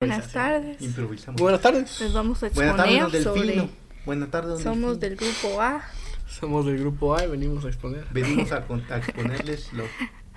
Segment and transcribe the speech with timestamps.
[0.00, 0.80] Buenas tardes.
[0.80, 1.38] Improvisamos.
[1.38, 2.00] Buenas tardes.
[2.00, 3.34] Les vamos a Buenas tardes, exponer Delfino.
[3.34, 3.70] sobre...
[4.06, 5.26] Buenas tardes, Somos Delfino.
[5.26, 5.82] del grupo A.
[6.26, 8.06] Somos del grupo A y venimos a exponer.
[8.10, 8.56] Venimos a,
[8.88, 9.84] a exponerles lo,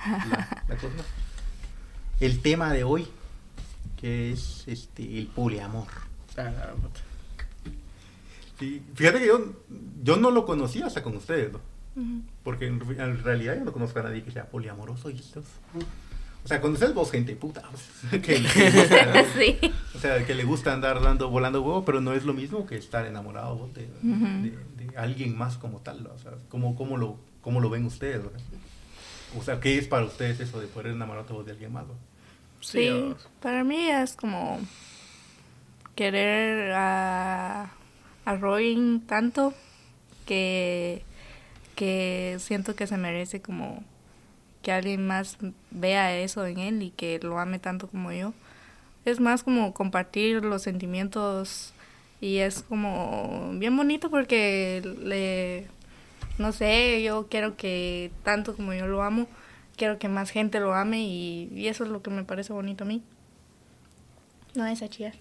[0.05, 0.89] la, la cosa.
[2.19, 3.07] El tema de hoy,
[4.01, 5.87] que es este el poliamor.
[6.37, 6.51] Ah.
[8.59, 9.53] Sí, fíjate que yo,
[10.03, 11.51] yo no lo conocía hasta con ustedes.
[12.43, 12.81] Porque en
[13.23, 15.45] realidad yo no conozco a nadie que sea poliamoroso y estos.
[16.43, 17.63] O sea, conoces vos gente puta.
[18.21, 19.57] que le gusta, sí.
[19.95, 22.75] o sea, que le gusta andar dando, volando huevo, pero no es lo mismo que
[22.75, 26.05] estar enamorado vos, de, de- de alguien más como tal.
[26.07, 28.21] O sea, ¿cómo, cómo, lo, ¿cómo lo ven ustedes?
[28.23, 28.39] verdad?
[29.39, 31.85] O sea, ¿qué es para ustedes eso de poder enamorarte vos de alguien más?
[32.59, 33.27] Sí, vamos.
[33.41, 34.59] para mí es como
[35.95, 37.71] querer a,
[38.25, 39.53] a Robin tanto
[40.25, 41.03] que,
[41.75, 43.83] que siento que se merece como
[44.63, 45.37] que alguien más
[45.69, 48.33] vea eso en él y que lo ame tanto como yo.
[49.05, 51.73] Es más como compartir los sentimientos
[52.21, 55.67] y es como bien bonito porque le,
[56.37, 59.27] no sé, yo quiero que tanto como yo lo amo,
[59.77, 62.85] quiero que más gente lo ame y, y eso es lo que me parece bonito
[62.85, 63.03] a mí.
[64.55, 65.13] No es a chillar.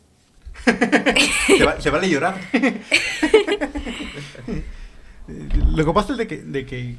[1.46, 2.38] Se, va- se vale llorar.
[5.74, 6.96] Lo que pasa es de que, de que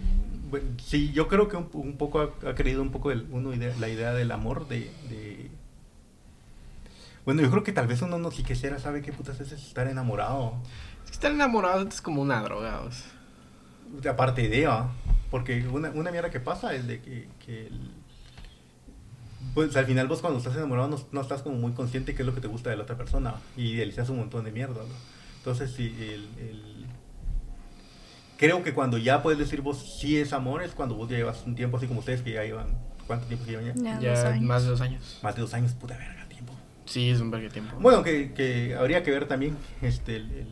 [0.54, 3.54] bueno, sí, yo creo que un, un poco ha, ha creído un poco el, uno
[3.56, 5.50] idea- la idea del amor de, de-
[7.26, 9.88] Bueno, yo creo que tal vez uno no si quisiera sabe qué putas es estar
[9.88, 10.54] enamorado.
[11.06, 12.82] Es que estar enamorado es como una droga.
[12.82, 14.12] o sea.
[14.12, 14.90] Aparte de, ¿ah?
[15.32, 17.92] porque una, una mierda que pasa es de que, que el-
[19.56, 22.26] pues al final vos cuando estás enamorado no, no estás como muy consciente qué es
[22.28, 24.96] lo que te gusta de la otra persona y idealizas un montón de mierda, ¿no?
[25.40, 26.86] Entonces, sí, el, el-
[28.38, 31.44] creo que cuando ya puedes decir vos sí es amor es cuando vos ya llevas
[31.46, 33.74] un tiempo así como ustedes que ya llevan, ¿cuánto tiempo llevan ya?
[33.76, 34.44] Ya, dos Ya años.
[34.44, 35.20] más de dos años.
[35.24, 36.54] Más de dos años, puta verga, tiempo.
[36.86, 37.76] Sí, es un verga de tiempo.
[37.80, 40.48] Bueno, que, que habría que ver también este, el, el-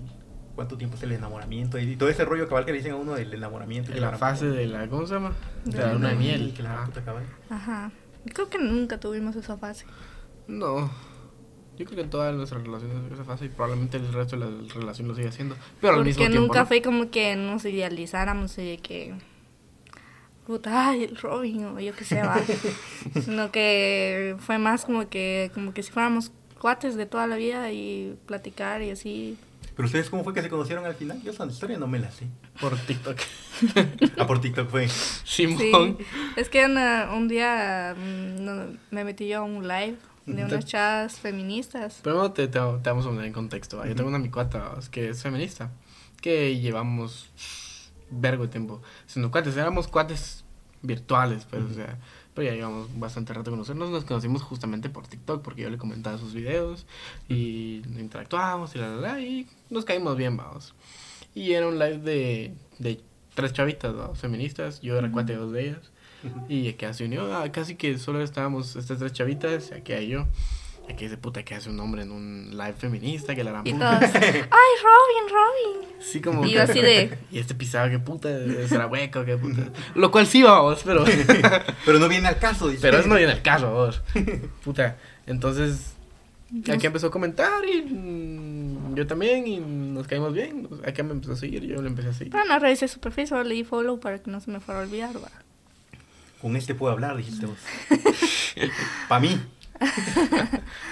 [0.55, 3.13] cuánto tiempo es el enamoramiento y, todo ese rollo cabal que le dicen a uno
[3.13, 3.91] del enamoramiento.
[3.93, 4.87] en la fase de la.
[4.87, 5.33] ¿Cómo se llama?
[5.65, 6.53] De la luna de miel.
[6.55, 6.85] Que la gran Ah.
[6.87, 7.23] puta cabal.
[7.49, 7.91] Ajá.
[8.33, 9.85] Creo que nunca tuvimos esa fase.
[10.47, 10.91] No.
[11.77, 15.07] Yo creo que todas nuestras relaciones esa fase y probablemente el resto de la relación
[15.07, 15.55] lo sigue haciendo.
[15.79, 16.39] Pero al Porque mismo tiempo.
[16.41, 16.65] nunca ¿no?
[16.67, 19.13] fue como que nos idealizáramos y de que.
[20.45, 22.37] Puta, ay, el Robin o yo qué sé, va.
[23.23, 27.71] Sino que fue más como que, como que si fuéramos cuates de toda la vida
[27.71, 29.37] y platicar y así.
[29.75, 31.21] Pero ustedes, ¿cómo fue que se conocieron al final?
[31.23, 32.27] Yo esa historia no me la sé.
[32.59, 33.17] Por TikTok.
[34.17, 34.87] Ah, por TikTok fue.
[34.89, 35.55] Sí.
[35.55, 35.97] Simón.
[36.35, 39.95] Es que una- un día mm, no- me metí yo a un live
[40.25, 41.99] de unas chavas feministas.
[42.01, 43.77] Primero te, te, te vamos a poner en contexto.
[43.77, 43.87] ¿va?
[43.87, 44.79] Yo tengo una amicota ¿va?
[44.89, 45.71] que es feminista.
[46.21, 47.29] Que llevamos
[48.09, 49.57] vergo de tiempo siendo cuates.
[49.57, 50.43] Éramos cuates
[50.81, 51.97] virtuales, pues, o sea.
[52.33, 53.89] Pero ya llevamos bastante rato conocernos.
[53.89, 56.85] Nos conocimos justamente por TikTok porque yo le comentaba sus videos
[57.27, 60.73] y interactuábamos y la, la, la, y nos caímos bien, vamos.
[61.35, 63.01] Y era un live de, de
[63.33, 64.15] tres chavitas, ¿va?
[64.15, 64.81] feministas.
[64.81, 65.91] Yo era cuate de dos de ellas.
[66.49, 70.27] Y que se unió, ah, casi que solo estábamos estas tres chavitas, aquí hay yo.
[70.89, 73.97] Aquí dice, puta, que hace un hombre en un live feminista, que la gran puta.
[73.99, 75.89] ¡ay, Robin, Robin!
[76.01, 76.45] Sí, como.
[76.45, 78.29] Y que- así de- Y este pisado, qué puta,
[78.67, 79.61] será hueco, qué puta.
[79.95, 81.05] Lo cual sí, vamos, pero.
[81.85, 82.81] Pero no viene al caso, dice.
[82.81, 84.01] pero eso no viene al caso, vos.
[84.63, 84.97] Puta.
[85.27, 85.93] Entonces.
[86.69, 87.81] Aquí empezó a comentar y.
[87.83, 90.67] mm, yo también, y nos caímos bien.
[90.85, 92.33] Aquí me empezó a seguir, yo le empecé a seguir.
[92.33, 94.81] Pero no revisé su perfil, solo le di follow para que no se me fuera
[94.81, 95.31] a olvidar, va.
[96.41, 97.57] Con este puedo hablar, dijiste vos.
[99.07, 99.39] Para mí.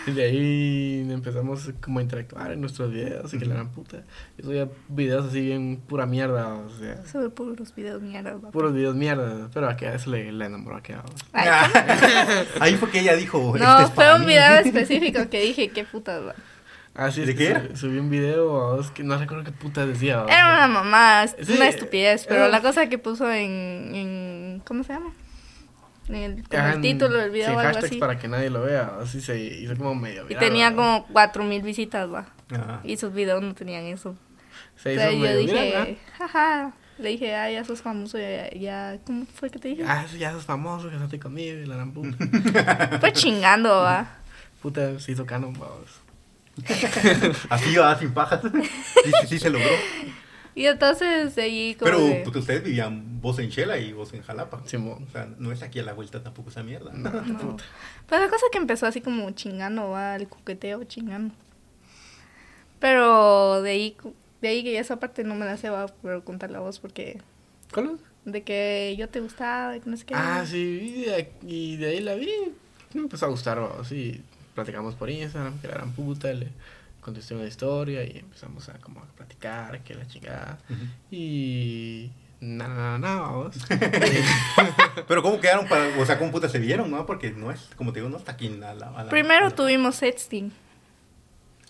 [0.07, 4.03] Y de ahí empezamos como a interactuar en nuestros videos, y que la gran puta.
[4.37, 7.05] Yo subía videos así bien pura mierda, o sea.
[7.05, 8.49] Sobre puros videos mierda, va.
[8.49, 10.95] Puros videos mierda, pero a que a eso le, le enamoró a que
[11.33, 11.49] Ay,
[12.59, 13.55] Ahí fue que ella dijo.
[13.59, 14.27] No, este es fue un mí.
[14.27, 16.33] video específico que dije, qué putas, va.
[16.95, 17.75] Ah, sí, es ¿De que qué era?
[17.75, 20.25] subí un video, que no recuerdo qué puta decía.
[20.27, 24.61] Era una mamá, es Sí, una estupidez, pero era- la cosa que puso en, en
[24.65, 25.13] ¿cómo se llama?
[26.09, 27.99] El, el título del video sí, o algo hashtags así.
[27.99, 30.75] para que nadie lo vea, así se hizo como medio Y viral, tenía ¿va?
[30.75, 32.25] como cuatro mil visitas, va.
[32.51, 32.81] Ajá.
[32.83, 34.15] Y sus videos no tenían eso.
[34.75, 36.73] Se hizo Entonces yo medio viral, dije, jaja.
[36.97, 38.97] Le dije, ah, ya sos famoso, ya, ya.
[39.05, 39.83] ¿Cómo fue que te dije?
[39.83, 40.05] ¿verdad?
[40.09, 42.17] Ah, ya sos famoso, casate conmigo y la gran puta.
[42.99, 44.17] Fue chingando, va.
[44.61, 46.01] puta, se hizo canon, vamos.
[47.49, 48.41] Así va, sin pajas.
[48.41, 49.69] Sí, sí, sí se logró.
[50.59, 51.89] Y entonces de ahí como.
[51.89, 54.61] Pero de- porque ustedes vivían vos en Chela y vos en Jalapa.
[54.65, 55.05] Simón.
[55.07, 56.91] O sea, no es aquí a la vuelta tampoco esa mierda.
[56.91, 57.09] No.
[58.07, 61.33] Pues la cosa que empezó así como chingando, va, el coqueteo chingando.
[62.79, 63.97] Pero de ahí,
[64.41, 66.79] de ahí que ya esa parte no me la sé, va, pero contar la voz
[66.79, 67.21] porque
[67.73, 68.31] ¿Cuál es?
[68.31, 70.13] de que yo te gustaba, de que no sé qué.
[70.15, 70.57] Ah, sí,
[70.97, 72.29] y de, y de ahí la vi.
[72.93, 74.21] Me empezó a gustar, vamos, sí.
[74.55, 76.47] platicamos por Instagram, que la gran puta, le
[77.09, 80.59] contesté una historia y empezamos a como a platicar, que la chingada.
[80.69, 80.79] Ujú.
[81.09, 83.55] Y nada, nada, nada, vamos.
[85.07, 87.05] Pero ¿cómo quedaron para, o sea, cómo puta se vieron, no?
[87.07, 88.87] Porque no es, como te digo, no está aquí a la...
[88.89, 90.51] a la- Primero a la- tuvimos sexting.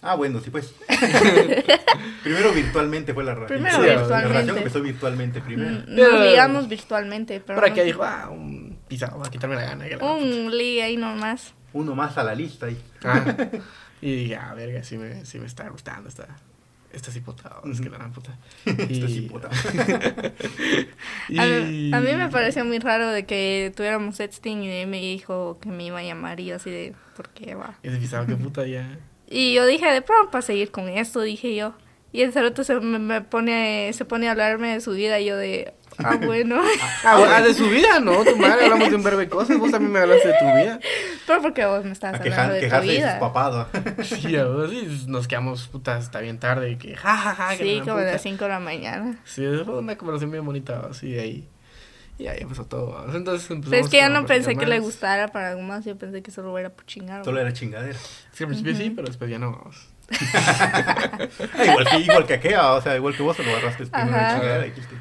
[0.01, 0.73] Ah, bueno, sí pues.
[2.23, 3.59] primero virtualmente fue la relación.
[3.61, 4.27] Primero Sí, La virtualmente.
[4.33, 5.83] relación empezó virtualmente primero.
[5.87, 9.85] Nos ligamos virtualmente, pero Por aquí no- dijo, ah, un pisado, a quitarme la gana.
[9.87, 11.53] Que la un ligue ahí nomás.
[11.73, 12.77] Uno más a la lista ahí.
[13.03, 13.23] Ah,
[14.01, 16.27] y dije, ah, verga, sí me, sí me está gustando esta,
[16.93, 18.37] esta cipotada, es que la gran puta.
[18.89, 19.49] Y- puta.
[21.37, 24.87] A, mí, y- a mí me pareció muy raro de que tuviéramos sexting y él
[24.87, 27.75] me dijo que me iba a llamar y yo así de, ¿por qué va?
[27.83, 28.97] Ese pisado, qué puta ya.
[29.29, 31.73] Y yo dije, de pronto para seguir con esto, dije yo.
[32.11, 35.25] Y el cerote se me, me pone, se pone a hablarme de su vida y
[35.25, 35.73] yo de,
[36.03, 36.61] ah, bueno.
[37.03, 38.23] Ah, bueno, ah, de su vida, ¿no?
[38.23, 40.79] Tu madre, hablamos de un verbo de cosas, vos también me hablaste de tu vida.
[41.25, 43.19] pero porque vos me estabas hablando de tu de vida.
[43.19, 43.67] papás.
[43.73, 44.03] ¿no?
[44.03, 47.57] Sí, a vos, y nos quedamos, puta, hasta bien tarde, y que ja, ja, ja,
[47.57, 49.19] que Sí, como a las 5 de la mañana.
[49.25, 51.47] Sí, fue una conversación bien bonita, así de ahí.
[52.19, 53.05] Y ahí empezó todo.
[53.15, 55.97] Entonces Pero empezamos es que ya no pensé que le gustara para algo más, yo
[55.97, 57.23] pensé que solo era por chingar.
[57.23, 57.97] Solo era chingadera.
[57.97, 59.53] Es que al principio sí, pero después ya no.
[59.53, 59.87] vamos.
[61.57, 64.11] Ah, igual, que, igual que aquella, o sea, igual que vos te lo agarraste primero
[64.11, 64.95] de chingadera y dijiste,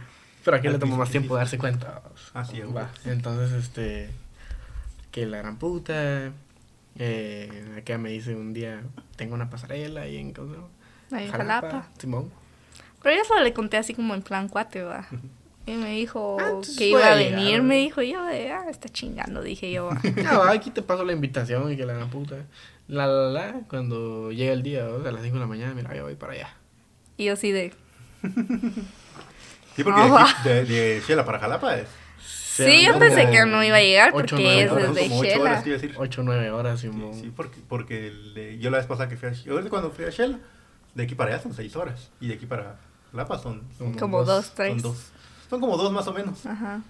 [0.49, 2.01] Pero aquí le tomó más tiempo darse cuenta.
[2.03, 2.31] vamos.
[2.33, 2.89] Ah, sí, a Va, huevo.
[3.05, 4.09] Entonces, este.
[5.11, 6.33] Que la gran puta.
[6.97, 8.83] Eh, acá me dice un día:
[9.17, 10.33] Tengo una pasarela ahí en.
[10.33, 10.71] ¿cómo?
[11.11, 11.89] Ahí en Jalapa.
[11.99, 12.31] Simón.
[13.03, 15.07] Pero yo solo le conté así como en plan cuate, va.
[15.67, 17.65] Y me dijo Ah, que iba a venir, ¿no?
[17.65, 19.91] me dijo, y yo de, ah, está chingando, dije yo.
[20.25, 22.37] va, aquí te paso la invitación y que la gran puta.
[22.87, 23.61] La la la.
[23.69, 26.15] Cuando llega el día, o sea, a las 5 de la mañana, mira, yo voy
[26.15, 26.49] para allá.
[27.19, 27.75] Y yo así de,
[29.79, 31.89] Sí, porque de, aquí- de, de Shela para Jalapa es.
[32.21, 35.41] sí, yo pensé que no iba a llegar porque es horas, Son desde como ocho
[35.41, 35.71] horas, te Shela.
[35.71, 35.95] iba a decir.
[35.97, 39.71] 8 o 9 horas, Sí, porque, porque yo la vez pasada que fui a yo
[39.71, 40.39] cuando fui a Shela,
[40.95, 42.11] de aquí para allá son seis horas.
[42.21, 42.77] Y de aquí para
[43.13, 44.83] Jalapa son, son, Como dos, son tres.
[44.83, 44.97] dos.
[45.49, 46.45] Son como dos más o menos.
[46.45, 46.83] Ajá.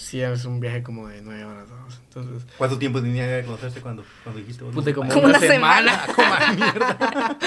[0.00, 1.68] Sí, es un viaje como de 9 horas.
[1.68, 2.00] vamos.
[2.04, 4.72] Entonces, ¿Cuánto tiempo tenía de conocerse cuando, cuando dijiste vos?
[4.72, 6.06] puta, como, Como una, una semana.
[6.06, 6.14] semana.
[6.14, 7.38] Como a mierda.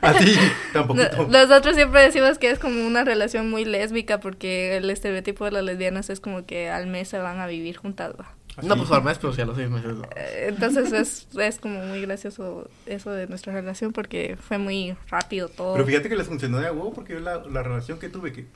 [0.00, 0.36] Así,
[0.72, 1.00] tampoco.
[1.00, 5.52] No- Nosotros siempre decimos que es como una relación muy lésbica porque el estereotipo de
[5.52, 8.14] las lesbianas es como que al mes se van a vivir juntas.
[8.18, 8.34] va.
[8.62, 9.94] No, pues al mes, pero sí a los 6 meses.
[9.94, 10.02] ¿no?
[10.16, 15.48] Eh, Entonces es, es como muy gracioso eso de nuestra relación porque fue muy rápido
[15.48, 15.74] todo.
[15.74, 18.32] Pero fíjate que les funcionó de a huevo porque yo la, la relación que tuve,
[18.32, 18.46] que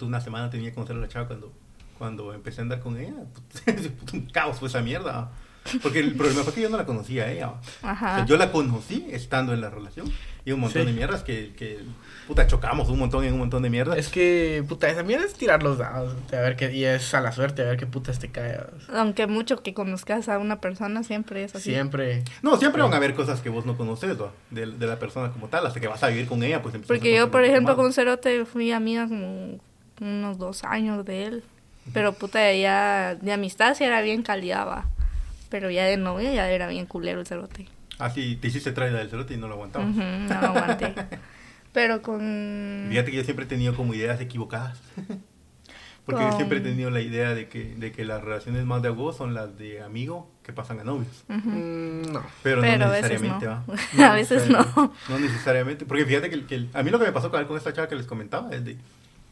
[0.00, 1.52] una semana tenía que conocer a la chava cuando,
[1.98, 3.72] cuando empecé a andar con ella, puta,
[4.12, 5.30] un caos fue esa mierda.
[5.82, 7.48] Porque el problema fue que yo no la conocía a ella.
[7.82, 8.16] O Ajá.
[8.16, 10.06] sea, yo la conocí estando en la relación
[10.44, 10.88] y un montón Sí.
[10.88, 11.78] de mierdas que, que,
[12.28, 13.96] puta, chocamos un montón en un montón de mierdas.
[13.96, 16.14] Es que, puta, esa mierda es tirar los dados.
[16.34, 18.60] A ver qué, y es a la suerte, a ver qué putas te cae.
[18.92, 21.70] Aunque mucho que conozcas a una persona siempre es así.
[21.70, 22.24] Siempre.
[22.42, 24.32] No, siempre van a haber cosas que vos no conoces ¿va?
[24.50, 27.16] de, de la persona como tal, hasta que vas a vivir con ella, pues Porque
[27.16, 29.58] yo, por ejemplo, con Cerote fui amiga como
[30.02, 31.44] unos dos años de él.
[31.92, 34.86] Pero puta, ya de amistad sí era bien caliaba.
[35.50, 37.68] Pero ya de novia ya era bien culero el Cerote.
[37.98, 39.90] Así te hiciste traida del cerote y no lo aguantabas.
[39.90, 40.94] Ujú, no lo aguanté.
[41.72, 42.86] Pero con...
[42.90, 44.80] Fíjate que yo siempre he tenido como ideas equivocadas.
[46.04, 48.82] Porque yo Con- siempre he tenido la idea de que, de que las relaciones más
[48.82, 51.24] de agogo son las de amigo que pasan a novios.
[51.30, 51.48] Ujú.
[51.48, 52.22] Mm, no.
[52.42, 53.64] Pero, Pero no a veces necesariamente, no.
[54.02, 54.10] ¿va?
[54.10, 54.92] A veces no.
[55.08, 55.86] No necesariamente.
[55.86, 57.72] Porque fíjate que, el- que el- a mí lo que me pasó con, con esta
[57.72, 58.76] chava que les comentaba es de...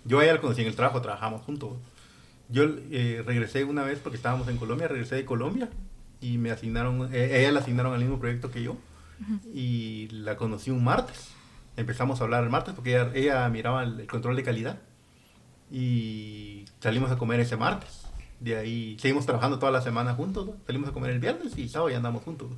[0.04, 1.72] Yo a ella la conocí en el trabajo, trabajamos juntos.
[2.52, 5.70] Yo eh, regresé una vez porque estábamos en Colombia, regresé de Colombia
[6.20, 8.76] y me asignaron, eh, ella la asignaron al mismo proyecto que yo
[9.54, 11.30] y la conocí un martes.
[11.76, 14.78] Empezamos a hablar el martes porque ella, ella miraba el, el control de calidad
[15.70, 18.02] y salimos a comer ese martes.
[18.38, 20.54] De ahí seguimos trabajando toda la semana juntos, ¿no?
[20.66, 22.50] salimos a comer el viernes y sábado ya andamos juntos.
[22.50, 22.56] ¿no?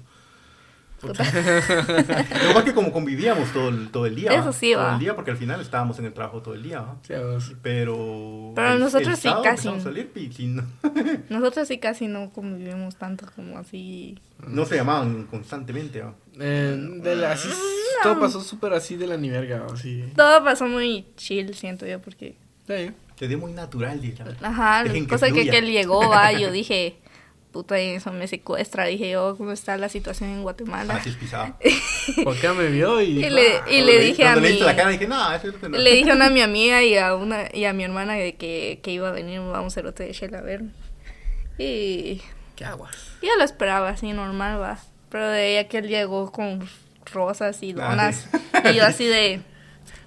[2.49, 4.33] Lo más que como convivíamos todo el, todo el día.
[4.33, 4.53] Eso ¿va?
[4.53, 4.93] sí, Todo va.
[4.95, 6.81] el día porque al final estábamos en el trabajo todo el día.
[6.81, 6.97] ¿va?
[7.07, 7.53] Sí, a vos.
[7.63, 8.53] Pero...
[8.55, 9.69] Pero el- nosotros el sí sábado casi.
[9.69, 10.65] empezamos a salir y sí, no,
[11.29, 14.19] Nosotros sí casi no convivimos tanto como así.
[14.47, 16.01] no se llamaban constantemente.
[16.03, 16.15] ¿va?
[16.41, 17.49] Eh, de la- así-
[18.03, 20.05] Todo pasó súper así de la ni verga, así.
[20.17, 22.37] Todo pasó muy chill, siento yo, porque...
[22.67, 22.91] Sí.
[23.19, 24.25] Se dio muy natural, dice.
[24.43, 25.53] Ajá, Dejen que cosa que, fluya.
[25.53, 26.97] que él llegó, va, yo dije,
[27.55, 28.85] puta, eso me secuestra.
[28.85, 30.97] Dije yo, ¿cómo está la situación en Guatemala?
[30.97, 31.17] Así.
[32.25, 33.25] Porque me vio y.
[33.25, 34.49] Y le- "Ah, y dije a le mi...
[34.49, 35.79] viste la cara dije, no, eso no.
[35.79, 38.35] Le dije a una a mi amiga y a una y a mi hermana de
[38.35, 40.63] que, que iba a venir a un cerote de Shell a ver.
[41.57, 42.21] Y
[42.57, 42.95] ¿Qué aguas?
[43.23, 44.79] yo lo esperaba así normal, va.
[45.09, 46.69] Pero de ella que él llegó con
[47.13, 48.29] rosas y Ah, donas.
[48.71, 49.41] Y yo así de,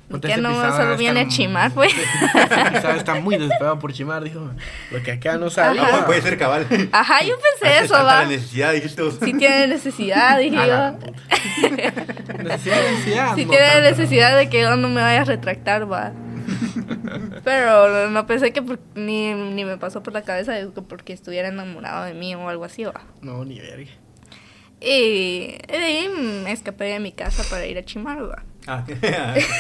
[0.10, 1.94] Ese no solo está viene a muy- chimar, pues.
[1.94, 4.52] Pisado está muy desesperado por chimar, dijo.
[4.92, 5.84] Lo que acá no sabía.
[5.86, 6.66] Ah, puede ser cabal.
[6.94, 8.22] Ajá, yo pensé Hace eso, va.
[8.22, 9.18] la necesidad, dijiste vos.
[9.22, 10.92] Si tiene necesidad, dije yo.
[12.44, 13.36] Necesidad, necesidad.
[13.36, 13.82] Si no tiene tanto.
[13.90, 16.14] necesidad de que yo no me vaya a retractar, va.
[17.44, 21.14] Pero no pensé que por- ni, ni me pasó por la cabeza de que porque
[21.14, 23.02] estuviera enamorado de mí o algo así, va.
[23.22, 23.92] No, ni verga.
[24.80, 26.08] Y de ahí
[26.44, 28.44] me escapé de mi casa para ir a chimar, va.
[28.70, 28.84] Ah,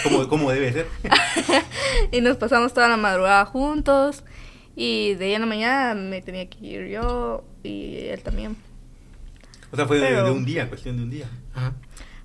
[0.04, 0.88] como, como debe ser.
[2.12, 4.24] Y nos pasamos toda la madrugada juntos.
[4.76, 8.56] Y de ahí en la mañana me tenía que ir yo y él también.
[9.72, 11.30] O sea, fue de, Pero- de un día, cuestión de un día.
[11.56, 11.74] Ajá.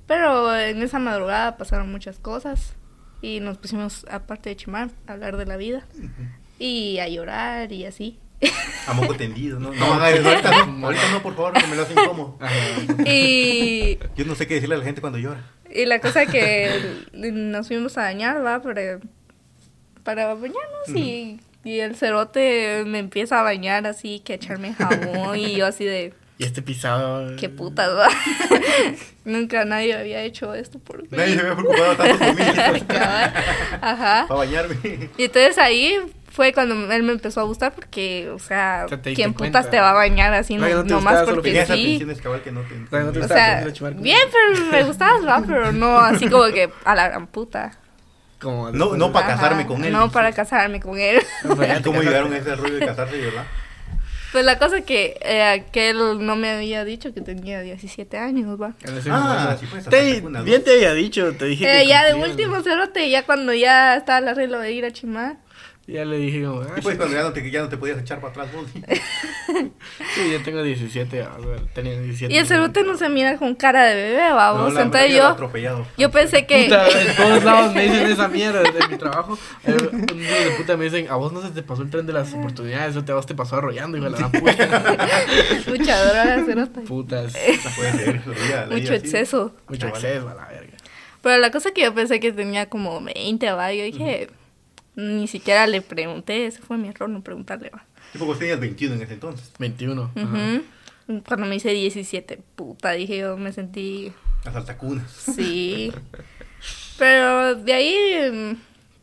[0.07, 2.75] Pero en esa madrugada pasaron muchas cosas.
[3.23, 5.87] Y nos pusimos, aparte de chimar, a hablar de la vida.
[6.59, 8.19] Y a llorar y así.
[8.89, 9.73] A moco tendido, ¿no?
[9.75, 11.97] No, no, ahorita no, ahorita no, por favor, que me lo hacen.
[12.41, 12.55] Ajá.
[13.09, 15.41] Y, Yo no sé qué decirle a la gente cuando llora.
[15.75, 16.71] Y la cosa que
[17.13, 19.01] nos fuimos a bañar, va, para,
[20.05, 20.89] para bañarnos.
[20.95, 25.39] y, y el cerote me empieza a bañar así, que a echarme jabón.
[25.39, 27.37] y yo así de, Y este pisado.
[27.37, 28.09] qué putas, va.
[29.25, 31.09] Nunca nadie había hecho esto por mí.
[31.13, 32.43] Nadie se había preocupado tanto por mí.
[33.81, 34.25] Ajá.
[34.27, 35.11] para bañarme.
[35.17, 35.99] Y entonces ahí
[36.33, 39.53] fue cuando él me empezó a gustar porque, o sea, O sea, te ¿quién putas
[39.53, 39.71] cuenta.
[39.71, 41.99] te va a bañar así No, no no, te nomás porque Tenías sí?
[41.99, 42.75] que no te...
[43.13, 43.65] te O sea,
[43.99, 47.73] bien, pero me gustabas, va, pero no así como que a la gran puta.
[48.41, 49.93] Como No, no para casarme con él.
[49.93, 51.21] No para casarme con él.
[51.43, 53.45] Te ¿Cómo llegaron a ese rollo de casarse verdad?
[54.33, 58.61] Pues la cosa que eh, que él no me había dicho que tenía 17 años,
[58.61, 58.73] va.
[58.83, 59.59] En ese Ah, momento.
[59.59, 63.11] sí, pues, Te- bien te había dicho, te dije que Eh, ya de último cerote,
[63.11, 65.37] ya cuando ya estaba el arreglo de ir a chimar.
[65.89, 67.99] Ya le dije como, ah, Y pues cuando ya no te, ya no te podías
[67.99, 68.67] echar para atrás vos.
[70.15, 72.33] sí, yo tengo 17, a ver, tenía 17.
[72.33, 74.75] Y el cerote no se mira con cara de bebé, No, vamos.
[74.75, 75.85] la Entonces yo, atropellado.
[75.99, 76.65] yo pensé que...
[76.65, 79.37] Puta, en todos lados me dicen esa mierda de mi trabajo.
[79.65, 82.33] Eh, de puta me dicen, a vos no se te pasó el tren de las
[82.33, 84.97] oportunidades, eso te, a vos te pasó arrollando, hijo de la puta.
[85.67, 86.81] Mucha droga, cerote.
[86.83, 87.33] Putas.
[88.71, 89.53] Mucho exceso.
[89.69, 90.77] Mucho acceso a la verga.
[91.23, 93.73] Pero la cosa que yo pensé que tenía como 20, va.
[93.73, 94.29] Yo dije,
[94.97, 96.47] ni siquiera le pregunté.
[96.47, 97.85] Ese fue mi error, no preguntarle, va.
[98.13, 99.53] Tipo, vos tenías 21 en ese entonces.
[99.59, 100.13] 21.
[100.15, 100.61] ajá.
[101.27, 104.13] Cuando me hice 17, puta, dije yo, me sentí.
[104.45, 105.11] Las altacunas.
[105.11, 105.93] Sí.
[106.99, 108.57] Pero de ahí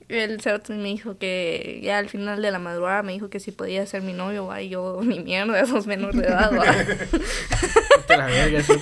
[0.08, 3.52] el cerote me dijo que ya al final de la madrugada me dijo que si
[3.52, 4.62] podía ser mi novio, va.
[4.62, 6.66] Y yo, ni mierda, sos menor de edad, va.
[8.18, 8.74] La verga, sí.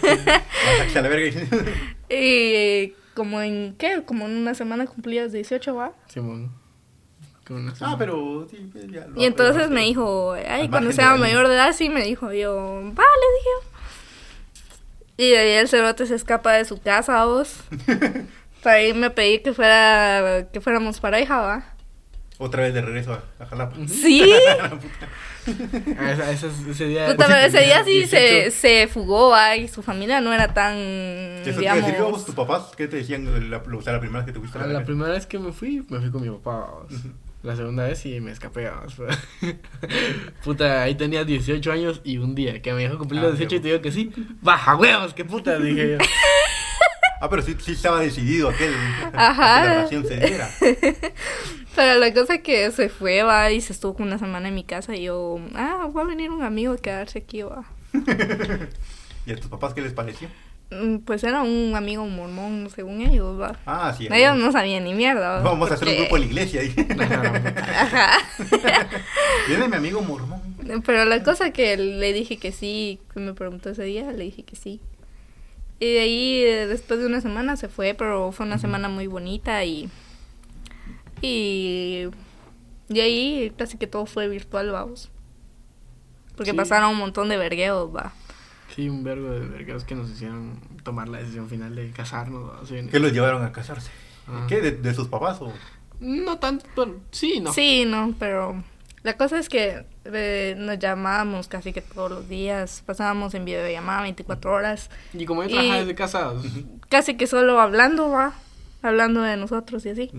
[0.95, 4.03] La y- como en, ¿qué?
[4.05, 5.91] Como en una semana cumplías 18, va.
[6.07, 6.51] Simón.
[7.81, 11.47] Ah, pero sí, pues, ya lo Y entonces me dijo, ay, cuando sea la mayor
[11.47, 12.55] de edad, sí, me dijo yo,
[12.93, 13.67] vale, dije.
[15.17, 17.55] Y de ahí el cerote se escapa de su casa, vos.
[18.63, 21.73] para irme a pedir que fuera, que fuéramos pareja, va.
[22.39, 23.75] Otra vez de regreso a, a Jalapa.
[23.87, 24.31] Sí,
[25.97, 27.07] Ah, esa- esa- ese día.
[27.07, 28.09] puta, pero ese día sí 18.
[28.09, 31.89] se, se fugó, va, y su familia no era tan, ¿Eso te digamos...
[31.89, 32.73] a vos tus papás?
[32.75, 34.73] ¿Qué te decían la, o sea, la primera vez que te fuiste a A la
[34.73, 34.85] la verga?
[34.85, 36.69] primera vez que me fui, me fui con mi papá.
[36.73, 36.91] vamos.
[37.43, 38.69] La segunda vez sí me escapé.
[40.43, 43.55] puta, ahí tenía 18 años y un día que me dejó cumplir Ah, los 18
[43.55, 43.61] y huevo.
[43.63, 44.11] te digo que sí.
[44.41, 45.97] Baja huevos, qué puta, dije yo.
[47.19, 48.71] Ah, pero sí, sí estaba decidido aquel.
[49.13, 49.61] Ajá.
[49.61, 50.49] Que la relación se diera.
[51.75, 54.95] Pero la cosa que se fue, va, y se estuvo una semana en mi casa,
[54.95, 57.65] y yo, ah, va a venir un amigo a quedarse aquí, va.
[59.25, 60.27] ¿Y a tus papás qué les pareció?
[60.69, 63.57] Mm, Pues era un amigo mormón, según ellos, va.
[63.65, 64.07] Ah, sí.
[64.11, 65.37] Ellos no sabían ni mierda.
[65.37, 65.41] ¿va?
[65.41, 66.61] Vamos a hacer un grupo en la iglesia.
[66.61, 66.87] dije.
[66.99, 68.17] Ajá.
[69.47, 70.41] Viene mi amigo mormón.
[70.85, 74.43] Pero la cosa que le dije que sí, que me preguntó ese día, le dije
[74.43, 74.81] que sí.
[75.79, 79.07] Y de ahí, eh, después de una semana se fue, pero fue una semana muy
[79.07, 79.89] bonita y.
[81.21, 82.07] Y.
[82.89, 85.09] De ahí casi que todo fue virtual, vamos.
[86.35, 86.57] Porque Sí.
[86.57, 88.13] pasaron un montón de vergueos, va.
[88.77, 92.69] Sí, un vergo de vergueros que nos hicieron tomar la decisión final de casarnos.
[92.69, 93.89] ¿Qué los llevaron a casarse?
[94.27, 94.45] Ah.
[94.47, 94.61] ¿Qué?
[94.61, 95.51] ¿De, de sus papás o...?
[95.99, 97.51] No tanto, bueno, sí, no.
[97.51, 98.63] Sí, no, pero
[99.01, 104.03] la cosa es que eh, nos llamábamos casi que todos los días, pasábamos en videollamada
[104.03, 106.33] 24 horas, Y como yo trabajaba desde casa,
[106.89, 108.33] casi que solo hablando, va,
[108.83, 110.11] hablando de nosotros y así.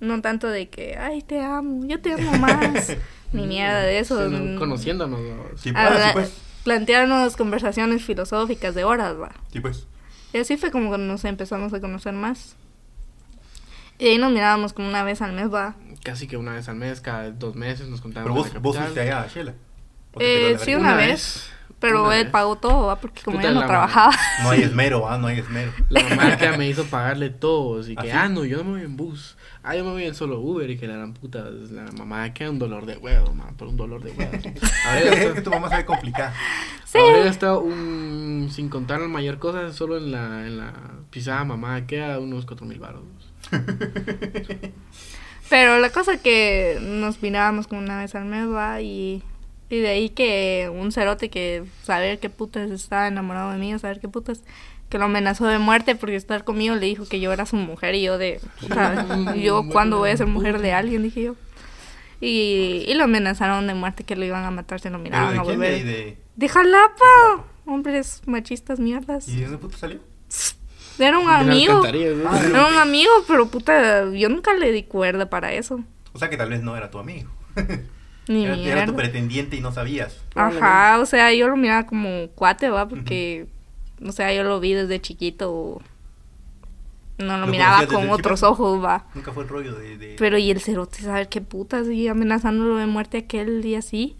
[0.00, 2.96] No tanto de que, ay, te amo, yo te amo más,
[3.34, 4.30] ni mierda de eso.
[4.30, 5.20] sino conociéndonos.
[5.20, 5.42] ¿no?
[5.58, 6.32] Sí, habla- ah, sí, pues.
[6.64, 9.32] Plantearnos conversaciones filosóficas de horas, va.
[9.52, 9.86] Sí, pues.
[10.32, 12.56] Y así fue como que nos empezamos a conocer más.
[13.98, 15.76] Y ahí nos mirábamos como una vez al mes, va.
[16.02, 18.48] Casi que una vez al mes, cada dos meses nos contábamos.
[18.48, 19.54] Pero vos, vos fuiste allá a Shela.
[20.12, 21.50] ¿O te pegó Eh, sí, una vez.
[21.82, 22.32] Pero Una él vez.
[22.32, 23.00] pagó todo, ¿va?
[23.00, 24.12] Porque como Puta, yo no la trabajaba.
[24.44, 25.72] No hay esmero, ah, no hay esmero.
[25.88, 28.70] La mamá que me hizo pagarle todo, así que, ¿Ah, ah, no, yo no me
[28.70, 29.36] voy en bus.
[29.64, 32.48] Ah, yo me voy en solo Uber y que la gran puta, la mamá que
[32.48, 34.30] un dolor de huevo, man, por un dolor de huevo.
[34.86, 36.32] Ahora ya es que tu mamá se ve complicada.
[36.84, 36.98] Sí.
[36.98, 40.74] ahora ya está un, sin contar la mayor cosa, solo en la, en la
[41.10, 43.02] pisada mamá queda unos cuatro mil baros.
[45.50, 49.24] Pero la cosa que nos mirábamos como una vez al mes, va, y,
[49.72, 53.78] y de ahí que un cerote que saber qué putas estaba enamorado de mí, o
[53.78, 54.42] saber qué putas,
[54.90, 57.94] que lo amenazó de muerte porque estar conmigo le dijo que yo era su mujer
[57.94, 58.38] y yo de,
[59.42, 61.36] yo cuándo voy a ser mujer de alguien, dije yo.
[62.20, 65.38] Y, y lo amenazaron de muerte que lo iban a matar si lo ¿Pero miraban
[65.38, 65.84] a volver.
[65.84, 66.18] ¿De, de...
[66.36, 69.26] De Jalapa, hombres machistas mierdas.
[69.26, 70.00] ¿Y de dónde puto salió?
[70.98, 71.82] Era un amigo.
[71.82, 75.82] Ah, Era un amigo, pero puta, yo nunca le di cuerda para eso.
[76.12, 77.30] O sea que tal vez no era tu amigo.
[78.28, 80.22] Ni era, era tu pretendiente y no sabías.
[80.34, 83.46] Ajá, o sea, yo lo miraba como cuate, va, porque,
[84.04, 85.80] o sea, yo lo vi desde chiquito.
[87.18, 88.50] No lo, ¿Lo miraba con otros chico?
[88.50, 89.06] ojos, va.
[89.14, 89.96] Nunca fue el rollo de...
[89.98, 90.16] de...
[90.18, 91.88] Pero y el cerote, ¿sabe qué putas?
[91.88, 94.16] Y amenazándolo de muerte aquel día así.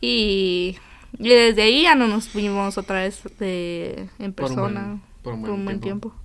[0.00, 0.76] Y,
[1.18, 5.00] y desde ahí ya no nos fuimos otra vez de, en Por un persona buen-
[5.22, 6.08] por un por buen un buen tiempo.
[6.10, 6.22] tiempo.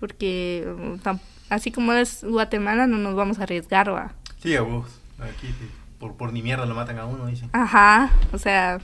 [0.00, 0.66] Porque
[1.02, 4.12] tam- así como es Guatemala, no nos vamos a arriesgar, va.
[4.42, 4.86] Sí, a vos.
[5.18, 5.68] Aquí sí.
[6.00, 7.48] Por, por ni mierda lo matan a uno, dicen.
[7.52, 8.80] Ajá, o sea,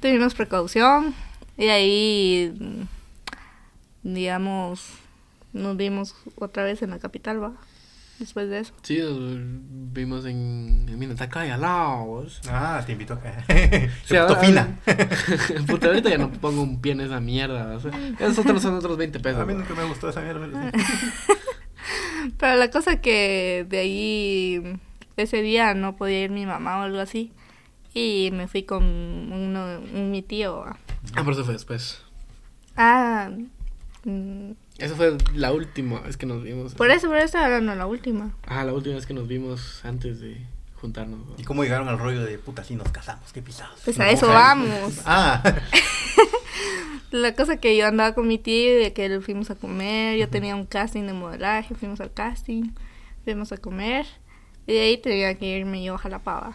[0.00, 1.14] tuvimos precaución
[1.56, 4.88] y ahí, mm, digamos,
[5.52, 7.52] nos vimos otra vez en la capital, ¿va?
[8.18, 8.72] Después de eso.
[8.82, 12.04] Sí, nos vimos en, en Minatacay, al lado.
[12.06, 12.40] vos.
[12.48, 13.44] Ah, te invito acá.
[13.46, 13.52] Sí,
[14.06, 14.78] Se puto ahora- fina.
[15.66, 17.76] Puta, ahorita ya no pongo un pie en esa mierda.
[17.76, 19.38] O sea, esos otros son otros 20 pesos.
[19.42, 20.48] A mí nunca me gustó esa mierda.
[20.50, 21.12] pero sí.
[22.38, 24.80] Pero la cosa que de ahí,
[25.16, 27.32] ese día no podía ir mi mamá o algo así.
[27.94, 30.64] Y me fui con uno, un, mi tío.
[30.66, 30.76] Ah,
[31.14, 32.02] pero eso fue después.
[32.76, 33.30] Ah,
[34.04, 36.74] mm, Esa fue la última vez que nos vimos.
[36.74, 38.34] por eso, por eso era no la última.
[38.46, 40.36] Ah, la última vez que nos vimos antes de
[40.80, 41.20] juntarnos.
[41.26, 41.34] ¿no?
[41.38, 43.32] ¿Y cómo llegaron al rollo de puta, sí nos casamos?
[43.32, 43.80] Qué pisados.
[43.84, 44.40] Pues No, a eso ojalá.
[44.40, 45.00] vamos.
[45.06, 45.42] Ah,
[47.12, 50.54] La cosa que yo andaba con mi tío, de que fuimos a comer, yo tenía
[50.56, 52.72] un casting de modelaje, fuimos al casting,
[53.24, 54.06] fuimos a comer,
[54.66, 56.52] y de ahí tenía que irme yo a Jalapava.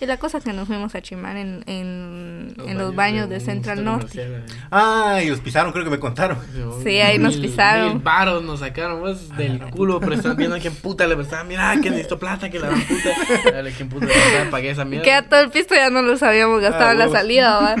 [0.00, 3.40] Y la cosa que nos fuimos a chimar en, en, en los baños de un
[3.40, 4.22] Central Norte.
[4.22, 4.42] eh.
[4.72, 6.36] ah, y los pisaron, creo que me contaron.
[6.82, 7.88] Sí, ahí nos Mil- pisaron.
[7.94, 11.46] Mil varos nos sacaron, pues, del culo, pero estaban viendo a quién puta le prestaban.
[11.46, 13.10] Mira, que necesito plata, que la dan puta.
[13.52, 15.04] Dale, quién puta le prestaban, pagué esa mierda.
[15.04, 17.18] que a todo el pisto ya no lo sabíamos gastado Ah, en la huevos.
[17.20, 17.76] salida, ¿va?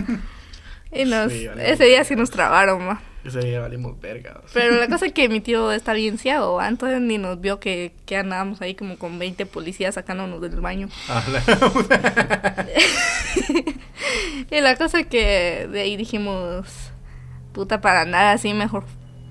[0.92, 1.72] Y nos, Sí, vale.
[1.72, 3.02] ese día sí nos trabaron, ¿va?
[3.24, 4.40] Ese día valimos verga.
[4.44, 4.62] o sea.
[4.62, 6.68] Pero la cosa es que mi tío está bien ciego, ¿va?
[6.68, 10.88] Entonces ni nos vio que, que andábamos ahí como con 20 policías sacándonos del baño.
[11.08, 11.22] Ah,
[14.50, 16.66] Y la cosa es que de ahí dijimos,
[17.52, 18.84] puta, para andar así mejor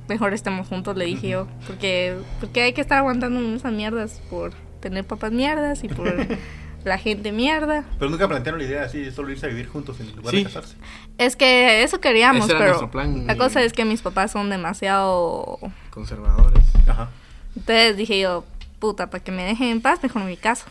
[0.07, 1.47] mejor estemos juntos, le dije yo.
[1.67, 6.07] Porque, porque hay que estar aguantando esas mierdas por tener papas mierdas y por
[6.85, 7.83] la gente mierda.
[7.99, 10.37] Pero nunca plantearon la idea así de solo irse a vivir juntos en lugar Sí.
[10.37, 10.75] de casarse.
[11.17, 14.49] Es que eso queríamos, Ese pero plan la y- cosa es que mis papás son
[14.49, 15.59] demasiado...
[15.89, 16.63] Conservadores.
[16.87, 17.09] Ajá.
[17.55, 18.43] Entonces dije yo,
[18.79, 20.65] puta, para que me dejen en paz, mejor mi caso.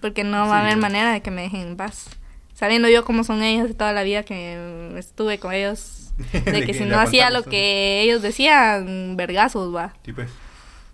[0.00, 0.66] Porque no va a Sí.
[0.66, 2.08] haber manera de que me dejen en paz.
[2.54, 6.64] Sabiendo yo cómo son ellos de toda la vida que estuve con ellos, de De
[6.66, 9.94] que si no hacía lo que ellos decían, vergazos, va.
[10.04, 10.30] Sí, pues.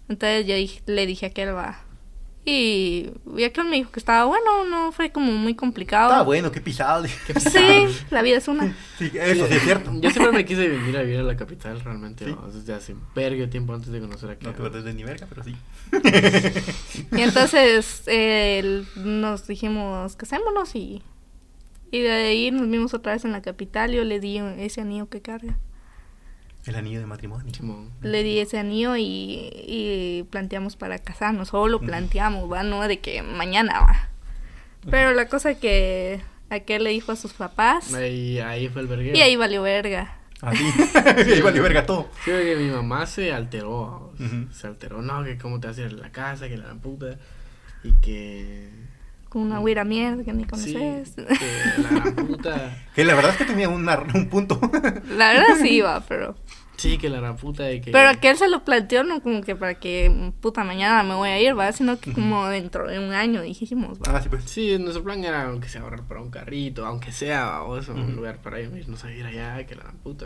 [0.08, 1.78] Entonces yo dije- le dije a aquel, va.
[2.52, 6.10] Y, y aquel me dijo que estaba bueno, no fue como muy complicado.
[6.10, 7.06] Está bueno, qué pisado.
[7.06, 8.74] Sí, la vida es una.
[8.98, 9.92] Sí, eso sí es cierto.
[10.00, 12.24] Yo siempre me quise venir a vivir a la capital, realmente.
[12.24, 12.32] Sí.
[12.32, 12.50] ¿no?
[12.50, 14.46] Desde hace vergo tiempo antes de conocer aquí.
[14.46, 15.54] No te acuerdas de ni verga, pero sí.
[17.16, 21.02] Y entonces eh, nos dijimos, casémonos y,
[21.92, 23.92] y de ahí nos vimos otra vez en la capital.
[23.92, 25.56] Yo le di ese anillo que carga.
[26.66, 27.52] El anillo de matrimonio.
[27.54, 27.90] Simón.
[28.02, 31.48] Le di ese anillo y, y planteamos para casarnos.
[31.48, 34.08] Solo lo planteamos, va, no de que mañana va.
[34.90, 36.20] Pero la cosa que
[36.50, 39.16] aquel le dijo a sus papás Ahí, ahí fue el verguero.
[39.16, 40.16] y ahí valió verga.
[40.40, 40.64] Así.
[41.32, 42.08] Ahí valió verga todo.
[42.24, 44.12] Sí, porque mi mamá se alteró.
[44.18, 44.52] Ujú.
[44.52, 47.18] Se alteró, no, que cómo te a la casa, que la gran puta.
[47.84, 48.68] Y que.
[49.30, 51.14] Con una güira mierda que ni Sí, conoces.
[51.14, 52.76] que la gran puta.
[52.94, 54.60] Que la verdad es que tenía una- un punto.
[55.16, 56.34] La verdad sí iba, pero...
[56.76, 57.70] Sí, que la gran puta.
[57.70, 57.90] Y que...
[57.92, 61.28] Pero que él se lo planteó no como que para que puta mañana me voy
[61.28, 61.70] a ir, ¿va?
[61.72, 64.16] Sino que como dentro de un año dijimos, ¿va?
[64.16, 64.44] ah, sí, pues.
[64.44, 68.00] Sí, nuestro plan era aunque sea ahorrar para un carrito, aunque sea o eso, un
[68.04, 68.12] Ujú.
[68.12, 70.24] lugar para irnos a vivir allá, que la gran puta.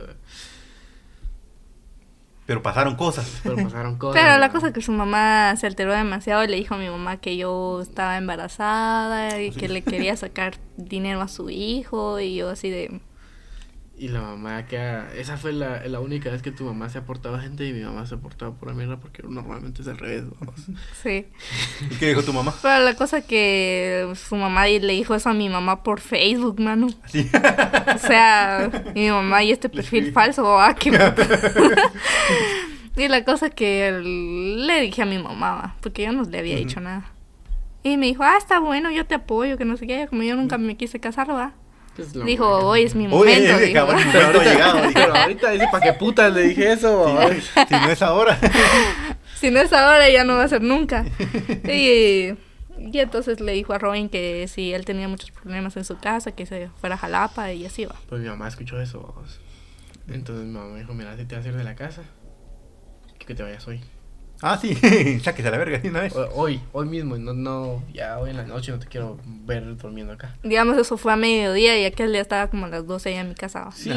[2.47, 3.41] Pero pasaron cosas.
[3.43, 4.23] Pero pasaron cosas.
[4.23, 6.89] Pero la cosa es que su mamá se alteró demasiado y le dijo a mi
[6.89, 12.37] mamá que yo estaba embarazada y que le quería sacar dinero a su hijo y
[12.37, 13.01] yo así de...
[13.97, 17.05] Y la mamá que esa fue la, la única vez que tu mamá se ha
[17.05, 19.89] portado a gente y mi mamá se ha portado por la mierda porque normalmente es
[19.89, 20.25] al revés.
[20.41, 20.55] vamos.
[21.03, 21.27] Sí.
[21.91, 22.53] ¿Y qué dijo tu mamá?
[22.61, 26.89] Pero la cosa que su mamá le dijo eso a mi mamá por Facebook, mano.
[27.05, 27.31] Así.
[27.95, 30.91] O sea, mi mamá y este perfil falso, ah, qué
[32.97, 36.57] Y la cosa que le dije a mi mamá, va, porque yo no le había
[36.57, 37.11] dicho nada.
[37.83, 40.07] Y me dijo, ah, está bueno, yo te apoyo, que no sé qué.
[40.09, 41.53] Como yo nunca me quise casar, va.
[41.99, 43.59] Es la Dijo, hoy es mi Oye, momento.
[43.59, 43.73] dijo.
[43.75, 44.77] cabrón, Pero no ha ahorita, llegado.
[44.89, 44.93] dijo.
[44.95, 47.19] pero ahorita dice, ¿para qué putas le dije eso?
[47.31, 48.39] Sí, Si no es ahora.
[49.37, 51.05] si no es ahora, ya no va a ser nunca.
[51.65, 52.35] Y,
[52.79, 56.33] y entonces le dijo a Robin que si él tenía muchos problemas en su casa,
[56.33, 57.95] que se fuera a Jalapa y así va.
[58.09, 59.15] Pues mi mamá escuchó eso.
[60.09, 62.03] Entonces mi mamá me dijo, mira, si te vas a ir de la casa,
[63.19, 63.81] que te vayas hoy.
[64.40, 64.75] Ah, sí.
[65.23, 66.14] Sáquese a la verga de una vez.
[66.35, 70.12] Hoy, hoy mismo, no, no, ya hoy en la noche no te quiero ver durmiendo
[70.12, 70.37] acá.
[70.42, 73.29] Digamos, eso fue a mediodía y aquel día estaba como a las 12 ya en
[73.31, 73.70] mi casa.
[73.75, 73.90] Sí,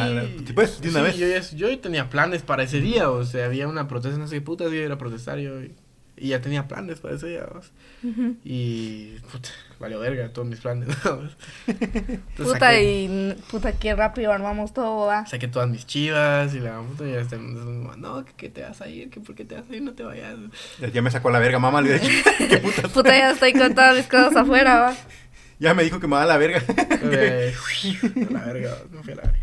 [0.53, 1.17] pues, de una sí, vez.
[1.17, 4.35] Yo, ya, yo tenía planes para ese día, o sea, había una protesta, no sé
[4.35, 5.73] qué putas, yo iba a ir a protestar yo, y,
[6.17, 7.45] y ya tenía planes para ese día.
[8.03, 8.35] Ujú.
[8.43, 9.49] Y, puta,
[9.79, 10.89] valió verga todos mis planes.
[11.67, 15.25] Entonces Puta, saqué, y puta, qué rápido armamos todo, va.
[15.25, 18.81] saqué todas mis chivas y la puta, y ya está, no, que, que te vas
[18.81, 20.35] a ir, que por qué te vas a ir, no te vayas.
[20.79, 21.81] Ya- Ya me sacó la verga, mamá.
[21.81, 22.91] Le dije, ¿qué putas?
[22.91, 24.95] Puta, ya estoy con todas mis cosas afuera, va.
[25.59, 26.61] Ya me dijo que me va a la verga.
[26.67, 27.03] A
[28.31, 29.39] la verga, me fui a la verga.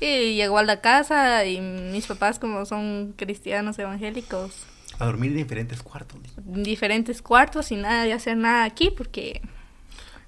[0.00, 4.66] Y llegó a la casa y mis papás, como son cristianos evangélicos,
[4.98, 6.18] A dormir en diferentes cuartos.
[6.36, 9.40] en diferentes cuartos y nada de hacer nada aquí porque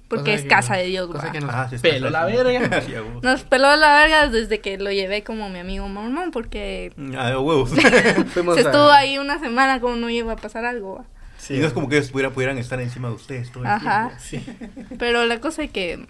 [0.07, 2.81] porque es que- casa de Dios, cosa que nos Ah, peló la verga.
[3.23, 7.39] Nos peló la verga desde que lo llevé como mi amigo mormón porque Ah, a
[7.39, 7.69] huevos.
[7.71, 8.15] Se a-
[8.59, 11.05] estuvo ahí una semana como no iba a pasar algo, va.
[11.37, 13.69] Sí, y no es como que ellos pudieran, pudieran estar encima de ustedes todo el
[13.69, 14.11] Ajá.
[14.29, 14.49] tiempo.
[14.89, 14.95] Sí.
[14.99, 16.05] Pero la cosa es que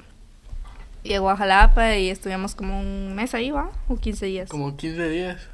[1.03, 3.69] llegó a Jalapa y estuvimos como un mes ahí, ¿va?
[3.87, 4.49] O 15 días.
[4.49, 5.47] Como, Como 15 días.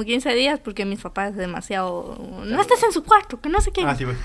[0.00, 2.16] 15 días porque mis papás demasiado...
[2.46, 3.82] No estés en su cuarto, que no sé qué.
[3.84, 4.16] Ah, sí, pues.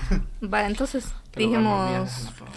[0.52, 1.88] Va, entonces Pero dijimos...
[1.90, 2.54] mierda, por favor.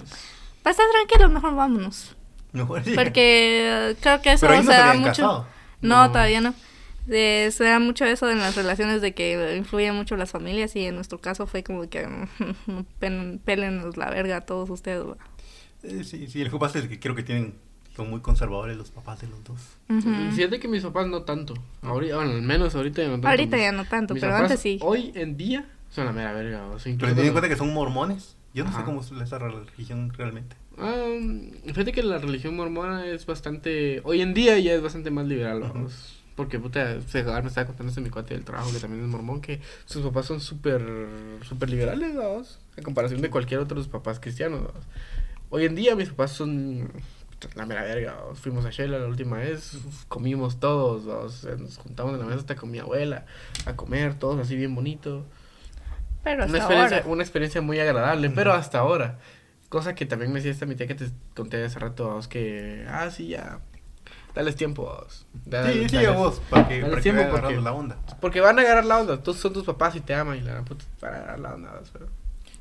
[0.65, 2.15] Va a estar tranquilo, mejor vámonos.
[2.54, 2.93] Mejor sí.
[2.95, 5.06] Porque eh, creo que eso Pero ahí no se da mucho...
[5.10, 5.47] casado.
[5.82, 6.12] No, No.
[6.12, 6.54] todavía no.
[7.10, 10.86] Eh, se da mucho eso en las relaciones de que influyen mucho las familias y
[10.86, 12.08] en nuestro caso fue como que
[13.45, 15.04] pélenos la verga a todos ustedes.
[15.04, 15.17] va.
[15.84, 17.56] Eh, sí, sí, el que pasa es que creo que tienen,
[18.02, 19.60] son muy conservadores los papás de los dos.
[19.90, 21.54] Y Fíjate que mis papás no tanto.
[21.82, 23.28] Ahorita, bueno, al menos ahorita ya no tanto.
[23.28, 24.80] Ahorita Mis- ya no tanto, mis pero papás antes sí.
[24.82, 26.66] Hoy en día son la mera verga.
[26.68, 28.36] O sea, Pero ten en cuenta que son mormones.
[28.54, 30.58] Yo no sé cómo es esa religión realmente.
[30.78, 31.06] Ah,
[31.68, 34.02] fíjate que la religión mormona es bastante.
[34.04, 36.18] Hoy en día ya es bastante más liberal, vamos.
[36.36, 39.42] Porque, puta, Segar me estaba contando este mi cuate del trabajo, que también es mormón,
[39.42, 40.82] que sus papás son súper
[41.44, 42.60] súper liberales, vamos.
[42.78, 44.84] A comparación de cualquier otro de sus papás cristianos, vamos.
[45.50, 46.90] Hoy en día mis papás son
[47.56, 48.15] la mera verga.
[48.36, 49.77] Fuimos a Shela la última vez,
[50.08, 51.06] comimos todos,
[51.60, 53.25] nos juntamos en la mesa hasta con mi abuela
[53.65, 55.25] a comer, todos así bien bonito.
[56.23, 57.10] Pero Una hasta experiencia, ahora.
[57.10, 59.19] una experiencia muy agradable, pero hasta ahora.
[59.69, 62.86] Cosa que también me decía esta mi tía que te conté hace rato, vos, que,
[62.89, 63.60] ah, sí, ya,
[64.36, 65.25] dales tiempo, vos.
[65.45, 67.97] Da- Sí, sí, dales- vos, para que, dale para que tiempo porque- la onda.
[68.19, 70.62] Porque van a agarrar la onda, todos son tus papás y te aman y la
[70.63, 72.08] puta, van a agarrar la onda, vos, pero...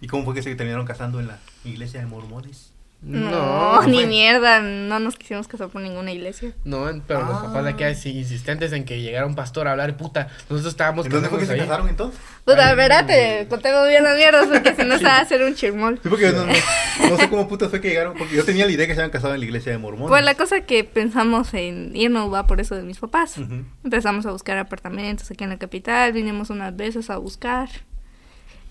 [0.00, 2.69] ¿Y cómo fue que se terminaron casando en la iglesia de mormones?
[3.02, 4.06] No, no ni fue.
[4.06, 6.52] mierda, no nos quisimos casar por ninguna iglesia.
[6.64, 7.42] No, pero los Ah.
[7.44, 11.06] papás de acá sí, insistentes en que llegara un pastor a hablar, puta, nosotros estábamos
[11.06, 12.20] ¿En dónde fue que se casaron entonces?
[12.44, 15.54] Puta, Ay, espérate, contemos bien las mierdas porque si no se va a hacer un
[15.54, 15.98] chirmol.
[16.02, 16.52] Sí, porque no, no,
[17.10, 19.10] no sé cómo putas fue que llegaron, porque yo tenía la idea que se habían
[19.12, 20.08] casado en la iglesia de mormones.
[20.10, 23.36] Pues la cosa que pensamos en irnos va por eso de mis papás.
[23.82, 27.68] Empezamos a buscar apartamentos aquí en la capital, vinimos unas veces a buscar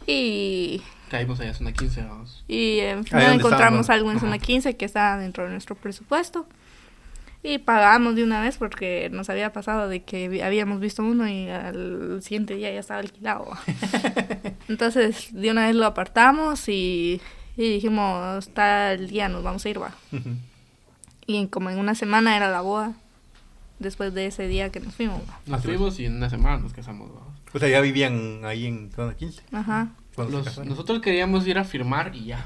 [0.05, 2.43] y, Caímos allá, son a 15, vamos.
[2.47, 6.47] y eh, donde encontramos estaban, algo en zona 15 que estaba dentro de nuestro presupuesto.
[7.41, 11.47] Y pagamos de una vez porque nos había pasado de que habíamos visto uno y
[11.49, 13.47] al siguiente día ya estaba alquilado.
[14.67, 17.21] Entonces, de una vez lo apartamos y,
[17.57, 19.93] y dijimos, tal día nos vamos a ir, va.
[20.11, 20.29] Ujú.
[21.27, 22.93] Y en- como en una semana era la boda.
[23.79, 25.21] Después de ese día que nos fuimos.
[25.21, 25.39] va.
[25.45, 27.33] Nos fuimos y en una semana nos casamos, vamos.
[27.53, 29.41] O sea, ya vivían ahí en zona 15.
[29.53, 29.87] Ajá.
[30.25, 32.45] Los- nosotros queríamos ir a firmar y ya.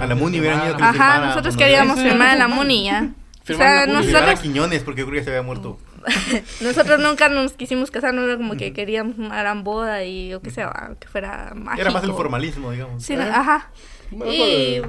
[0.00, 2.84] A la Muni hubieran ido a Ajá, a nosotros Don queríamos firmar en la Muni
[2.84, 3.08] ya.
[3.42, 4.02] O Firmar sea, Muni.
[4.02, 5.78] Y llevar a nosotros, Quiñones, porque yo creo que se había muerto.
[6.60, 10.40] nosotros nunca nos quisimos casar, no era como que queríamos una gran boda y o
[10.40, 11.80] que sea, va, que fuera mágico.
[11.82, 13.02] Era más el formalismo, digamos.
[13.02, 13.20] Sí, ¿Eh?
[13.20, 13.70] ajá.
[14.10, 14.84] Bueno, Y El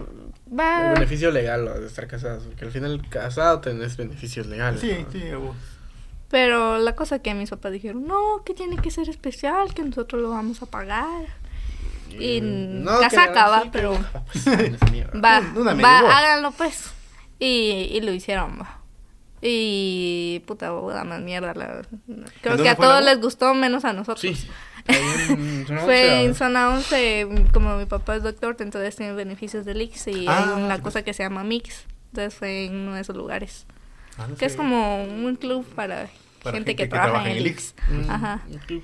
[0.60, 0.94] va...
[0.94, 1.74] beneficio legal ¿no?
[1.74, 4.82] de estar casados, porque al final casado tenés beneficios legales.
[4.82, 5.12] Sí, ¿no?
[5.12, 5.56] sí, a vos.
[6.30, 10.22] Pero la cosa que mis papás dijeron, no, que tiene que ser especial, que nosotros
[10.22, 11.26] lo vamos a pagar.
[12.20, 13.94] Y No, casaca, va, sí, pero
[15.24, 16.92] va, va, háganlo pues.
[17.40, 18.80] Y, y lo hicieron, va.
[19.42, 21.54] Y puta boda más mierda.
[21.54, 21.82] La,
[22.42, 24.22] creo que a todos les gustó, menos a nosotros.
[24.22, 24.48] Sí.
[24.88, 24.98] Ahí
[25.30, 29.66] en zona Fue once, en zona 11, como mi papá es doctor, entonces tiene beneficios
[29.66, 31.86] del IX y Ah, hay una cosa que se llama Mix.
[32.12, 33.68] Entonces fue en uno de esos lugares.
[34.18, 36.10] Ah, Que es como un club para,
[36.48, 37.76] Para gente, gente que, que trabaja, trabaja en el IX.
[37.90, 38.44] Mm, Ajá.
[38.66, 38.84] Club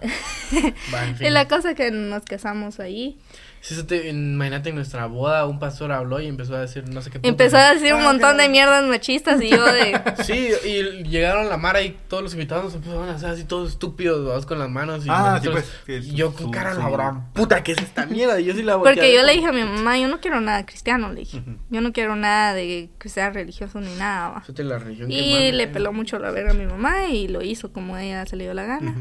[1.16, 1.26] fin.
[1.26, 3.18] Y la cosa que nos casamos ahí.
[3.62, 7.02] Sí, eso te- imagínate en nuestra boda un pastor habló y empezó a decir no
[7.02, 7.20] sé qué.
[7.22, 10.00] Empezó a decir un Ah, montón de mierdas machistas y yo de...
[10.24, 13.68] Sí, y llegaron la Mara y todos los invitados nos empezaron a hacer así todos
[13.72, 16.72] estúpidos, vamos con las manos y Ah, nosotros- sí, pues, que y yo con cara
[16.74, 18.40] la puta, ¿qué es esta mierda?
[18.40, 20.20] Y yo sí la Porque volteé a yo le dije a mi mamá, yo no
[20.20, 21.42] quiero nada cristiano, le dije.
[21.68, 24.28] Yo no quiero nada de que sea religioso ni nada.
[24.28, 24.34] va".
[24.36, 25.52] como, "Fíjate la religión que Y manda".
[25.52, 28.44] le peló mucho la verga a mi mamá y lo hizo como ella se le
[28.44, 28.94] dio la gana.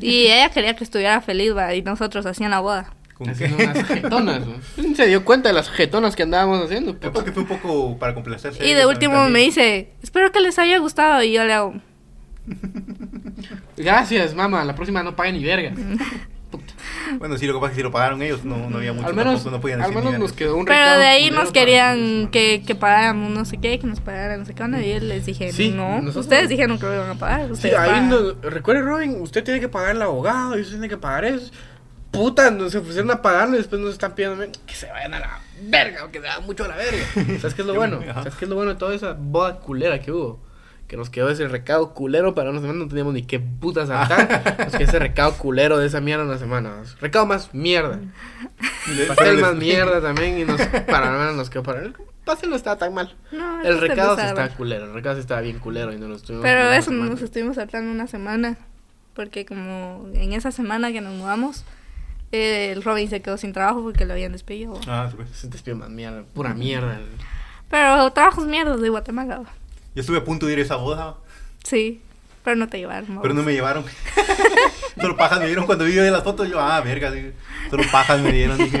[0.00, 2.92] Y ella quería que estuviera feliz, va, y nosotros hacían la boda.
[3.18, 3.64] ¿Con Haciendo qué?
[3.64, 4.94] unas jetonas, ¿no?
[4.96, 6.92] Se dio cuenta de las jetonas que andábamos haciendo.
[7.00, 8.64] Yo creo que fue un poco para complacerse.
[8.64, 9.32] Y de último también.
[9.32, 11.22] me dice, espero que les haya gustado.
[11.24, 11.74] Y yo le hago,
[13.76, 15.72] Gracias, mamá, la próxima no pague ni verga.
[16.50, 16.72] Puta.
[17.18, 19.06] Bueno, sí, lo que pasa es que si lo pagaron ellos, no, no había mucho.
[19.06, 21.30] Al menos, tampoco, no podían al decir menos nos quedó un pero recado de ahí
[21.30, 24.80] nos querían que, que pagáramos no sé qué, que nos pagaran no sé qué onda.
[24.80, 27.54] Y yo les dije, Sí, no, nosotros- ustedes dijeron que lo iban a pagar.
[27.54, 28.08] Sí, ahí pagan".
[28.08, 28.16] no,
[28.48, 31.50] recuerde Robin, usted tiene que pagar el abogado y usted tiene que pagar eso.
[32.10, 35.40] Puta, nos ofrecieron a pagarlo y después nos están pidiendo que se vayan a la
[35.62, 37.04] verga o que se vayan mucho a la verga.
[37.40, 38.00] ¿Sabes qué es lo bueno?
[38.02, 40.40] ¿Sabes qué es lo bueno de toda esa boda culera que hubo?
[40.86, 44.58] Que nos quedó ese recado culero para una semana, no teníamos ni qué puta saltar.
[44.58, 46.82] nos quedó ese recado culero de esa mierda una semana.
[47.00, 48.00] Recado más mierda.
[49.06, 51.94] Pastel más mierda también y nos, para menos nos quedó para el
[52.28, 53.14] pastel no estaba tan mal.
[53.32, 56.18] No, El recado sí estaba culero, el recado sí estaba bien culero y no nos
[56.18, 58.58] estuvimos Pero eso nos estuvimos saltando una semana.
[59.14, 61.64] Porque como en esa semana que nos mudamos,
[62.32, 64.78] eh, el Robin se quedó sin trabajo porque lo habían despedido.
[64.86, 65.10] Ah.
[65.32, 67.00] Se despidió más mierda, pura mierda.
[67.70, 69.42] Pero trabajos mierdas de Guatemala.
[69.94, 71.16] Yo estuve a punto de ir a esa boda,
[71.64, 72.00] Sí,
[72.44, 73.20] pero no te llevaron.
[73.20, 73.84] pero no me llevaron.
[75.00, 76.48] Solo pajas me dieron cuando vi las fotos.
[76.48, 77.12] Yo, ah, verga,
[77.70, 78.58] solo pajas me dieron.
[78.58, 78.78] Dije,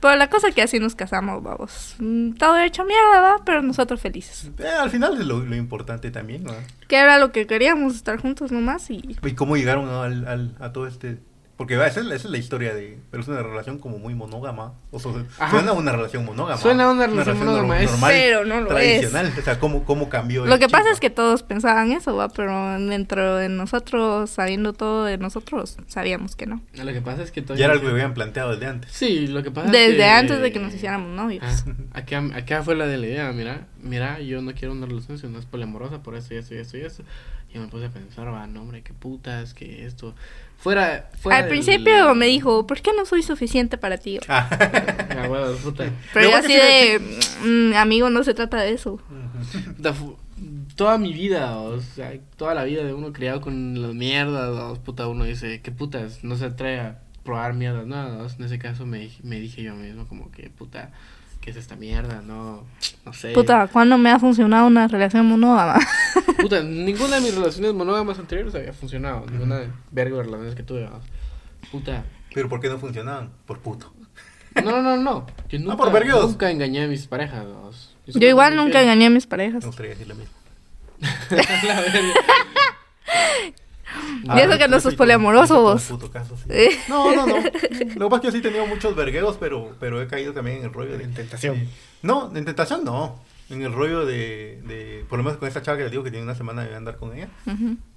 [0.00, 1.94] Pero la cosa que así nos casamos, vamos.
[1.98, 4.50] Mm, Todo hecho mierda, va, pero nosotros felices.
[4.58, 6.52] Eh, al final es lo, lo importante también, ¿no?
[6.88, 9.16] Que era lo que queríamos, estar juntos nomás y...
[9.22, 11.18] ¿Y cómo llegaron al, al- a todo este...?
[11.60, 12.98] Porque va, esa, es, la- esa es la historia de...
[13.10, 14.72] Pero es una relación como muy monógama.
[14.92, 15.12] O sea,
[15.50, 16.56] suena a una relación monógama.
[16.56, 19.30] Suena a una relación monógama, es- normal, Pero no lo tradicional.
[19.38, 22.30] O sea, ¿cómo, cómo cambió Lo que pasa chip, es que todos pensaban eso, va,
[22.30, 26.62] pero dentro de nosotros, sabiendo todo de nosotros, sabíamos que no.
[26.72, 28.90] Lo que pasa es que Ya era algo que habían planteado desde antes.
[28.92, 31.44] Sí, lo que pasa es Desde que- antes de que nos hiciéramos novios.
[31.46, 35.18] Ah, acá, acá fue la de la idea, mira, mira, yo no quiero una relación
[35.18, 37.02] si no es poliamorosa por eso y eso y eso y eso.
[37.52, 40.14] Y me puse a pensar, va, no, hombre, qué putas, que esto.
[40.60, 44.18] Fuera, fuera Al del- principio me dijo, ¿por qué no soy suficiente para ti?
[44.28, 44.48] Ah.
[45.64, 45.90] Puta.
[46.14, 47.00] Pero yo así de,
[47.44, 49.00] "Mm, amigo, no se trata de eso.
[50.76, 54.74] Toda mi vida, o sea, toda la vida de uno criado con las mierdas, o,
[54.82, 58.86] puta, uno dice, qué putas, no se atreve a probar mierdas, nada, en ese caso
[58.86, 60.90] me, dije- me dije yo mismo como que, puta,
[61.40, 62.22] ¿qué es esta mierda?
[62.22, 62.64] No,
[63.04, 63.32] no sé.
[63.32, 65.78] Puta, ¿cuándo me ha funcionado una relación monógama?
[66.40, 69.26] Puta, ninguna de mis relaciones monógamas anteriores había funcionado.
[69.30, 70.88] Ninguna de verga de relaciones que tuve.
[71.70, 72.04] Puta.
[72.34, 73.30] Pero ¿por qué no funcionaban?
[73.46, 73.92] Por puto.
[74.54, 75.26] No, no, no, no.
[75.48, 76.30] Yo nunca, por vergueos.
[76.30, 77.46] nunca engañé a mis parejas.
[78.06, 79.62] Yo igual nunca engañé a mis parejas.
[79.62, 80.34] Me gustaría decir lo mismo.
[81.30, 82.14] La verga.
[84.24, 85.84] Y eso que no sos poliamoroso, vos.
[85.84, 86.44] Puto caso, sí.
[86.48, 86.70] Eh.
[86.88, 87.36] No, no, no.
[87.96, 90.32] Lo que pasa es que yo sí he tenido muchos vergueros, pero, pero he caído
[90.32, 91.56] también en el rollo de En tentación.
[91.58, 91.68] de-
[92.02, 93.20] no, en tentación no.
[93.50, 95.04] En el rollo de, de.
[95.08, 96.96] Por lo menos con esta chava que les digo que tiene una semana de andar
[96.96, 97.28] con ella.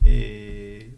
[0.04, 0.96] Eh,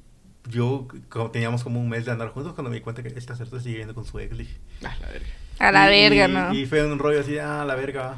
[0.49, 3.35] yo, como teníamos como un mes de andar juntos, cuando me di cuenta que esta
[3.35, 4.57] certa sigue viviendo con su ex, dije.
[4.83, 5.27] Ah, la verga.
[5.59, 6.53] A la Y- verga, y- ¿no?
[6.53, 8.17] Y fue un rollo así, ah, la verga.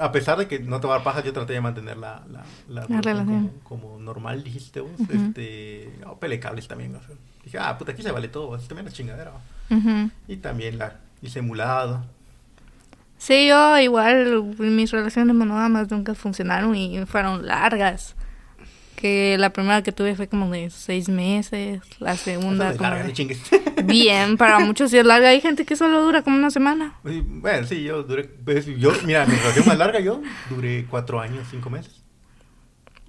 [0.00, 2.22] A pesar de que no te va a dar paja, yo traté de mantener la,
[2.30, 3.52] la, la relación relación.
[3.62, 4.92] Como, como normal, dijiste vos.
[4.98, 5.12] Ujú.
[5.12, 6.94] este, oh, pelecables también.
[6.96, 7.16] o sea.
[7.44, 8.56] Dije, ah, puta, aquí se vale todo.
[8.56, 9.32] Esto también es chingadera.
[10.28, 12.04] Y también la hice emulado.
[13.18, 18.16] Sí, yo igual mis relaciones monógamas nunca funcionaron y fueron largas.
[18.96, 23.36] Que la primera que tuve fue como de seis meses, la segunda como larga, de-
[23.84, 25.28] bien, para muchos sí es larga.
[25.28, 26.94] Hay gente que solo dura como una semana.
[27.04, 28.24] Y, bueno, sí, yo duré.
[28.24, 32.02] pues, yo, mira, mi relación más larga, yo duré cuatro años, cinco meses.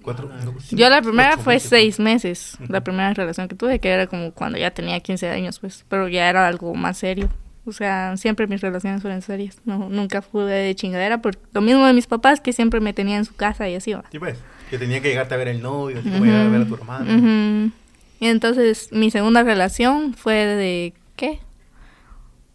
[0.02, 1.70] Cuatro, no, cinco, Yo la primera fue meses.
[1.70, 2.72] seis meses, Ujú.
[2.72, 6.08] la primera relación que tuve, que era como cuando ya tenía 15 años, pues, pero
[6.08, 7.30] ya era algo más serio.
[7.68, 9.58] O sea, siempre mis relaciones fueron serias.
[9.66, 13.20] No, nunca fue de chingadera por lo mismo de mis papás que siempre me tenían
[13.20, 14.04] en su casa y así va.
[14.12, 14.38] Sí, pues.
[14.76, 17.72] Que tenía que llegarte a ver el novio, llegar a ver a tu hermano.
[18.20, 21.40] Y entonces mi segunda relación fue de, ¿qué?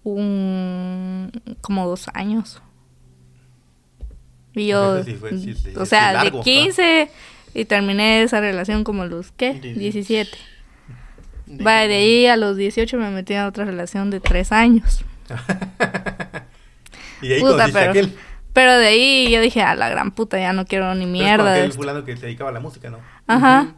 [0.05, 1.31] Un,
[1.63, 2.61] como dos años.
[4.55, 5.33] Y yo, fue-
[5.77, 7.11] o sea, largo, de 15
[7.55, 9.55] y terminé esa relación como los, ¿qué?
[9.55, 10.31] 17.
[11.47, 15.05] Vale, de ahí a los 18 me metí en otra relación de tres años.
[17.23, 18.15] y ahí Puta, conociste a pero, aquel.
[18.61, 21.23] Pero de ahí yo dije, a la gran puta, ya no quiero ni Pero es
[21.23, 22.99] mierda aquel fulano que se dedicaba a la música, ¿no?
[23.27, 23.69] Ajá.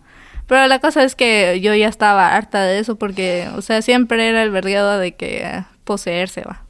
[0.49, 4.29] Pero la cosa es que yo ya estaba harta de eso porque, o sea, siempre
[4.29, 6.65] era el vergueo de que eh, poseerse va.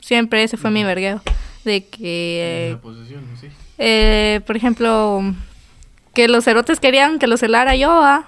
[0.00, 1.22] Siempre ese fue mi vergueo.
[1.64, 3.50] De que, La posesión, sí.
[3.78, 5.22] eh, por ejemplo,
[6.12, 8.26] que los erotes querían que los celara yo, va.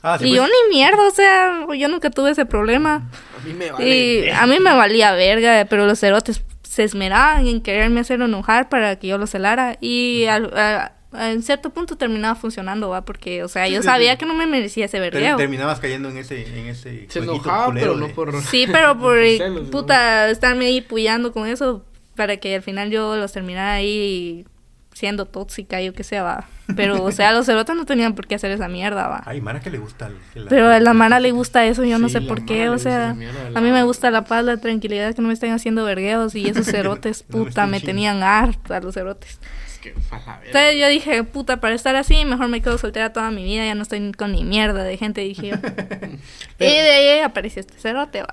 [0.00, 0.36] Ah, sí, y pues.
[0.36, 3.10] yo ni mierda, o sea, yo nunca tuve ese problema.
[3.36, 7.60] A mí me Y a mí me valía verga, pero los cerotes se esmeraban en
[7.60, 9.76] quererme hacer enojar para que yo los celara.
[9.82, 13.86] Y al- a- a- en cierto punto terminaba funcionando, va, porque, o sea, yo sí,
[13.88, 14.18] sabía sí.
[14.18, 15.36] que no me merecía ese vergueo.
[15.36, 18.40] terminabas cayendo en ese, en ese Se enojaba, pero no por...
[18.42, 19.70] Sí, pero por celos, ¿no?
[19.70, 21.84] puta estarme ahí puyando con eso
[22.16, 24.46] para que al final yo los terminara ahí
[24.92, 26.44] siendo tóxica, yo qué sé, va.
[26.76, 29.22] Pero, o sea, los cerotes no tenían por qué hacer esa mierda, va.
[29.26, 30.10] Ay, Mara que le gusta.
[30.34, 33.10] el- Pero a la Mara le gusta eso, yo no sé por qué, o sea,
[33.10, 33.14] a
[33.60, 36.66] mí me gusta la paz, la tranquilidad, que no me estén haciendo vergueos y esos
[36.66, 37.86] cerotes, No me puta, me chingando.
[37.86, 39.38] tenían harta los cerotes.
[39.82, 40.40] Que, a la.
[40.46, 43.74] Entonces yo dije, puta, para estar así, mejor me quedo soltera toda mi vida, ya
[43.74, 45.56] no estoy con ni mierda de gente, dije yo.
[46.58, 48.28] y de ahí apareció este cerote, va.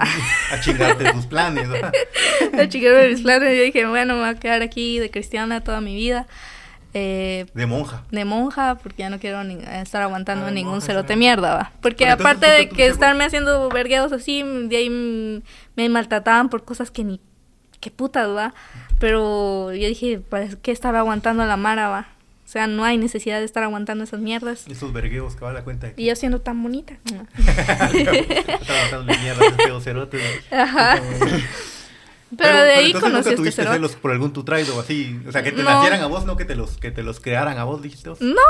[0.51, 1.67] A chingarte tus planes.
[2.53, 5.61] La chica de mis planes, yo dije, bueno, me voy a quedar aquí de cristiana
[5.63, 6.27] toda mi vida.
[6.93, 8.03] Eh, De monja.
[8.09, 11.19] de monja, porque ya no quiero ni- estar aguantando Ah, ningún monja, cerote sí.
[11.19, 11.71] mierda, va.
[11.81, 14.89] Porque Pero aparte de que estarme haciendo vergueos así, de ahí
[15.75, 17.19] me maltrataban por cosas que ni...
[17.79, 18.53] que putas, va.
[18.99, 22.07] Pero yo dije, ¿para qué estar aguantando a la mara, va?
[22.45, 24.65] O sea, no hay necesidad de estar aguantando esas mierdas.
[24.67, 26.95] Esos vergueos que va a la cuenta de Y yo siendo tan bonita.
[29.63, 30.21] Feos cerotes.
[30.51, 30.99] Ajá.
[32.37, 35.19] Pero, de ahí entonces conocí nunca este tuviste celos por algún tu traido o así.
[35.27, 35.69] O sea, que te No.
[35.69, 38.21] nacieran a vos, no que te los, que te los crearan a vos, dijiste vos.
[38.21, 38.41] No,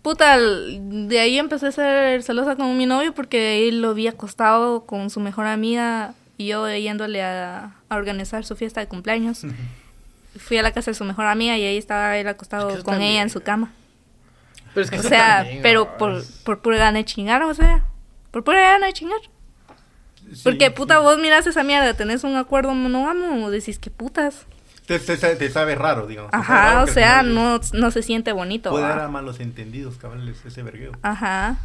[0.00, 4.06] puta, de ahí empecé a ser celosa con mi novio porque de ahí lo vi
[4.08, 9.42] acostado con su mejor amiga y yo yéndole a, a organizar su fiesta de cumpleaños.
[10.38, 12.74] Fui a la casa de su mejor amiga y ahí estaba él Es acostado que
[12.82, 13.12] con también.
[13.12, 13.70] ella en su cama.
[14.74, 15.98] Pero es que O sea, también, pero ¿no?
[15.98, 17.84] por, por pura gana de chingar, o sea,
[18.30, 19.18] por pura gana de chingar.
[20.32, 20.70] Sí, Porque sí.
[20.70, 24.46] puta, vos miras esa mierda, tenés un acuerdo monógamo, decís que putas.
[24.86, 26.30] Te, te- te sabe raro, digamos.
[26.32, 28.70] Ajá, raro o sea, no, no se siente bonito.
[28.70, 30.92] Puede dar a malos entendidos, cabrón, ese ese vergueo.
[31.02, 31.56] Ajá.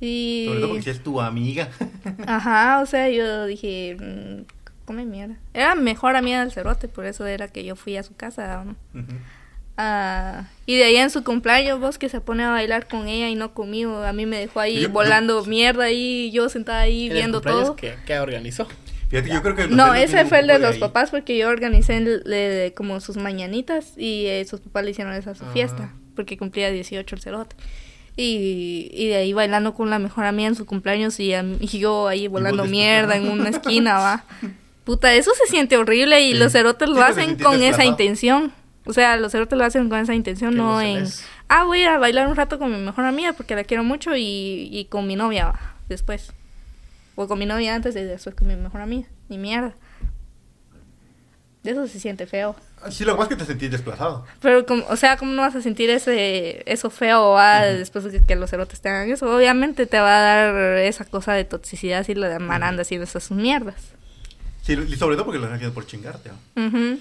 [0.00, 0.44] Y...
[0.46, 1.68] Sobre todo porque si es tu amiga.
[2.26, 4.44] Ajá, o sea, yo dije, mm,
[4.86, 5.36] come mierda.
[5.54, 8.64] Era mejor amiga del cerote, por eso era que yo fui a su casa.
[8.64, 8.76] ¿no?
[9.80, 13.28] Ah, y de ahí en su cumpleaños, vos que se pone a bailar con ella
[13.28, 17.06] y no conmigo, a mí me dejó ahí Yo- volando mierda ahí, yo sentada ahí
[17.06, 17.76] ¿En el viendo todo.
[17.76, 18.66] que, que organizó?
[19.08, 20.80] Fíjate, yo creo que los No, ese fue el de los ahí.
[20.80, 25.34] papás porque yo organicé el- como sus mañanitas y eh, sus papás le hicieron esa
[25.36, 25.50] su Ah.
[25.52, 27.54] fiesta porque cumplía 18 el cerote.
[28.20, 31.32] Y, y de ahí bailando con la mejor amiga en su cumpleaños y,
[31.78, 34.24] yo ahí volando mierda en una esquina, va.
[34.84, 36.38] Puta, eso se siente horrible y Sí.
[36.38, 38.52] los cerotes lo Sí, hacen con esa intención.
[38.86, 41.04] O sea, los cerotes lo hacen con esa intención, no en...
[41.48, 44.68] Ah, voy a bailar un rato con mi mejor amiga porque la quiero mucho y,
[44.72, 46.32] y con mi novia va, después.
[47.14, 49.06] O con mi novia antes y después con mi mejor amiga.
[49.28, 49.74] Ni mierda.
[51.68, 52.56] Eso se siente feo.
[52.90, 54.24] Sí, lo que pasa es que te sentís desplazado.
[54.40, 57.76] Pero, como, o sea, ¿cómo no vas a sentir ese eso feo Ujú.
[57.78, 59.30] después de que los erotes te hagan eso?
[59.36, 63.30] Obviamente te va a dar esa cosa de toxicidad si la de Maranda haciendo esas
[63.30, 63.76] mierdas.
[64.62, 66.30] Sí, y sobre todo porque lo están haciendo por chingarte.
[66.56, 66.98] ¿no?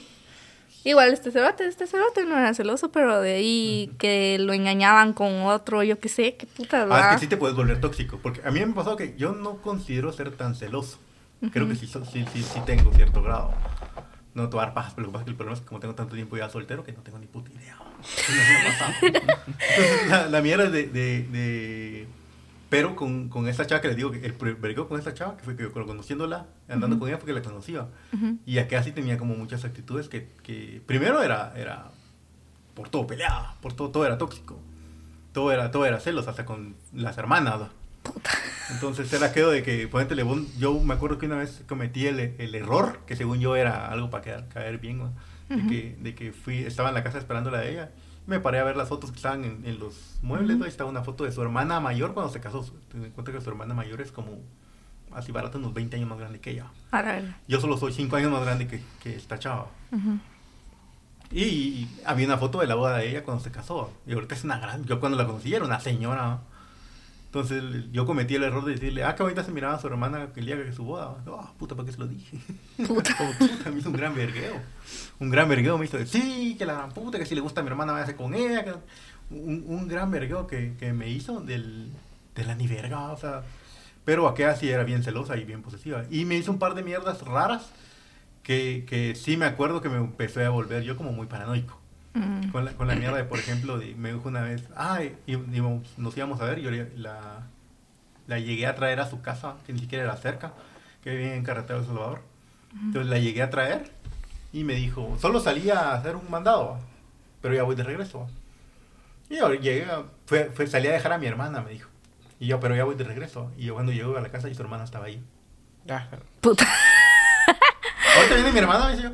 [0.83, 5.43] Igual este cerote, este cerote no era celoso, pero de ahí que lo engañaban con
[5.43, 8.19] otro, yo qué sé, qué puta, Ah, es que sí te puedes volver tóxico.
[8.21, 10.97] Porque a mí me ha pasado que yo no considero ser tan celoso.
[11.51, 13.53] Creo que sí, sí, sí, sí tengo cierto grado.
[14.43, 15.95] No dar pajas, pero lo que pasa es que el problema es que como tengo
[15.95, 17.77] tanto tiempo ya soltero que no tengo ni puta idea.
[19.01, 19.23] Entonces,
[20.09, 22.07] la, la mierda es de, de, de-
[22.69, 25.43] Pero con, con esta chava que les digo, que el vergueo con esta chava, que
[25.43, 27.87] fue que yo conociéndola, andando con ella porque la conocía.
[28.13, 28.37] Ujú.
[28.45, 31.85] Y acá sí tenía como muchas actitudes que, que primero era, era
[32.75, 34.59] por todo peleaba, por todo, todo era tóxico.
[35.33, 37.69] Todo era, todo era celos, hasta con las hermanas.
[38.69, 40.15] Entonces era aquello de que, ponete,
[40.57, 44.09] yo me acuerdo que una vez cometí el, el error, que según yo era algo
[44.09, 45.13] para quedar, caer bien, ¿no?
[45.49, 47.91] de, que, de que fui, estaba en la casa esperándola a ella.
[48.25, 50.59] Me paré a ver las fotos que estaban en, en los muebles, Ujú.
[50.59, 50.65] ¿no?
[50.65, 52.69] Ahí estaba una foto de su hermana mayor cuando se casó.
[52.91, 54.39] Ten en cuenta que su hermana mayor es como,
[55.13, 56.65] así barata, unos 20 años más grande que ella.
[57.47, 59.67] Yo solo soy 5 años más grande que, que esta chava.
[59.93, 60.19] Ujú.
[61.31, 63.93] Y había una foto de la boda de ella cuando se casó.
[64.05, 64.83] Y ahorita es una gran.
[64.85, 66.39] Yo cuando la conocí era una señora.
[67.27, 67.61] Entonces
[67.91, 70.45] yo cometí el error de decirle, ah, qué bonita se miraba a su hermana el
[70.45, 71.17] día que su boda.
[71.27, 72.37] Ah, puta, ¿para qué se lo dije?
[72.87, 73.15] Puta.
[73.17, 74.55] Como puta, me hizo un gran vergueo.
[75.19, 77.63] Un gran vergueo me hizo, sí, que la gran puta, que si le gusta a
[77.63, 78.63] mi hermana, váyase con ella.
[78.63, 78.73] que-
[79.29, 81.91] Un, un gran vergueo que, que me hizo del,
[82.33, 83.43] de la ni verga, o sea.
[84.05, 86.05] Pero aquella sí era bien celosa y bien posesiva.
[86.09, 87.69] Y me hizo un par de mierdas raras
[88.41, 91.77] que, que sí me acuerdo que me empecé a volver yo como muy paranoico.
[92.17, 92.51] Mm.
[92.51, 95.35] Con la, con la mierda de, por ejemplo, de- me dijo una vez, ay, y,
[95.97, 97.43] nos íbamos a ver, yo le- la,
[98.27, 100.53] la llegué a traer a su casa, que ni siquiera era cerca,
[101.03, 102.21] que vivía en Carretera de El Salvador.
[102.73, 103.91] Entonces la llegué a traer
[104.53, 106.79] y me dijo, solo salía a hacer un mandado,
[107.41, 108.19] pero ya voy de regreso.
[108.21, 108.27] ¿va?".
[109.29, 109.85] Y yo llegué,
[110.25, 111.89] fue, fue, salí a dejar a mi hermana, me dijo.
[112.39, 113.45] Y yo, pero ya voy de regreso.
[113.45, 113.51] ¿va?".
[113.57, 115.23] Y yo cuando llego a la casa y su hermana estaba ahí.
[115.89, 116.07] Ah.
[116.41, 116.65] Puta.
[118.17, 119.11] Ahorita viene mi hermana, me dice yo.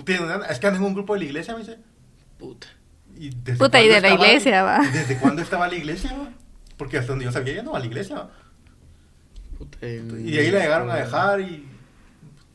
[0.00, 1.78] Y, "Puta, Es que ando en un grupo de la iglesia, me dice.
[2.38, 2.66] Puta.
[3.16, 4.80] Y desde Puta, y de la iglesia, va.
[4.84, 6.30] ¿y ¿Desde cuándo estaba la iglesia, va?
[6.76, 8.16] Porque hasta donde yo sabía, ya no va a la iglesia.
[8.16, 8.30] va.
[9.58, 11.66] Puta, Y de ahí la llegaron a dejar y.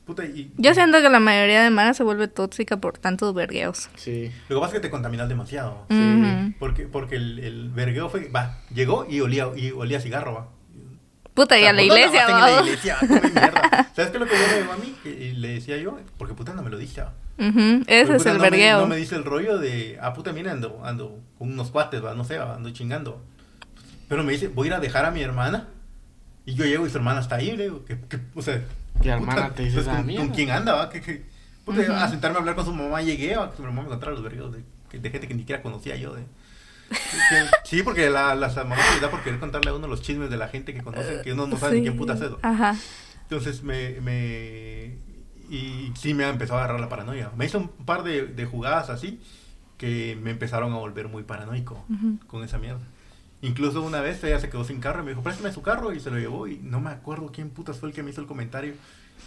[0.05, 0.51] Puta, y.
[0.57, 3.89] Yo siento que la mayoría de Mara se vuelve tóxica por tantos vergueos.
[3.95, 4.31] Sí.
[4.49, 5.85] Lo que pasa es que te contaminas demasiado.
[5.89, 6.55] Sí.
[6.59, 8.29] Porque, porque el, el vergueo fue.
[8.29, 10.47] Va, llegó y olía, y olía cigarro, va.
[11.35, 12.49] Puta, y O sea, a la iglesia, en va.
[12.49, 13.89] la iglesia, come mierda.
[13.95, 14.95] ¿Sabes qué es lo que yo le digo a mí?
[15.03, 17.01] Que le decía yo, porque puta no me lo dice.
[17.01, 17.13] va.
[17.37, 18.79] Ujú, Ese Porque, es puta, el no me- vergueo.
[18.81, 22.13] no me dice el rollo de, ah, puta, mira, ando, ando con unos cuates, va,
[22.15, 23.21] no sé, va, ando chingando.
[24.07, 25.67] Pero me dice, voy a ir a dejar a mi hermana.
[26.45, 28.61] Y yo llego y su hermana está ahí, le digo, que, que, o sea,
[29.01, 30.15] ¿Qué hermana te dice pues, esa ¿con?
[30.15, 30.89] ¿con quién anda, va?
[30.89, 31.25] Que, que,
[31.65, 31.91] puta, Ujú.
[31.91, 34.21] a sentarme a hablar con su mamá llegué, va, que su mamá me contara los
[34.23, 36.21] vergüenzos de, que- de gente que ni siquiera conocía yo, de...
[36.21, 36.95] que-
[37.65, 40.37] sí, porque la, las mamás les da por querer contarle a uno los chismes de
[40.37, 41.83] la gente que conocen, que uno no sabe ni Sí.
[41.87, 42.39] quién puta es eso.
[42.43, 42.75] Ajá.
[43.23, 44.97] Entonces me, me...
[45.49, 47.31] Y sí me ha empezado a agarrar la paranoia.
[47.37, 49.19] Me hizo un par de, de jugadas así
[49.77, 52.17] que me empezaron a volver muy paranoico Ujú.
[52.27, 52.81] con esa mierda.
[53.41, 55.99] Incluso una vez ella se quedó sin carro y me dijo, préstame su carro y
[55.99, 58.27] se lo llevó y no me acuerdo quién putas fue el que me hizo el
[58.27, 58.73] comentario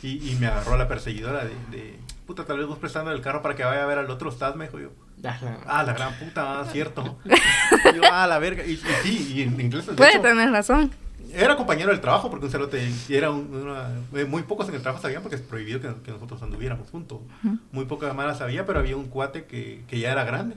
[0.02, 3.20] y, y me agarró a la perseguidora de, de, puta, tal vez vos prestando el
[3.20, 4.90] carro para que vaya a ver al otro estás, me dijo yo.
[5.24, 5.38] Ah.
[5.66, 7.18] Ah, la gran puta, ah, cierto.
[7.94, 8.64] Yo, ah, la verga.
[8.64, 10.92] Y, y sí, y en inglés, de Puede hecho, tener razón.
[11.33, 14.83] Era compañero del trabajo porque un cerote era un- una, eh, muy pocos en el
[14.83, 17.20] trabajo sabían porque es prohibido que, que nosotros anduviéramos juntos.
[17.45, 17.59] Ujú.
[17.72, 20.57] Muy poca mala sabía, pero había un cuate que, que ya era grande.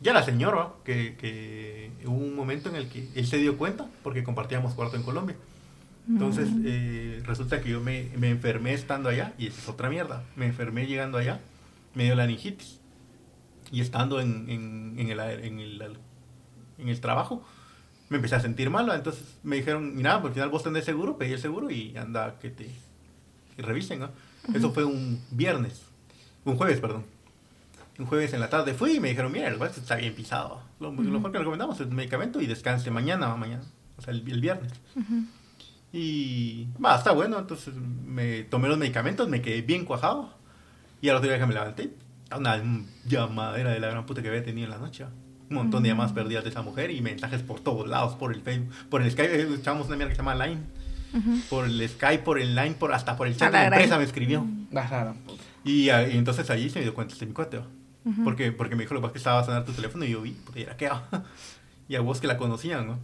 [0.00, 0.74] Ya era señor, ¿va?
[0.84, 4.96] que, que hubo un momento en el que él se dio cuenta porque compartíamos cuarto
[4.96, 5.36] en Colombia.
[6.08, 6.62] Entonces, Mm.
[6.64, 10.22] eh, resulta que yo me, me enfermé estando allá, y es otra mierda.
[10.36, 11.40] Me enfermé llegando allá,
[11.94, 12.78] me dio la laringitis.
[13.70, 15.98] Y estando en, en, en el, en, el,
[16.78, 17.44] en el trabajo,
[18.08, 18.88] me empecé a sentir mal.
[18.88, 18.94] ¿va?
[18.94, 22.38] Entonces me dijeron, mira, por al final vos tenés seguro, pedí el seguro y anda
[22.38, 22.70] que te
[23.56, 24.00] que revisen.
[24.00, 24.10] ¿no?
[24.54, 25.82] Eso fue un viernes,
[26.44, 27.04] un jueves, perdón.
[27.98, 30.62] Un jueves en la tarde fui y me dijeron, mira, el brazo está bien pisado.
[30.78, 33.64] Lo, lo mejor que recomendamos es el medicamento y descanse mañana, mañana,
[33.96, 34.72] o sea, el, el viernes.
[34.94, 35.24] Ujú.
[35.92, 37.38] Y va, está bueno.
[37.38, 40.32] Entonces me tomé los medicamentos, me quedé bien cuajado.
[41.00, 41.92] Y al otro día que me levanté,
[42.36, 42.62] una
[43.04, 45.04] llamadera de la gran puta que había tenido en la noche.
[45.50, 48.42] Un montón de llamadas perdidas de esa mujer y mensajes por todos lados, por el
[48.42, 49.40] Facebook, por el Skype.
[49.42, 50.60] eh, Echábamos una mierda que se llama Line.
[51.48, 53.78] Por el Skype, por el Line, por, hasta por el chat de la la gran.
[53.80, 54.46] empresa me escribió.
[54.74, 55.14] Ah.
[55.64, 57.60] Y, ah, y entonces allí se me dio cuenta este mi cuate.
[58.04, 58.24] Ujú.
[58.24, 60.30] porque, porque me dijo lo que que estaba a sonar tu teléfono y yo vi,
[60.32, 60.88] puta, y era que
[61.88, 62.98] Y a vos que la conocían, ¿no?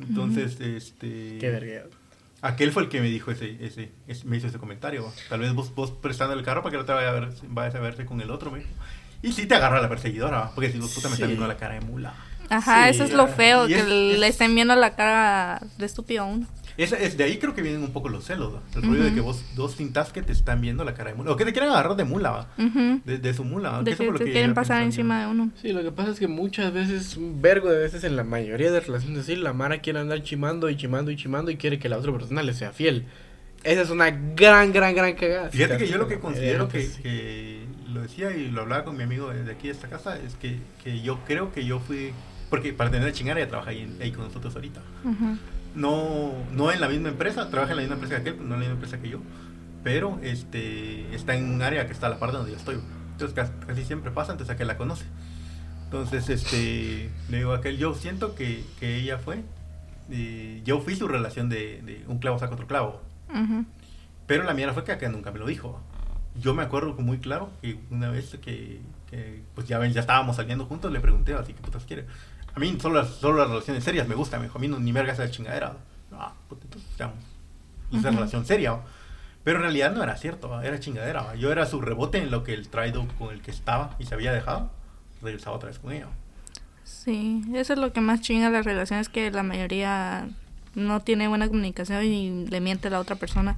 [0.00, 1.38] Entonces, este.
[1.38, 1.88] Qué vergueo.
[2.42, 5.10] Aquel fue el que me dijo ese, ese, ese- me hizo ese comentario.
[5.30, 7.74] Tal vez vos, vos prestando el carro para que no te vaya a ver, vayas
[7.74, 8.70] a verse con el otro, me dijo.
[9.24, 11.32] Y sí te agarra la perseguidora, porque si vos puta me estás Sí.
[11.34, 12.14] viendo la cara de mula.
[12.50, 15.86] Ajá, Sí, eso es lo feo, que es- le es- estén viendo la cara de
[15.86, 16.46] estúpido a uno.
[16.76, 18.60] Es, es de ahí creo que vienen un poco los celos, ¿va?
[18.74, 21.30] El rollo de que vos dos sintas que te están viendo la cara de mula.
[21.30, 22.48] O que te quieren agarrar de mula, ¿va?
[23.04, 23.70] De, de su mula.
[23.70, 23.82] ¿va?
[23.84, 25.50] De que lo te quieren pasar encima de uno.
[25.62, 28.72] Sí, lo que pasa es que muchas veces, un vergo de veces en la mayoría
[28.72, 31.88] de relaciones así, la Mara quiere andar chimando y chimando y chimando y quiere que
[31.88, 33.04] la otra persona le sea fiel.
[33.62, 35.50] Esa es una gran, gran, gran cagada.
[35.50, 37.63] Fíjate que yo lo que considero que, que
[37.94, 40.58] lo decía y lo hablaba con mi amigo de aquí de esta casa, es que,
[40.82, 42.12] que yo creo que yo fui,
[42.50, 44.80] porque para tener chingada ella trabaja ahí, ahí con nosotros ahorita.
[45.04, 45.38] Ujú.
[45.74, 48.50] No, no en la misma empresa, trabaja en la misma empresa que aquel, no en
[48.50, 49.20] la misma empresa que yo,
[49.82, 52.78] pero este, está en un área que está a la par de donde yo estoy.
[53.12, 55.04] Entonces casi, casi siempre pasa, entonces aquel la conoce.
[55.84, 59.44] Entonces, este, le digo a aquel, yo siento que, que ella fue,
[60.10, 63.00] eh, yo fui su relación de, de un clavo saca otro clavo.
[63.30, 63.64] Ujú.
[64.26, 65.80] Pero la mierda fue que acá nunca me lo dijo.
[66.40, 68.80] Yo me acuerdo muy claro que una vez que,
[69.10, 72.06] que, pues ya ya estábamos saliendo juntos, le pregunté así, ¿qué putas quiere?
[72.54, 74.78] A mí solo las, solo las relaciones serias me gustan, me dijo, a mí no,
[74.78, 75.76] ni verga esa chingadera.
[76.12, 77.16] Ah, puta, entonces seamos
[77.92, 78.16] esa Ujú.
[78.18, 78.72] relación seria.
[78.72, 78.84] ¿va?
[79.44, 80.64] Pero en realidad no era cierto, ¿va?
[80.64, 81.22] era chingadera.
[81.22, 81.34] ¿va?
[81.36, 84.14] Yo era su rebote en lo que el traido con el que estaba y se
[84.14, 84.70] había dejado,
[85.22, 86.08] regresaba otra vez con ella.
[86.84, 90.28] Sí, eso es lo que más chinga las relaciones, que la mayoría
[90.74, 93.56] no tiene buena comunicación y le miente a la otra persona.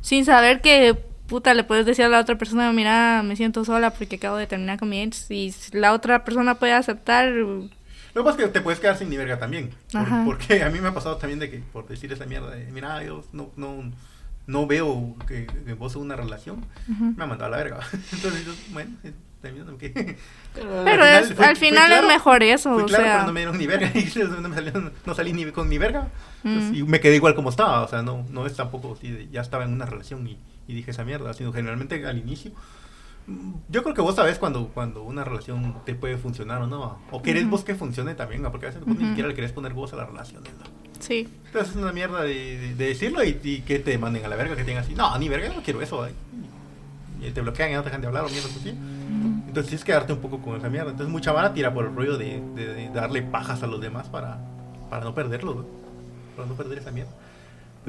[0.00, 3.90] Sin saber que, puta, le puedes decir a la otra persona, mira, me siento sola
[3.90, 5.30] porque acabo de terminar con mi ex.
[5.30, 7.68] Y si la otra persona puede aceptar, Lo
[8.14, 9.70] que pasa es que te puedes quedar sin ni verga también.
[9.92, 12.64] por- porque a mí me ha pasado también de que por decir esa mierda de,
[12.72, 13.92] mira, yo no, no,
[14.46, 17.80] no veo que, que vos una relación, me ha mandado a la verga.
[18.12, 18.90] Entonces, yo, bueno,
[19.42, 19.54] pero
[20.84, 23.12] Al final es- al final claro, es mejor eso, o claro, sea.
[23.14, 23.90] pero no me dieron ni verga.
[23.94, 26.08] Y no, me salió- no salí ni con ni verga.
[26.42, 26.74] Entonces, Mm.
[26.74, 27.82] y me quedé igual como estaba.
[27.82, 30.36] O sea, no, no es tampoco así de, ya estaba en una relación y,
[30.68, 31.32] y dije esa mierda.
[31.34, 32.52] Sino generalmente al inicio.
[33.26, 36.98] mm, Yo creo que vos sabés cuando, cuando una relación te puede funcionar o no.
[37.10, 37.50] O querés Ujú.
[37.52, 38.52] vos que funcione también, ¿no?
[38.52, 39.08] porque a veces vos ni Ujú.
[39.08, 40.52] siquiera le querés poner voz a las relaciones.
[40.58, 40.64] ¿no?
[41.00, 41.26] Sí.
[41.46, 44.36] Entonces es una mierda de, de- de decirlo y, y que te manden a la
[44.36, 44.94] verga, que tengan así.
[44.94, 46.02] No, ni verga, no quiero eso.
[46.04, 46.12] ay".
[47.20, 48.68] Y te bloquean y no te dejan de hablar o mierda así.
[49.48, 50.90] Entonces tienes que darte un poco con esa mierda.
[50.90, 54.08] Entonces mucha vara tira por el rollo de, de- de darle pajas a los demás
[54.08, 54.38] para,
[54.90, 55.66] para no perderlo, ¿no?
[56.36, 57.10] Para no perder esa mierda.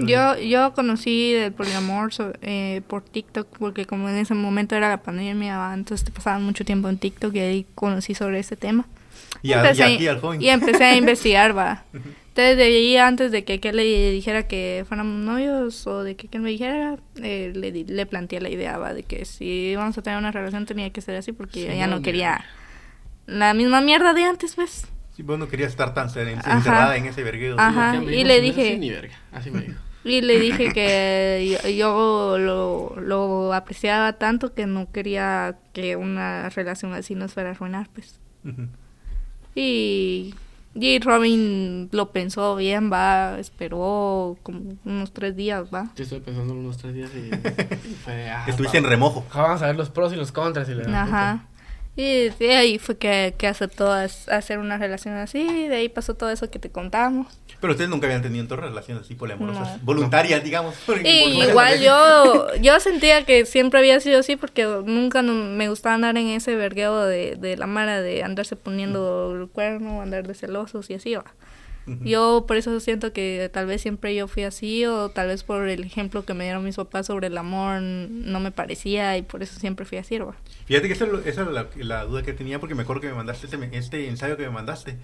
[0.07, 4.89] Yo, yo conocí del poliamor so- eh, por TikTok porque como en ese momento era
[4.89, 8.85] la pandemia, entonces te pasaban mucho tiempo en TikTok y ahí conocí sobre ese tema.
[9.43, 10.41] y, a- Empecé y a- aquí al joven.
[10.41, 11.83] Y empecé a investigar, va.
[12.29, 16.27] Entonces de ahí antes de que aquel le dijera que fuéramos novios o de que
[16.27, 19.97] aquel me dijera, eh, le, di- le planteé la idea, va, de que si íbamos
[19.97, 22.45] a tener una relación tenía que ser así porque yo Sí, ya no no, quería
[23.27, 24.87] la misma mierda de antes, pues.
[25.15, 26.21] Sí, vos no querías estar tan Ajá.
[26.55, 27.55] encerrada en ese vergueo.
[27.55, 27.61] ¿sí?
[27.61, 27.95] Ajá.
[27.97, 29.19] Y dijo, le "Si no dije- así, ni verga.
[29.33, 29.79] Así me dijo.
[30.03, 36.47] Y le dije que yo, yo lo, lo apreciaba tanto que no quería que una
[36.49, 38.19] relación así nos fuera a arruinar, pues.
[39.55, 40.33] Y,
[40.75, 45.91] y Robin lo pensó bien, va, esperó como unos tres días, va.
[45.95, 47.27] Yo estuve pensando unos tres días y,
[47.89, 48.29] y fue...
[48.29, 49.25] ah, Estuviste en remojo.
[49.33, 50.69] Vamos a ver los pros y los contras.
[50.69, 51.45] Y la Ajá.
[52.01, 56.29] Y de ahí fue que, que aceptó hacer una relación así, de ahí pasó todo
[56.29, 57.27] eso que te contamos.
[57.59, 59.79] Pero ustedes nunca habían tenido relaciones así poliamorosas.
[59.79, 59.83] No.
[59.85, 60.75] Voluntarias, digamos.
[61.03, 65.95] Y igual yo, yo sentía que siempre había sido así porque nunca no- me gustaba
[65.95, 70.35] andar en ese vergueo de, de la mara de andarse poniendo el cuerno, andar de
[70.35, 71.25] celosos y así va.
[72.03, 75.67] Yo por eso siento que tal vez siempre yo fui así o tal vez por
[75.67, 79.43] el ejemplo que me dieron mis papás sobre el amor no me parecía y por
[79.43, 80.19] eso siempre fui así.
[80.65, 83.13] Fíjate que esa, esa era la, la duda que tenía porque me acuerdo que me
[83.13, 84.97] mandaste este, este ensayo que me mandaste.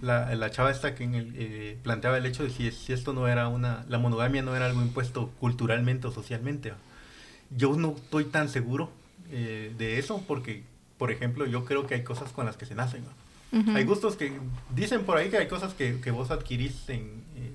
[0.00, 3.12] La, la chava esta que en el, eh, planteaba el hecho de si, si esto
[3.12, 6.72] no era una, la monogamia no era algo impuesto culturalmente o socialmente.
[7.56, 8.90] Yo no estoy tan seguro
[9.30, 10.64] eh, de eso porque,
[10.98, 13.04] por ejemplo, yo creo que hay cosas con las que se nacen.
[13.74, 14.32] Hay gustos que,
[14.74, 17.52] dicen por ahí que hay cosas que, que vos adquirís en, eh,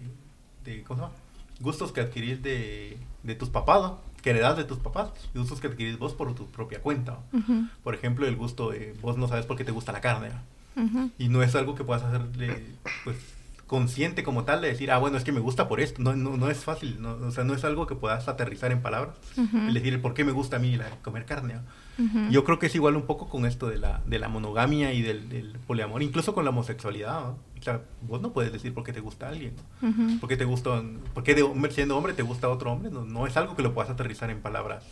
[0.63, 1.15] de, ¿cómo se llama?
[1.59, 3.97] Gustos que adquirís de, de tus papás, ¿va?
[4.21, 7.19] que heredás de tus papás, y gustos que adquirís vos por tu propia cuenta.
[7.83, 10.29] Por ejemplo, el gusto, de vos no sabes por qué te gusta la carne.
[11.17, 12.63] Y no es algo que puedas hacer de,
[13.03, 13.17] pues,
[13.65, 16.01] consciente como tal de decir, ah, bueno, es que me gusta por esto.
[16.01, 18.81] No, no, no es fácil, no, o sea, no es algo que puedas aterrizar en
[18.81, 19.15] palabras.
[19.37, 19.57] Ujú.
[19.57, 21.55] El decir, ¿por qué me gusta a mí la- comer carne?
[21.99, 22.29] Ujú.
[22.29, 25.01] Yo creo que es igual un poco con esto de la, de la monogamia y
[25.01, 27.19] del, del poliamor, incluso con la homosexualidad.
[27.21, 27.37] ¿no?
[27.59, 29.53] O sea, vos no puedes decir por qué te gusta alguien.
[29.81, 30.19] ¿no?
[30.19, 30.81] ¿Por qué te gusta,
[31.13, 32.91] por qué de hombre, siendo hombre te gusta otro hombre?
[32.91, 34.83] No, no es algo que lo puedas aterrizar en palabras.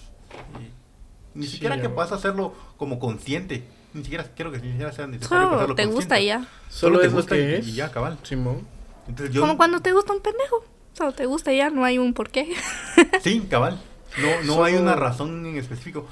[0.59, 3.63] Y ni Sí, siquiera que puedas hacerlo como consciente.
[3.93, 6.47] Ni siquiera, quiero que ni siquiera sea necesario Solo te gusta y ya.
[6.69, 7.67] Solo te es lo gusta que y- es.
[7.67, 8.17] Y ya, cabal.
[8.23, 8.67] Simón.
[9.07, 10.65] Entonces yo, Como cuando te gusta un pendejo.
[10.93, 12.53] Solo te gusta y ya, no hay un porqué.
[13.21, 13.79] Sí, cabal.
[14.21, 16.07] No, no hay Solo- una razón en específico.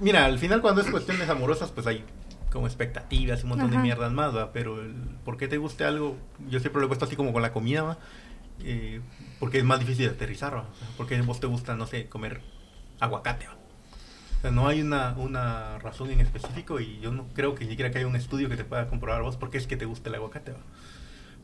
[0.00, 2.04] Mira, al final cuando es cuestiones amorosas, pues hay
[2.50, 4.52] como expectativas y un montón de mierdas más, ¿va?
[4.52, 4.94] Pero el,
[5.24, 6.16] ¿por qué te guste algo?
[6.48, 7.98] Yo siempre lo he puesto así como con la comida, ¿va?
[8.62, 9.00] Eh,
[9.38, 10.62] porque es más difícil de aterrizar, ¿va?
[10.62, 12.40] O sea, porque vos te gusta, no sé, comer
[12.98, 13.54] aguacate, ¿va?
[14.38, 17.70] O sea, no hay una, una razón en específico y yo no creo que ni
[17.70, 19.84] siquiera que haya un estudio que te pueda comprobar vos por qué es que te
[19.84, 20.58] gusta el aguacate, ¿va?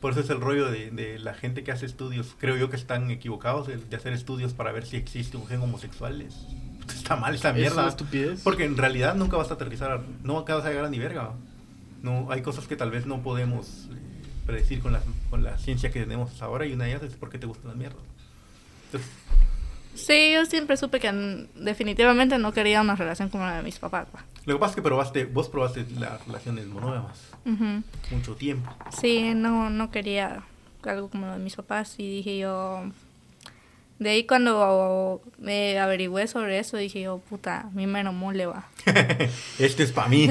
[0.00, 2.34] Por eso es el rollo de, de la gente que hace estudios.
[2.38, 5.60] Creo yo que están equivocados de, de hacer estudios para ver si existe un gen
[5.62, 6.20] homosexual.
[6.20, 6.46] Es-
[6.94, 7.80] está mal esa Es mierda.
[7.82, 8.40] una estupidez.
[8.42, 11.30] Porque en realidad nunca vas a aterrizar, no acabas de llegar a ni verga.
[12.02, 13.96] No, hay cosas que tal vez no podemos eh,
[14.46, 17.14] predecir con la, con la ciencia que tenemos hasta ahora y una de ellas es
[17.14, 18.02] por qué te gustan las mierdas.
[18.86, 19.10] Entonces,
[19.94, 21.10] Sí, yo siempre supe que
[21.54, 24.06] definitivamente no quería una relación como la de mis papás.
[24.14, 24.22] va.
[24.44, 27.82] lo que pasa es que probaste, vos probaste las relaciones monógamas Ujú.
[28.10, 28.70] mucho tiempo.
[29.00, 30.42] Sí, no, no quería
[30.84, 32.84] algo como lo de mis papás y dije yo...
[33.98, 38.68] De ahí cuando me averigüé sobre eso dije yo, puta, mi mero mole va.
[39.58, 40.28] este es para mí.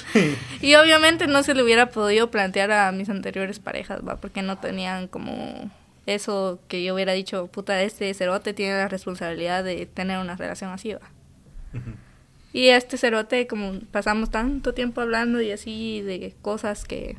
[0.60, 4.58] Y obviamente no se le hubiera podido plantear a mis anteriores parejas, va, porque no
[4.58, 5.70] tenían como
[6.04, 10.70] eso que yo hubiera dicho, puta, este cerote tiene la responsabilidad de tener una relación
[10.70, 11.00] así, va.
[12.52, 17.16] Y este cerote, como pasamos tanto tiempo hablando y así de cosas que,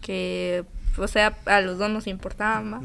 [0.00, 0.64] que
[0.96, 2.80] o sea, a los dos nos importaban, va.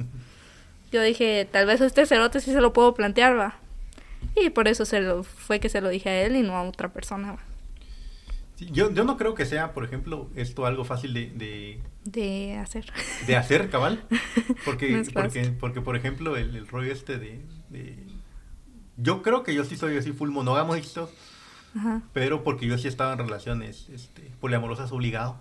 [0.95, 3.59] Yo dije, tal vez a este cerote sí se lo puedo plantear, va.
[4.35, 6.63] Y por eso se lo, fue que se lo dije a él y no a
[6.63, 7.39] otra persona, va.
[8.55, 12.57] Sí, yo, yo no creo que sea, por ejemplo, esto algo fácil de, de, De
[12.57, 12.85] hacer.
[13.27, 14.05] de hacer, cabal.
[14.65, 17.97] Porque, No porque, porque, por ejemplo, el, el rollo este de, de-
[18.95, 21.11] Yo creo que yo sí soy así full monógamo, ¿listo?
[21.77, 22.01] Ajá.
[22.13, 25.37] pero porque yo sí estaba en relaciones este, poliamorosas obligado.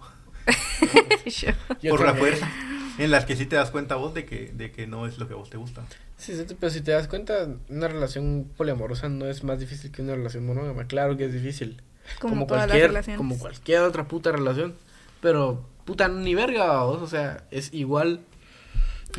[1.82, 2.50] Yo por la fuerza.
[2.98, 5.26] En las que sí te das cuenta vos de que, de que no es lo
[5.26, 5.82] que a vos te gusta.
[6.16, 10.02] Sí, sí, pero si te das cuenta, una relación poliamorosa no es más difícil que
[10.02, 10.86] una relación monógama.
[10.86, 11.82] Claro que es difícil.
[12.20, 14.74] Como, las cualquier, como cualquier otra puta relación.
[15.20, 18.20] Pero, puta, ni verga, vos, o sea, es igual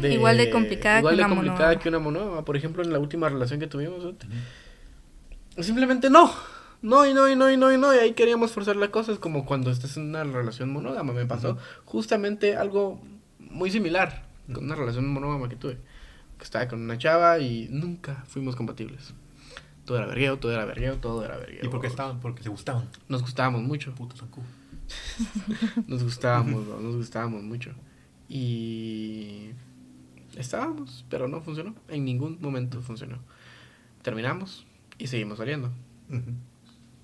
[0.04, 1.82] Igual de complicada igual que de una complicada monógama.
[1.82, 2.46] que una monógama.
[2.46, 4.04] Por ejemplo, en la última relación que tuvimos,
[5.60, 6.34] simplemente no.
[6.82, 7.96] No, y no, y no, y no, y no.
[7.96, 9.12] Y ahí queríamos forzar la cosa.
[9.12, 11.14] Es como cuando estás en una relación monógama.
[11.14, 13.00] Me pasó justamente algo
[13.52, 15.78] muy similar con una relación monógama que tuve.
[16.38, 19.14] Que estaba con una chava y nunca fuimos compatibles.
[19.86, 21.64] Todo era vergueo, todo era vergueo, todo era vergueo.
[21.64, 22.20] ¿Y por qué estaban?
[22.20, 22.90] Porque se gustaban.
[23.08, 23.94] Nos gustábamos mucho.
[23.94, 24.24] Putos.
[25.88, 26.80] Nos gustábamos, ¿no?
[26.80, 27.72] nos gustábamos mucho.
[28.30, 29.50] Y
[30.36, 31.76] estábamos, pero no funcionó.
[31.88, 33.20] En ningún momento funcionó.
[34.02, 34.66] Terminamos
[34.98, 35.72] y seguimos saliendo.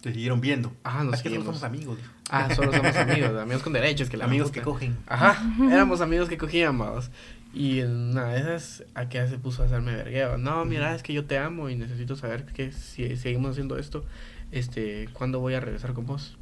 [0.01, 0.71] Te siguieron viendo.
[0.83, 1.45] Ah, nos es que seguimos.
[1.45, 1.97] somos amigos.
[1.97, 2.11] dijo.
[2.33, 4.61] Ah, solo somos amigos, amigos con derechos, que la amigos puta.
[4.61, 4.97] que cogen.
[5.05, 7.11] Ajá, éramos amigos que cogíamos.
[7.53, 10.37] Y una de esas, ¿a qué se puso a hacerme vergueo?
[10.37, 14.05] No, mira, es que yo te amo y necesito saber que si seguimos haciendo esto,
[14.53, 16.37] este, ¿cuándo voy a regresar con vos?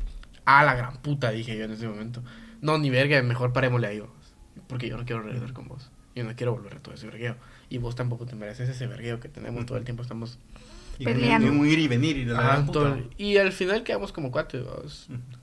[0.46, 2.22] Ah, la gran puta, dije yo en ese momento.
[2.62, 4.10] No, ni verga, mejor parémosle ahí vos.
[4.68, 5.90] Porque yo no quiero regresar con vos.
[6.16, 7.36] Yo no quiero volver a todo ese vergueo.
[7.70, 10.04] Y vos tampoco te mereces ese vergueo que tenemos todo el tiempo.
[10.04, 10.38] Estamos
[11.00, 11.50] Y Peleando.
[11.52, 12.18] un, un ir y venir.
[12.18, 12.80] Y, de la Ajá, gran puta.
[12.80, 14.62] todo- y al final quedamos como cuates.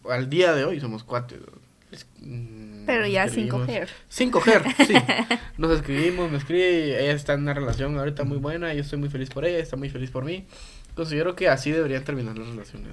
[0.08, 1.38] Al día de hoy somos cuates.
[2.20, 3.88] mm, Pero ya sin coger.
[4.08, 4.94] Sin coger, sí.
[5.58, 9.08] Nos escribimos, me escribe, ella está en una relación ahorita muy buena, yo estoy muy
[9.08, 10.44] feliz por ella, está muy feliz por mí.
[10.94, 12.90] Considero que así deberían terminar las relaciones.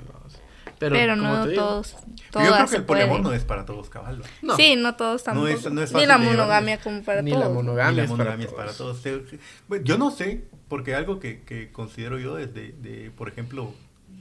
[0.89, 1.91] Pero, Pero, no te todos.
[1.93, 4.21] Yo Todas creo que se el poliamor no es para todos, cabal.
[4.21, 4.25] ¿va?
[4.41, 5.47] no, Sí, no todos No tampoco.
[5.47, 6.35] es- no es Ni fácil la de llevar.
[6.37, 7.51] monogamia como para Ni la todos.
[7.51, 9.01] Y monogamia la es para monogamia es para todos.
[9.01, 9.29] todos.
[9.29, 13.27] Se- bueno, Yo no sé, porque algo que, que considero yo es de, de, por
[13.29, 13.73] ejemplo,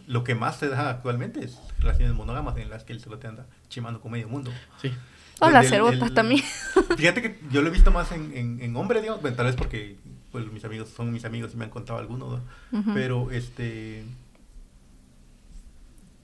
[0.06, 3.46] lo que más se da actualmente es relaciones monógamas en las que el celote anda
[3.68, 4.50] chimando con medio mundo.
[4.80, 4.92] Sí.
[5.40, 6.42] O las el- también.
[6.96, 9.56] Fíjate que yo lo he visto más en, en, en hombres, digamos, bueno, tal vez
[9.56, 9.96] porque
[10.30, 12.40] pues, mis amigos son mis amigos y me han contado algunos,
[12.70, 12.78] ¿no?
[12.80, 12.90] Ujú.
[12.94, 14.04] pero este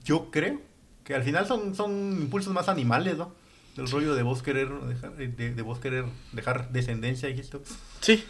[0.09, 0.59] yo creo
[1.03, 3.31] que al final son, son impulsos más animales, ¿no?
[3.77, 7.61] El rollo de vos querer dejar, de, de vos querer dejar descendencia y esto.
[8.01, 8.25] Sí,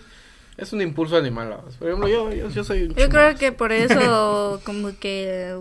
[0.57, 1.55] es un impulso animal.
[1.79, 5.57] Por ejemplo, yo, yo, yo soy un Yo creo que por eso como que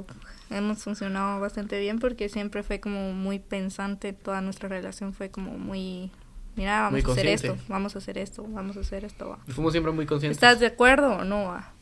[0.50, 5.56] hemos funcionado bastante bien porque siempre fue como muy pensante, toda nuestra relación fue como
[5.56, 6.10] muy,
[6.56, 9.28] mira, vamos Muy a hacer esto, vamos a hacer esto, vamos a hacer esto.
[9.28, 9.38] va.
[9.46, 10.36] Fuimos siempre muy conscientes.
[10.36, 11.44] ¿Estás de acuerdo o no?
[11.44, 11.72] va?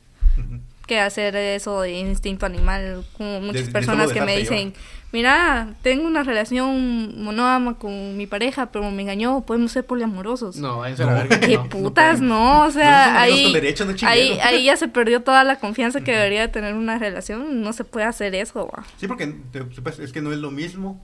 [0.87, 4.73] Que hacer eso de instinto animal, como muchas de personas que me dicen,
[5.11, 10.57] mira, tengo una relación monógama con mi pareja, pero me engañó, podemos ser poliamorosos.
[10.59, 10.97] No, a No.
[11.07, 11.41] la verga.
[11.41, 15.57] Qué no, putas, no, o sea, ahí, derechos, ahí, ahí ya se perdió toda la
[15.57, 18.85] confianza que debería de tener una relación, no se puede hacer eso, va.
[18.99, 21.01] Sí, porque te- pues, es que no es lo mismo,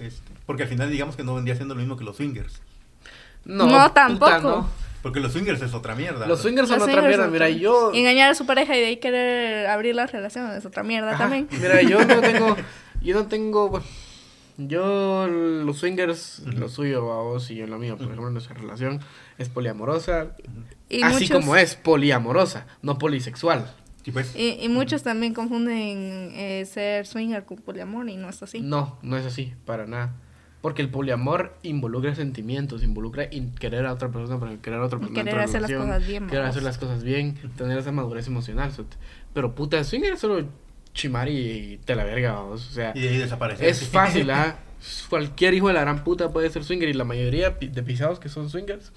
[0.00, 2.60] este, porque al final digamos que no vendría siendo lo mismo que los swingers.
[3.44, 4.68] No, No, puta, tampoco.
[5.04, 6.26] Porque los swingers es otra mierda.
[6.26, 7.24] Los swingers son Los otra swingers mierda.
[7.26, 7.92] son Mira, otra- yo.
[7.94, 11.24] Engañar a su pareja y de ahí querer abrir la relación es otra mierda Ajá,
[11.24, 11.46] también.
[11.52, 12.56] Mira, yo no tengo,
[13.02, 13.86] yo no tengo, bueno,
[14.56, 16.52] yo los swingers, Ujú.
[16.58, 19.00] lo suyo a vos y yo lo mío, por ejemplo, nuestra relación
[19.36, 20.34] es poliamorosa,
[20.88, 23.70] Y así muchos, como es poliamorosa, no polisexual.
[24.04, 28.42] Sí, pues, Y, y muchos también confunden eh, ser swinger con poliamor y no es
[28.42, 28.60] así.
[28.60, 30.14] No, no es así, para nada.
[30.64, 34.98] Porque el poliamor involucra sentimientos, involucra in- querer a otra persona para querer a otra
[34.98, 35.14] persona.
[35.22, 38.72] querer otra hacer las cosas bien, Querer hacer las cosas bien, tener esa madurez emocional.
[39.34, 40.48] Pero puta, swinger es solo
[40.94, 42.66] chimar y te la verga, vamos.
[42.66, 43.68] O sea, y de ahí desaparecer.
[43.68, 44.56] Es fácil, ¿ah?
[45.10, 48.30] Cualquier hijo de la gran puta puede ser swinger y la mayoría de pisados que
[48.30, 48.90] son swingers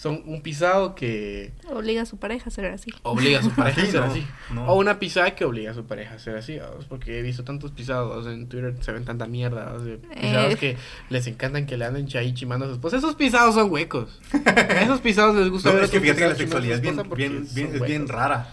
[0.00, 2.90] son un pisado que Obliga a su pareja a ser así.
[3.02, 4.26] obliga a su pareja a ser no, así.
[4.54, 4.64] no.
[4.66, 6.86] O una pisada que obliga a su pareja a ser así, ¿vamos?
[6.86, 10.56] porque he visto tantos pisados en Twitter, se ven tanta mierda, pisados Eh.
[10.58, 10.76] que
[11.10, 12.96] les encantan que le anden ahí chimando a su esposa.
[12.96, 14.20] Esos pisados son huecos.
[14.46, 16.80] A esos pisados les gusta No, ver es que sus fíjate que la sexualidad es
[16.80, 18.48] bien, bien, bien- es bien rara.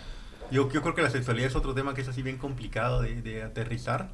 [0.51, 3.21] Yo, yo creo que la sexualidad es otro tema que es así bien complicado de,
[3.21, 4.09] de aterrizar,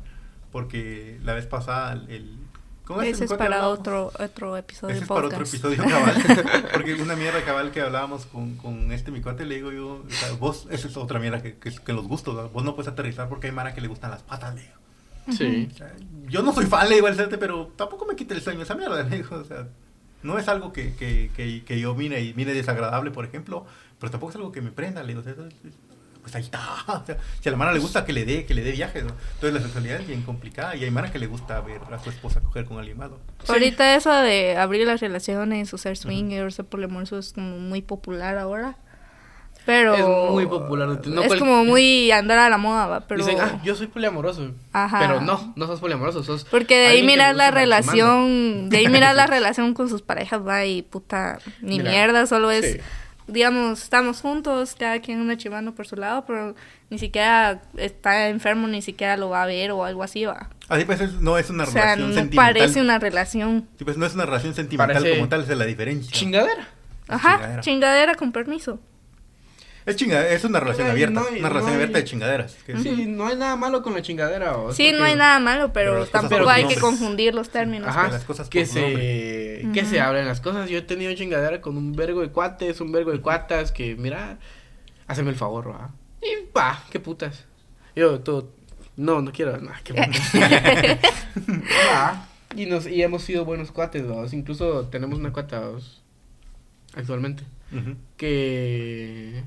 [0.52, 2.38] porque la vez pasada el,
[2.86, 5.54] Con este Ese es para otro, otro episodio Ese de es para otro podcast.
[5.54, 6.68] episodio cabal.
[6.74, 10.34] Porque una mierda cabal que hablábamos con, con este micote, le digo yo, o sea,
[10.34, 12.50] vos, esa es otra mierda que, que, que los gustos, ¿no?
[12.50, 14.74] vos no puedes aterrizar porque hay mara que le gustan las patas, le digo.
[15.38, 15.70] Sí.
[15.74, 15.94] O sea,
[16.28, 18.76] yo no soy fan, le digo al Cete, pero tampoco me quite el sueño esa
[18.76, 19.66] mierda, le digo, o sea,
[20.22, 23.66] no es algo que, que, que, que yo mire y mire desagradable, por ejemplo,
[24.00, 25.93] pero tampoco es algo que me prenda, le digo, o sea, es- es-
[26.24, 28.54] pues ahí está, o sea, si a la mara le gusta que le dé, que
[28.54, 29.12] le dé viajes, ¿no?
[29.36, 32.10] Entonces la sexualidad es bien complicada y hay mara que le gusta ver a su
[32.10, 33.18] esposa coger con alguien más, ¿no?
[33.48, 37.82] Ahorita eso de abrir las relaciones o ser swinger o ser poliamoroso es como muy
[37.82, 38.78] popular ahora.
[39.66, 40.88] Pero Es muy popular.
[41.06, 43.00] No es cual- como muy andar a la moda, ¿va?
[43.08, 44.52] pero Dicen, ah, yo soy poliamoroso.
[44.74, 45.00] Ajá.
[45.00, 46.44] Pero no, no sos poliamoroso, sos.
[46.46, 50.66] porque de ahí miras la relación, de ahí miras la relación con sus parejas, va
[50.66, 52.80] y puta, ni Mira, mierda, solo es sí.
[53.28, 56.56] Digamos, estamos juntos, cada quien anda chivando por su lado, pero
[56.90, 60.50] ni siquiera está enfermo, ni siquiera lo va a ver o algo así, va.
[60.70, 62.54] Así pues es- no es una O sea, relación no sentimental.
[62.54, 63.68] parece una relación.
[63.78, 66.12] Sí, pues no es una relación sentimental Parece como tal, esa es la diferencia.
[66.12, 66.68] Chingadera.
[67.08, 67.62] Ajá, Chingadera.
[67.62, 68.80] chingadera con permiso.
[69.86, 71.98] Es chinga, es una relación No hay- abierta, no hay- una relación no hay- abierta
[72.00, 72.56] de chingaderas.
[72.66, 74.58] que- Sí, no hay nada malo con la chingadera.
[74.58, 77.88] o- Sí, no hay nada malo, Pero pero tampoco hay que confundir los términos.
[77.90, 80.70] Ajá, las cosas que se, que se hablen las cosas.
[80.70, 84.38] Yo he tenido chingadera con un vergo de cuates, un vergo de cuatas que, mira,
[85.08, 85.90] haceme el favor, ¿va?
[86.22, 87.44] Y va, qué putas.
[87.96, 88.50] Yo, todo,
[88.96, 90.32] no, no quiero, nah, qué putas.
[91.92, 94.26] Va, y, nos, y hemos sido buenos cuates, ¿va?
[94.32, 95.78] Incluso tenemos una cuata, ¿va?
[96.96, 97.44] actualmente,
[98.18, 99.44] que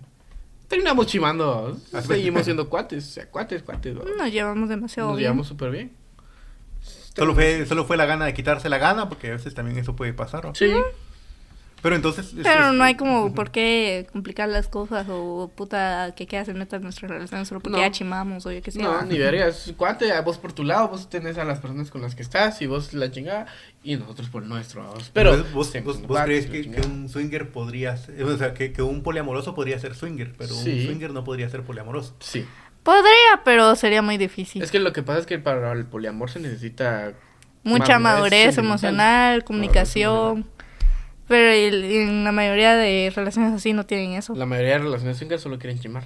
[0.69, 3.95] terminamos chimando, seguimos siendo cuates, o sea, cuates, cuates.
[3.95, 5.27] Nos llevamos demasiado Nos bien.
[5.27, 5.93] llevamos súper bien.
[7.17, 9.97] Solo fue, solo fue la gana de quitarse la gana, porque a veces también eso
[9.97, 10.45] puede pasar.
[10.45, 10.55] ¿no?
[10.55, 10.71] Sí.
[11.83, 12.27] Pero entonces...
[12.29, 16.45] es- Pero es- no hay como por qué complicar las cosas o puta que queda
[16.45, 17.85] se meta en nuestra relación solo porque No.
[17.85, 18.83] ya chimamos o yo qué sé.
[18.83, 19.73] No, ni vergas.
[19.77, 22.67] Cuate, vos por tu lado, vos tenés a las personas con las que estás y
[22.67, 23.47] vos la chingada
[23.85, 24.83] y nosotros por nuestro.
[24.85, 25.11] vamos.
[25.13, 28.83] Pero Entonces, vos, vos, vos crees que, un swinger podría ser, o sea, que, que
[28.83, 30.71] un poliamoroso podría ser swinger, pero Sí.
[30.81, 32.17] un swinger no podría ser poliamoroso.
[32.21, 32.45] Sí.
[32.83, 34.63] Podría, pero sería muy difícil.
[34.63, 37.13] Es que lo que pasa es que para el poliamor se necesita
[37.65, 40.47] Mucha madurez emocional, comunicación.
[41.29, 44.35] Pero el- en la mayoría de relaciones así no tienen eso.
[44.35, 46.05] La mayoría de relaciones swingers solo quieren chimar.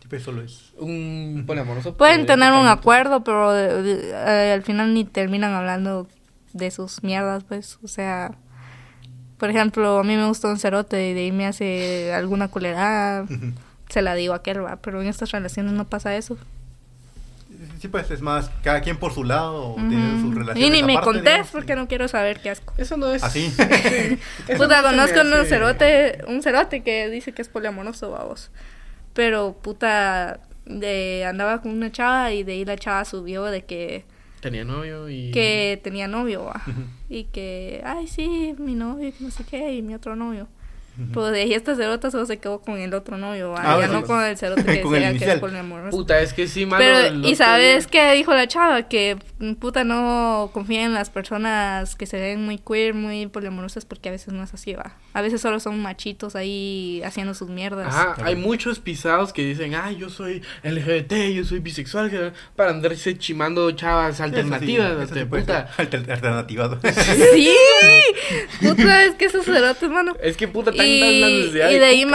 [0.00, 0.72] Tipo, eso lo es.
[0.78, 5.52] Un poliamoroso Pueden podría tener un totalmente- acuerdo, pero eh, eh, al final ni terminan
[5.52, 6.06] hablando
[6.52, 7.78] de sus mierdas, pues.
[7.82, 8.32] O sea,
[9.38, 13.26] por ejemplo, a mí me gusta un cerote y de ahí me hace alguna culerada,
[13.88, 14.76] se la digo a aquel, va.
[14.76, 16.36] Pero en estas relaciones no pasa eso.
[17.80, 20.92] Sí, pues es más, cada quien por su lado, tiene sus relaciones Y ni me
[20.94, 22.74] aparte, contés digamos, porque no quiero saber qué asco.
[22.76, 23.22] Eso no es.
[23.22, 23.46] Así.
[24.48, 28.50] Eso Puta, no conozco un cerote, un cerote que dice que es poliamoroso, vamos.
[29.12, 34.04] Pero, puta, de, andaba con una chava y de ahí la chava subió de que,
[34.40, 35.30] Tenía novio y.
[35.30, 36.62] que tenía novio, va.
[36.66, 36.82] Ujú.
[37.08, 40.48] Y que, ay, sí, mi novio, que no sé qué, y mi otro novio.
[41.14, 43.54] Pues de ahí esta cerota solo se quedó con el otro novio.
[43.56, 43.92] Ah, ya bueno.
[44.00, 45.96] no con el cerote que Con el decía que es poliamoroso.
[45.96, 46.84] Puta, es que sí, malo.
[46.84, 48.82] Pero, el ¿y sabes día- qué dijo la chava?
[48.88, 49.16] Que,
[49.58, 54.12] puta, no confía en las personas que se ven muy queer, muy poliamorosas, porque a
[54.12, 54.96] veces no es así, va.
[55.14, 57.86] A veces solo son machitos ahí haciendo sus mierdas.
[57.88, 58.28] Ajá, Claro.
[58.28, 63.70] hay muchos pisados que dicen, ay, yo soy LGBT, yo soy bisexual, para andarse chimando
[63.72, 65.68] chavas alternativas, sí, puede puta.
[65.78, 66.78] alternativas.
[67.32, 67.50] ¡Sí!
[68.60, 70.16] puta, es que esos cerotes, mano.
[70.22, 72.06] Es que puta, Y, de ahí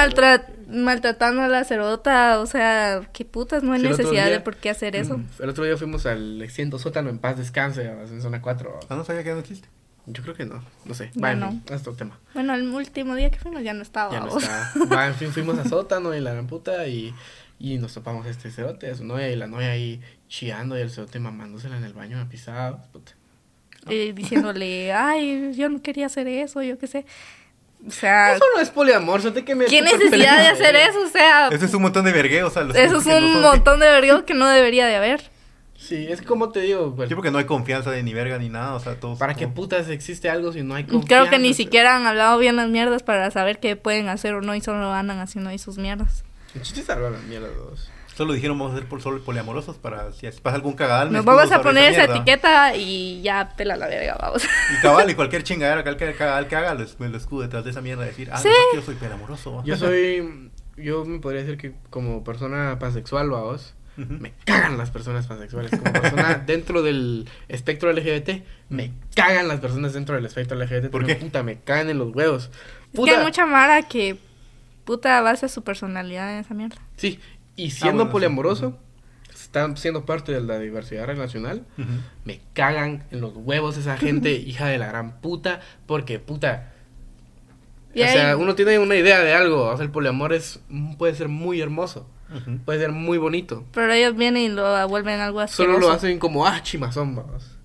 [0.68, 4.70] maltratando a la cerota, o sea, qué putas, no hay Sí, necesidad de por qué
[4.70, 5.18] hacer eso.
[5.18, 5.26] ¿no?
[5.40, 8.80] El otro día fuimos al extiendo sótano en paz descanse, en zona 4.
[8.90, 9.68] Ah, no sabía que no existe.
[10.10, 11.12] Yo creo que no, no sé.
[11.16, 11.50] Ya Va, en no.
[11.50, 12.18] fin, es otro tema.
[12.34, 14.12] Bueno, el último día que fuimos ya no estaba.
[14.14, 14.72] Ya no está.
[14.94, 17.14] Va, en fin, fuimos a sótano y la gran puta y,
[17.60, 20.00] y nos topamos a este cerote, a su novia y la novia ahí
[20.30, 23.12] chiando y el cerote mamándosela en el baño a pisados, puta.
[23.90, 27.06] Eh, diciéndole, ay, yo no quería hacer eso, yo qué sé.
[27.88, 29.66] O sea, Eso no es poliamor, cerote que me...
[29.66, 31.00] ¿qué necesidad de hacer eso?
[31.04, 33.26] O sea, Eso es un montón de vergueo, o sea, los eso es que no
[33.28, 35.32] un son- montón de vergüenza que no debería de haber.
[35.78, 38.50] Sí, es como te digo, pues, Sí, porque no hay confianza de ni verga ni
[38.50, 39.18] nada, o sea, todos...
[39.20, 41.08] ¿para qué putas existe algo si no hay confianza?
[41.08, 44.42] Creo que ni siquiera han hablado bien las mierdas para saber qué pueden hacer o
[44.42, 46.24] no y solo andan haciendo ahí sus mierdas.
[46.56, 47.90] El chiste es hablar las mierdas dos.
[48.18, 51.12] Solo dijeron vamos a ser por solo poliamorosos para si pasa algún cagadal.
[51.14, 54.44] Nos vamos a poner esa etiqueta y ya pela la verga, vamos.
[54.44, 57.64] Y cabal, y cualquier chingadera, cualquier cagadal que haga, lo es- me lo escudo detrás
[57.64, 58.50] de esa mierda y decir, ah, Sí.
[58.50, 59.64] no, yo soy poliamoroso.
[59.64, 60.52] Yo soy...
[60.78, 64.14] Yo me podría decir que como persona pansexual, vos Ujú.
[64.14, 65.72] me cagan las personas pansexuales.
[65.72, 70.90] Como persona dentro del espectro LGBT, me cagan las personas dentro del espectro LGBT.
[70.92, 71.16] ¿Por qué?
[71.16, 72.52] Puta, me cagan en los huevos.
[72.94, 74.18] Es que hay mucha mara que
[74.86, 76.78] puta basa su personalidad en esa mierda.
[76.96, 77.20] Sí,
[77.58, 78.14] y siendo bueno, sí.
[78.14, 78.78] poliamoroso,
[79.34, 81.66] están siendo parte de la diversidad relacional,
[82.24, 86.72] me cagan en los huevos esa gente, hija de la gran puta, porque puta.
[87.94, 90.60] Y o sea, uno tiene una idea de algo, o sea, el poliamor es,
[90.98, 92.08] puede ser muy hermoso,
[92.64, 93.66] puede ser muy bonito.
[93.74, 95.74] Pero ellos vienen y lo vuelven algo asqueroso.
[95.74, 97.58] Solo lo hacen como, ah, chimazón, vamos.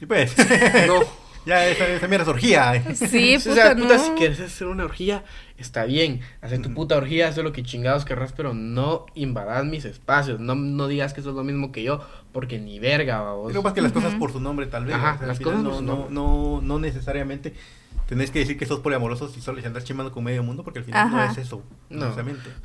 [0.00, 0.36] Y pues,
[0.86, 1.19] No.
[1.46, 2.74] Ya esa, esa mierda es orgía.
[2.76, 2.94] eh.
[2.94, 4.04] Sí, o puta, sea, puta, no.
[4.04, 5.24] si quieres hacer una orgía,
[5.56, 6.20] está bien.
[6.40, 10.40] Hacer tu puta orgía, haz lo que chingados querrás, pero no invadas mis espacios.
[10.40, 13.52] No, no digas que eso es lo mismo que yo, porque ni verga, babos.
[13.52, 14.94] Lo que pasa es que las cosas por su nombre, tal vez.
[14.94, 17.54] Ajá, o sea, al las cosas no, no, no, no necesariamente
[18.10, 20.84] tenés que decir que sos poliamoroso si solo andas chimando con medio mundo, porque al
[20.84, 22.12] final no es eso, No.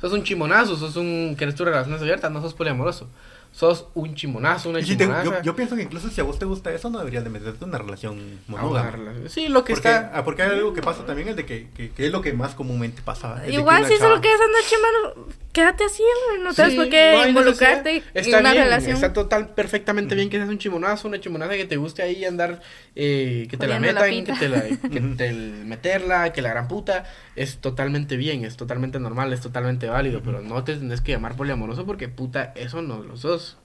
[0.00, 1.34] Sos un chimonazo, sos un.
[1.38, 3.08] Quieres tu relaciones abiertas, no sos poliamoroso.
[3.56, 6.38] Sos un chimonazo, una Y si te- yo, yo pienso que incluso si a vos
[6.38, 8.92] te gusta eso, no deberías de meterte en una relación Ah, monógama.
[9.30, 10.10] Sí, lo que Porque, está.
[10.12, 12.34] ah, porque hay algo que pasa también, es de que, que, que es lo que
[12.34, 13.42] más comúnmente pasa.
[13.48, 16.42] Igual si solo quieres andar chimando, quédate así, güey.
[16.44, 18.16] No tienes Sí, por qué no involucrarte necesidad.
[18.16, 18.94] en Está una bien, relación.
[18.94, 22.60] Está total, perfectamente bien que seas un chimonazo, una chimonaza que te guste ahí andar,
[22.94, 26.42] eh, que te la Poniendo la metan, que te la, que te el- meterla, que
[26.42, 27.04] la gran puta.
[27.34, 31.34] Es totalmente bien, es totalmente normal, es totalmente válido, pero no te tenés que llamar
[31.36, 33.56] poliamoroso porque puta, eso no lo sos.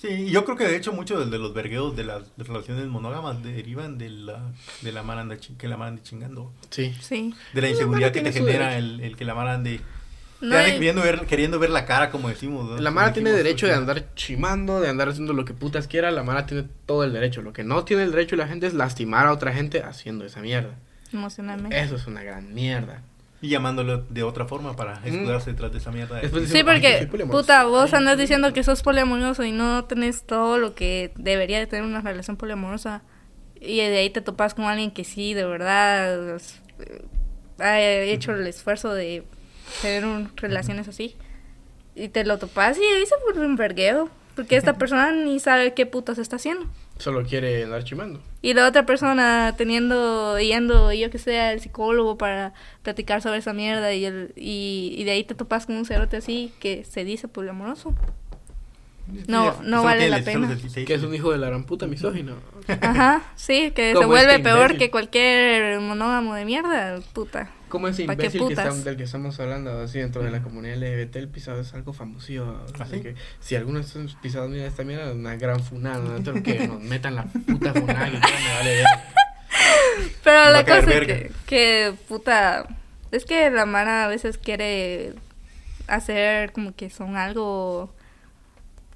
[0.00, 2.86] Sí, yo creo que de hecho muchos de, de los vergueos de las de relaciones
[2.86, 6.52] monógamas derivan de la, de la mara anda que la mara ande chingando.
[6.70, 6.94] Sí.
[7.00, 7.34] Sí.
[7.52, 9.80] De la inseguridad que te genera el, el que la mara ande
[10.40, 12.68] No hay- queriendo, ver, queriendo ver la cara, como decimos.
[12.70, 12.76] ¿no?
[12.78, 16.10] La Mara tiene derecho de andar chimando, de andar haciendo lo que putas quiera.
[16.12, 17.42] La Mara tiene todo el derecho.
[17.42, 20.40] Lo que no tiene el derecho la gente es lastimar a otra gente haciendo esa
[20.40, 20.74] mierda.
[21.12, 21.80] Emocionalmente.
[21.80, 23.02] Eso es una gran mierda.
[23.40, 25.06] Y llamándolo de otra forma para Mm.
[25.06, 26.16] escudarse detrás de esa mierda.
[26.20, 27.42] Después Sí, diciendo, "Ay, yo porque, soy poliamoroso".
[27.42, 31.66] puta, vos andas diciendo que sos poliamoroso y no tenés todo lo que debería de
[31.66, 33.02] tener una relación poliamorosa.
[33.60, 37.02] Y de ahí te topas con alguien que sí, de verdad, eh,
[37.60, 39.24] ha hecho el esfuerzo de
[39.82, 41.16] tener un- relaciones así.
[41.94, 44.08] Y te lo topas y se vuelve un vergueo.
[44.36, 46.66] Porque esta persona ni sabe qué putas está haciendo.
[46.98, 48.20] Solo quiere andar chimando.
[48.42, 52.52] Y la otra persona teniendo, yendo, yo que sé, al psicólogo para
[52.82, 56.16] platicar sobre esa mierda y, el, y, y de ahí te topas con un cerote
[56.16, 57.94] así que se dice poliamoroso.
[59.26, 60.46] No, no solo vale tiene la el- pena.
[60.50, 60.86] el 16.
[60.86, 62.34] Que es un hijo de la gran puta misógino.
[62.80, 67.50] Ajá, sí, que se vuelve este peor que cualquier monógamo de mierda, puta.
[67.68, 70.42] Como ese ¿Pa' qué imbécil que está- del que estamos hablando así dentro de la
[70.42, 72.64] comunidad LGBT, el pisado es algo famosillo.
[72.78, 73.00] ¿Ah, Así sí?
[73.02, 76.42] que si alguno de estos pisados mira esta mierda, una gran funada, ¿no?
[76.42, 78.86] Que nos metan la puta funada que quieran, me vale ver.
[80.24, 82.66] Pero Va la cosa es que, que, puta,
[83.10, 85.14] es que la Mara a veces quiere
[85.86, 87.92] hacer como que son algo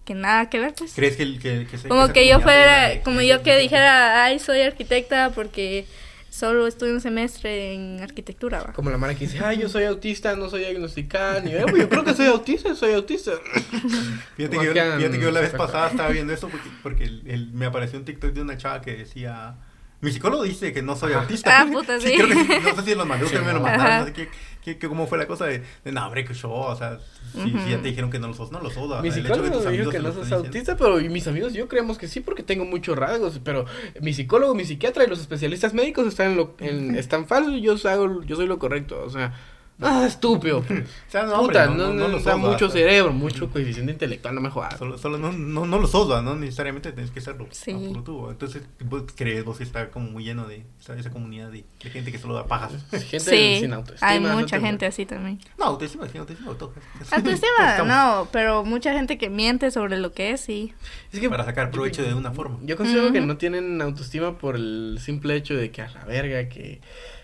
[0.05, 0.93] que nada que ver, pues.
[0.95, 4.39] ¿Crees que, el- que, que se- Como que yo fuera, como yo que dijera, ay,
[4.39, 5.87] soy arquitecta porque
[6.33, 8.73] solo estuve un semestre en arquitectura, va.
[8.73, 11.89] Como la mara que dice, ay, yo soy autista, no soy diagnosticada, ni "Eh, yo
[11.91, 13.33] creo que soy autista, soy autista.
[14.37, 17.23] Fíjate que, yo, fíjate que yo la vez pasada estaba viendo eso porque, porque el-
[17.27, 19.57] el- me apareció un TikTok de una chava que decía...
[20.03, 21.61] Mi psicólogo dice que no soy autista.
[21.63, 22.13] Ah, puta, sí.
[22.15, 24.01] creo que sí, no sé si los mandé, ustedes me lo mandaron.
[24.01, 24.29] No sé qué,
[24.63, 26.99] qué- qué- cómo fue la cosa de, de no, hombre, que yo, o sea,
[27.33, 29.01] si, si ya te dijeron que no lo sos, no lo sos.
[29.01, 31.69] Mi psicólogo me dijo que no lo sos autista, pero y mis amigos y yo
[31.69, 33.65] creemos que sí porque tengo muchos rasgos, pero
[34.01, 37.77] mi psicólogo, mi psiquiatra y los especialistas médicos están en lo, en, están falsos, yo
[37.89, 39.33] hago, yo soy lo correcto, o sea,
[39.81, 40.59] ah, estúpido.
[40.59, 40.65] O
[41.11, 43.93] sea, no, hombre, Puta, no, no, no, no, lo da sos, mucho cerebro, mucho coeficiente
[43.93, 44.79] intelectual, no me jodas.
[44.79, 46.23] Solo, solo no, no, no lo sos, ¿va?
[46.23, 47.47] no necesariamente tenés que serlo.
[47.51, 47.73] Sí.
[47.73, 48.31] ¿va?
[48.31, 51.91] Entonces, vos crees, vos que está como muy lleno de esa, esa comunidad de, de
[51.91, 52.73] gente que solo da pajas.
[52.91, 54.11] Gente Sí, sin autoestima.
[54.11, 55.41] hay no mucha te- gente así también.
[55.59, 56.73] No, autoestima, sí, autoestima, todo.
[57.11, 60.73] Autoestima, Estamos no, pero mucha gente que miente sobre lo que es, sí.
[61.13, 62.59] Es que Para sacar provecho de una forma.
[62.63, 63.27] Yo considero que Ujú.
[63.27, 66.81] no tienen autoestima por el simple hecho de que a la verga, que,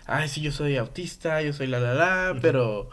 [0.08, 2.40] ay, sí, yo soy autista, yo soy la la la, Ujú.
[2.42, 2.90] pero,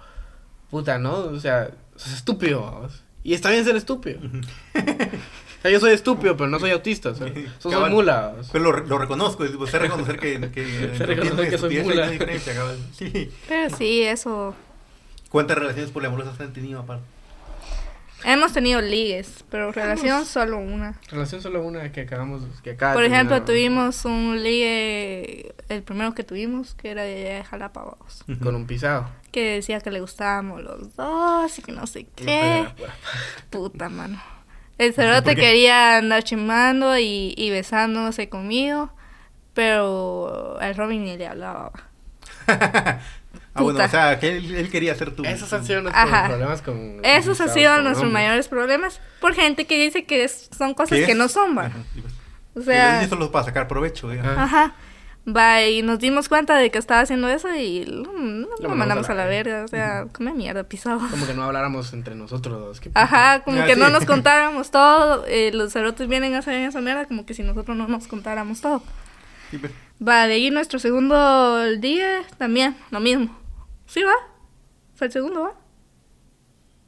[0.69, 1.15] puta, ¿no?
[1.17, 2.87] O sea, sos estúpido.
[3.23, 4.19] Y está bien ser estúpido.
[4.19, 7.27] O sea, yo soy estúpido, pero no soy autista, o sea,
[7.59, 7.87] sos Cabal.
[7.89, 8.35] soy mula.
[8.51, 10.51] Pero lo, lo reconozco, es- sé reconocer que...
[10.51, 12.03] que Sé reconocer que soy mula.
[12.03, 12.77] una diferencia, cabal.
[12.93, 13.31] Sí.
[13.47, 14.53] Pero sí, eso.
[15.29, 17.03] ¿Cuántas relaciones poliamorosas han tenido aparte?
[18.23, 20.99] Hemos tenido ligues, pero relación solo una.
[21.11, 26.15] Relación solo una que acabamos, que acaba Por ejemplo, terminar, tuvimos un ligue, el primero
[26.15, 29.07] que tuvimos, que era de Jalapa, vamos, Con un pisado.
[29.31, 32.65] que decía que le gustábamos los dos y que no sé qué.
[33.51, 34.19] Puta mano.
[34.77, 38.91] El cerote quería andar chimando y, y besándose conmigo,
[39.53, 41.71] pero al Robin ni le hablaba.
[43.55, 43.85] ah, bueno, Puta.
[43.85, 45.23] o sea, que él, él quería ser tú.
[45.25, 46.27] Esos han sido nuestros Ajá.
[46.27, 46.99] problemas con...
[47.03, 48.23] Esos han sido con nuestros hombres.
[48.25, 51.65] mayores problemas por gente que dice que es- son cosas ¿Qué que no son, va.
[51.65, 52.13] Ajá, pues.
[52.57, 54.37] O sea, Y solo para sacar provecho, digamos.
[54.37, 54.75] Ajá.
[55.27, 59.09] Va, y nos dimos cuenta de que estaba haciendo eso y lo, lo mandamos mandamos
[59.09, 59.63] a a la la verga.
[59.63, 60.99] O sea, come mierda, pisado.
[61.09, 62.79] Como que no habláramos entre nosotros dos.
[62.79, 63.79] qué Ajá, como Ah, que sí.
[63.79, 65.25] no nos contáramos todo.
[65.27, 68.61] eh, los cerotes vienen a hacer esa mierda como que si nosotros no nos contáramos
[68.61, 68.83] todo.
[69.49, 69.71] Sí, pues.
[70.07, 73.35] Va, de ahí nuestro segundo día también, lo mismo.
[73.95, 74.11] ¿Sí va?
[74.93, 75.53] ¿Fue el segundo, va?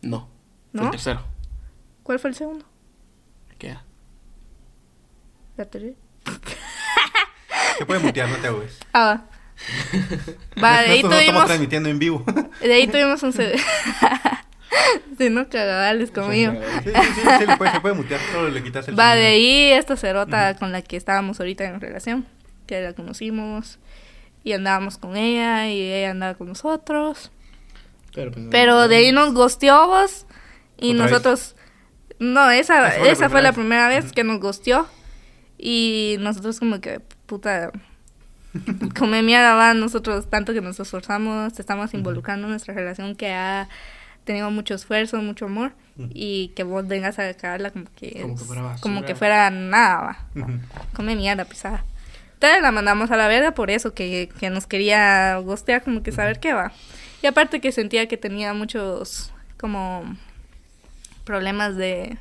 [0.01, 0.29] No.
[0.73, 0.81] ¿No?
[0.81, 1.23] Fue el tercero.
[2.03, 2.65] ¿Cuál fue el segundo?
[3.57, 3.77] ¿Qué?
[5.55, 5.95] La tercera.
[7.77, 8.79] Se puede mutear, no te hagas.
[8.93, 10.61] Ah, va.
[10.61, 12.25] Va, de ahí Nosotros no estamos tuvimos, transmitiendo en vivo.
[12.59, 13.57] de ahí tuvimos un CD.
[15.17, 16.51] Si no, cagadales conmigo.
[16.83, 19.23] Sí, sí, sí, se, le puede, se puede mutear, solo le quitas el Va, sonido.
[19.23, 22.27] de ahí esta cerota con la que estábamos ahorita en relación,
[22.65, 23.79] que la conocimos
[24.47, 27.31] y andábamos con ella y ella andaba con nosotros.
[28.13, 30.25] Pero, pues, no- de ahí nos gosteó vos
[30.77, 31.55] y nosotros...
[32.19, 34.05] No, esa, Esa fue la primera vez.
[34.05, 34.87] vez que nos gosteó
[35.57, 37.71] y nosotros como que, puta,
[38.97, 43.31] come mierda, va, nosotros tanto que nos esforzamos, te estamos involucrando en nuestra relación que
[43.33, 43.67] ha
[44.23, 45.73] tenido mucho esfuerzo, mucho amor
[46.09, 50.01] y que vos vengas a cagarla como que, Como que fuera como que fuera nada,
[50.35, 50.47] va.
[50.95, 51.85] Come mierda, pisada.
[52.39, 56.39] La mandamos a la verga por eso, que, que nos quería gostear, como que saber
[56.39, 56.71] qué va.
[57.21, 60.03] Y aparte que sentía que tenía muchos, como,
[61.23, 62.17] problemas de,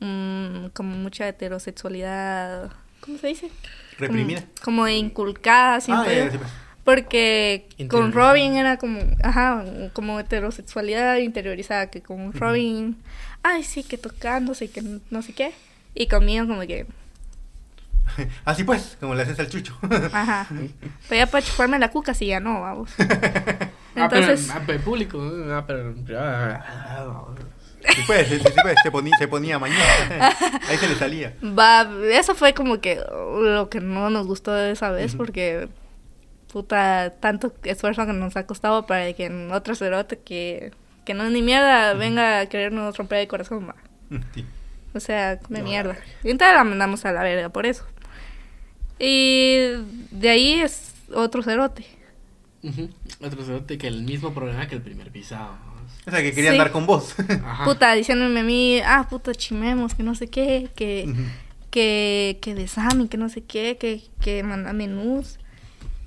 [0.00, 3.50] mm, como mucha heterosexualidad, ¿cómo se dice?
[3.98, 4.40] Reprimida.
[4.62, 6.40] Como, como inculcada, siento Ah, ya, pues.
[6.84, 8.12] Porque con.
[8.12, 12.96] Robin era como, ajá, como heterosexualidad interiorizada, que con Robin,
[13.42, 15.52] ay, sí, que tocándose y que no sé qué.
[15.94, 16.86] Y conmigo como que,
[18.44, 19.76] Así pues, como le haces al chucho.
[20.12, 20.46] ajá.
[21.08, 22.90] Pero ya para chuparme la cuca, sí, ya no, vamos.
[22.98, 25.32] Ah, Entonces, ah, pero en público.
[25.50, 27.34] Ah, pero en privado.
[27.88, 29.82] Sí, pues, sí, sí, pues, se ponía, se ponía mañana.
[30.68, 31.34] Ahí se le salía.
[31.42, 35.68] va, eso fue como que lo que no nos gustó de esa vez, porque,
[36.52, 40.72] puta, tanto esfuerzo que nos ha costado para que en otro cerote que,
[41.04, 43.74] que no es ni mierda venga a querernos romper el corazón, va.
[44.32, 44.44] Sí.
[44.94, 45.96] O sea, come No, mierda.
[46.22, 47.84] Y entonces la mandamos a la verga por eso.
[48.98, 49.68] Y
[50.10, 51.84] de ahí es otro cerote.
[53.24, 55.56] Otro cerote que el mismo problema que el primer pisado.
[56.06, 56.56] O sea, que quería Sí.
[56.56, 57.14] andar con vos.
[57.44, 57.64] Ajá.
[57.64, 61.22] Puta, diciéndome a mí, ah, puta, chimemos, que no sé qué, que, Ujú.
[61.70, 65.38] que, que besame, que no sé qué, que, que manda menús.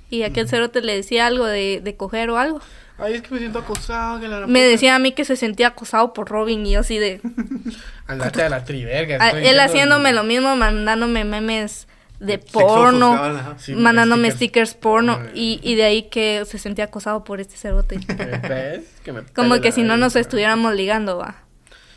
[0.08, 2.60] Y aquel cerote le decía algo de, de coger o algo.
[2.98, 4.20] Ay, es que me siento acosado.
[4.20, 6.80] Que la gran Me decía a mí que se sentía acosado por Robin y yo
[6.80, 7.20] así de...
[8.06, 9.16] Andate a la triverga.
[9.22, 11.88] a- estoy él haciéndome lo mismo, mandándome memes
[12.20, 13.54] de porno.
[13.58, 14.70] Sí, mandándome stickers.
[14.70, 17.98] stickers porno y, y de ahí que se sentía acosado por este cerote.
[18.48, 18.84] ¿Ves?
[19.04, 21.42] Que me Como que si no nos estuviéramos ligando, va.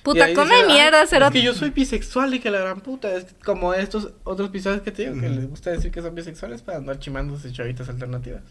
[0.04, 1.38] Puta, come dice, mierda, "Ay, cerote.
[1.38, 3.14] Es que yo soy bisexual y que la gran puta.
[3.14, 6.62] Es como estos otros pisados que te digo, que les gusta decir que son bisexuales
[6.62, 8.42] para andar chimándose chavitas alternativas.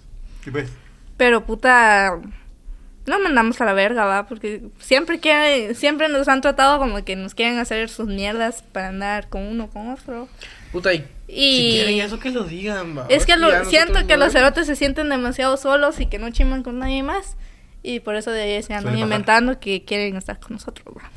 [0.45, 0.69] Sí, pues.
[1.19, 2.19] Pero puta,
[3.07, 7.17] no mandamos a la verga, va, porque siempre que siempre nos han tratado como que
[7.17, 10.29] nos quieren hacer sus mierdas para andar con uno con otro.
[10.73, 13.07] Puta, y, Y- si quieren eso que lo digan, va.
[13.11, 16.31] Es que lo- siento que no- los cerotes se sienten demasiado solos y que no
[16.31, 17.37] chiman con nadie más.
[17.83, 21.11] Y por eso de ahí se andan inventando que quieren estar con nosotros, va.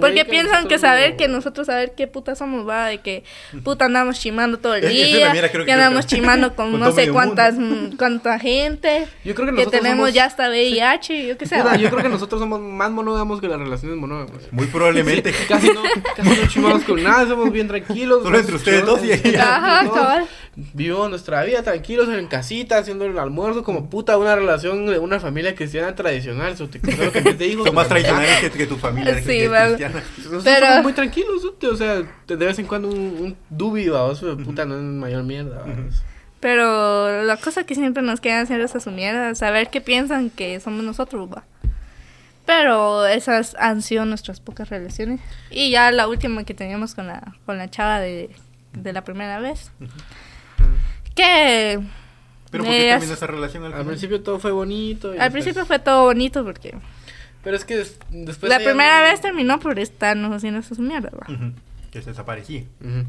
[0.00, 3.24] Porque piensan que saber no- que nosotros saber qué puta somos, va, de que
[3.64, 6.80] puta andamos chimando todo el Es- la día, creo que que- andamos chimando con, con
[6.80, 11.38] no sé cuántas mm, cuánta gente, Yo creo que tenemos somos- ya hasta VIH, yo
[11.38, 11.56] qué sé.
[11.56, 14.52] Puta, yo creo que nosotros somos más monógamos que las relaciones monógamas.
[14.52, 15.32] Muy probablemente.
[15.48, 15.82] Casi no,
[16.16, 18.22] casi no chimamos con nada, somos bien tranquilos.
[18.22, 19.56] Solo entre ustedes dos y ella.
[19.56, 20.26] Ajá, cabal.
[20.74, 25.20] Vivimos nuestra vida tranquilos en casita, haciendo el almuerzo, como puta, una relación de una
[25.20, 26.56] familia cristiana tradicional.
[26.56, 27.22] So, te creo que
[27.64, 29.14] Son más tradicionales que, que tu familia.
[29.20, 30.02] Sí, que cristiana.
[30.16, 34.64] Nosotros Pero- muy tranquilos, o sea, de vez en cuando un, un dubi, vamos, puta,
[34.64, 36.02] no es mayor mierda, vamos.
[36.40, 40.82] Pero la cosa que siempre nos quieren hacer es asumir, saber qué piensan que somos
[40.84, 41.44] nosotros, va.
[42.46, 45.20] Pero esas han sido nuestras pocas relaciones.
[45.50, 48.30] Y ya la última que teníamos con la, con la chava de,
[48.72, 49.70] de la primera vez.
[51.14, 51.80] Que
[52.50, 55.08] Pero ¿por qué terminó esa relación al Al principio todo fue bonito.
[55.08, 56.74] y al después- principio fue todo bonito porque
[57.44, 58.50] Pero es que des- después.
[58.50, 61.32] la primera no- vez terminó por estarnos haciendo esas mierdas, va.
[61.32, 61.52] Ujú.
[61.90, 62.62] Que se desaparecía.
[62.80, 63.04] Ujú.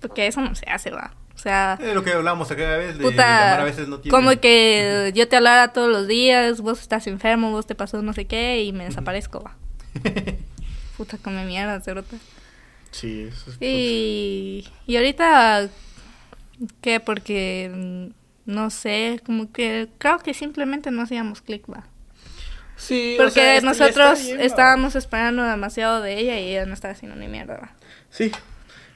[0.00, 1.12] Porque eso no se hace, va.
[1.34, 4.10] O sea, Es lo que hablamos aquella vez de puta, llamar a veces no tiene...
[4.16, 8.12] como que yo te hablara todos los días, vos estás enfermo, vos te pasó no
[8.12, 9.56] sé qué y me desaparezco, va.
[10.96, 12.16] Puta, come mierda, cerota.
[12.90, 13.56] Sí, eso es.
[13.60, 15.68] Y, y ahorita,
[16.80, 17.00] ¿qué?
[17.00, 21.84] Porque, mm, no sé, como que creo que simplemente no hacíamos clic, va.
[22.76, 26.92] Sí, o Porque sea, nosotros bien, estábamos esperando demasiado de ella y ella no estaba
[26.92, 27.72] haciendo ni mierda, va.
[28.10, 28.32] Sí.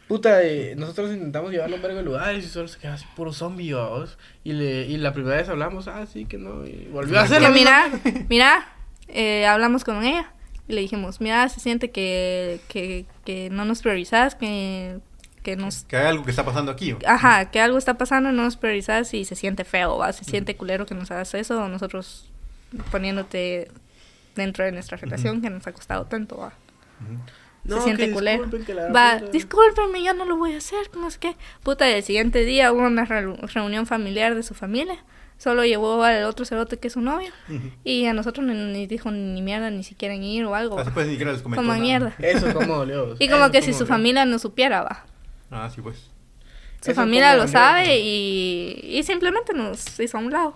[0.08, 3.04] Puta, eh, nosotros intentamos llevarlo a un vergo de lugares y solo se queda así
[3.16, 3.74] puro zombie.
[4.44, 6.64] Y, le, y la primera vez hablamos, ah, sí, que no.
[6.64, 7.50] Y volvió a hacerlo.
[7.50, 7.90] mira,
[8.28, 8.68] mira,
[9.08, 10.32] eh, hablamos con ella
[10.68, 14.98] y le dijimos, mira, se siente que, que, que no nos priorizas, que,
[15.46, 15.84] que nos...
[15.84, 16.92] Que hay algo que está pasando aquí.
[16.92, 16.98] ¿o?
[17.06, 20.12] Ajá, que algo está pasando, no nos priorizas y se siente feo, ¿va?
[20.12, 22.28] Se siente culero que nos hagas eso, o nosotros
[22.90, 23.70] poniéndote
[24.34, 26.52] dentro de nuestra relación que nos ha costado tanto, ¿va?
[27.68, 28.42] Se siente que culero.
[28.42, 29.30] disculpen, que la Va, puta.
[29.30, 31.36] discúlpeme, ya no lo voy a hacer, no sé qué.
[31.62, 34.96] Puta, el siguiente día hubo una reu- reunión familiar de su familia.
[35.38, 37.30] Solo llevó al otro cerote que es su novio.
[37.84, 40.78] Y a nosotros ni, ni dijo ni mierda, ni si quieren ir o algo.
[40.78, 41.82] Así pues ni siquiera les comentó Como nada.
[41.82, 42.14] mierda.
[42.20, 43.14] Eso, como dolió.
[43.18, 45.04] Y como Eso que si su familia no supiera, va.
[45.50, 46.10] Ah, sí, pues.
[46.82, 50.50] Su Eso familia lo sabe y, y simplemente nos hizo a un lado.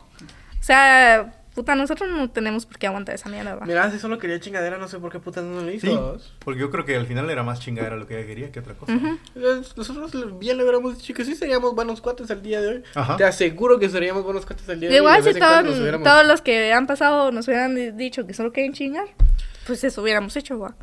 [0.61, 3.66] O sea, puta, nosotros no tenemos por qué aguantar esa mierda, va.
[3.66, 6.18] Mira, si solo quería chingadera, no sé por qué puta no lo hizo.
[6.18, 8.61] Sí, porque yo creo que al final era más chingadera lo que ella quería que
[8.61, 8.93] otra cosa.
[8.95, 9.18] Ujú.
[9.36, 12.82] Eh, Nosotros bien le hubiéramos dicho que sí seríamos buenos cuates al día de hoy.
[12.95, 13.16] Ajá.
[13.16, 14.99] Te aseguro que seríamos buenos cuates al día de hoy.
[15.01, 17.74] Igual y de si cuando todos, nos hubiéramos- todos los que han pasado nos hubieran
[17.74, 19.07] di- dicho que solo quieren chingar,
[19.66, 20.74] pues eso hubiéramos hecho, va.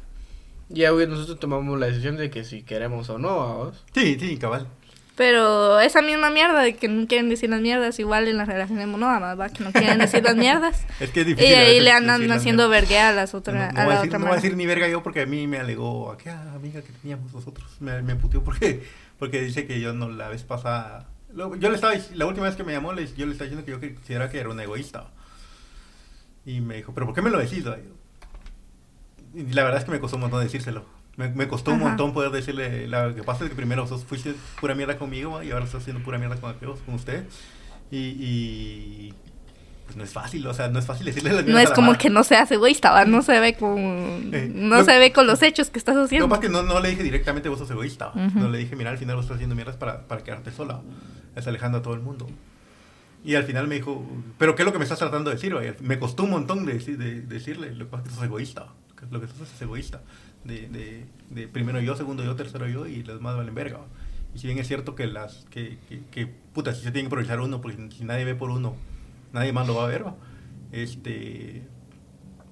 [0.69, 3.83] Ya, güey, nosotros tomamos la decisión de que si queremos o no, vamos.
[3.93, 4.67] Sí, sí, cabal.
[5.15, 8.87] Pero esa misma mierda de que no quieren decir las mierdas, igual en las relaciones
[8.87, 10.85] monógamas, va, que no quieren decir las mierdas.
[10.99, 11.55] Es que es Y difícil.
[11.55, 14.09] a ahí le andan haciendo verguea a las No, otras, no a voy a decir,
[14.09, 16.81] otra no voy a decir ni verga yo porque a mí me alegó aquella amiga
[16.81, 17.65] que teníamos nosotros.
[17.79, 18.83] Me, me puteó porque,
[19.17, 21.07] porque dice que yo no la vez pasada.
[21.35, 23.79] Yo le estaba la última vez que me llamó, yo le estaba diciendo que yo
[23.95, 25.07] consideraba que era un egoísta.
[26.45, 27.65] Y me dijo, ¿pero por qué me lo decís?
[27.67, 27.77] va?"
[29.51, 30.85] La verdad es que me costó un montón decírselo.
[31.15, 31.87] Me, me costó un Ajá.
[31.89, 32.87] montón poder decirle.
[32.87, 36.03] Lo que pasa es que primero sos, fuiste pura mierda conmigo y ahora estás haciendo
[36.03, 37.25] pura mierda con aquellos, con ustedes.
[37.91, 39.13] Y, y.
[39.85, 41.97] Pues no es fácil, o sea, no es fácil decirle las No es la como
[41.97, 43.05] que no seas egoísta, ¿va?
[43.05, 43.77] No se ve con...
[44.33, 46.27] Eh, No se ve con los hechos que estás Lo que haciendo.
[46.27, 48.09] pasa es que no, no le dije directamente vos sos egoísta.
[48.13, 48.37] Ujú.
[48.37, 50.81] No le dije, mira, al final vos estás haciendo mierdas para, para quedarte sola.
[51.29, 52.27] Estás alejando a todo el mundo.
[53.23, 54.05] Y al final me dijo,
[54.37, 55.53] ¿pero qué es lo que me estás tratando de decir?
[55.53, 58.23] vaya?" Me costó un montón de, deci- de- decirle, lo que pasa es que sos
[58.25, 58.67] egoísta.
[59.11, 60.01] Lo que sos es egoísta.
[60.43, 63.79] De, de, de primero yo, segundo yo, tercero yo y los demás valen verga.
[64.33, 67.07] Y si bien es cierto que las, que, que, que, puta, si se tiene que
[67.07, 68.75] aprovechar uno, porque si nadie ve por uno,
[69.33, 70.15] nadie más lo va a ver, ¿va?
[70.71, 71.63] Este,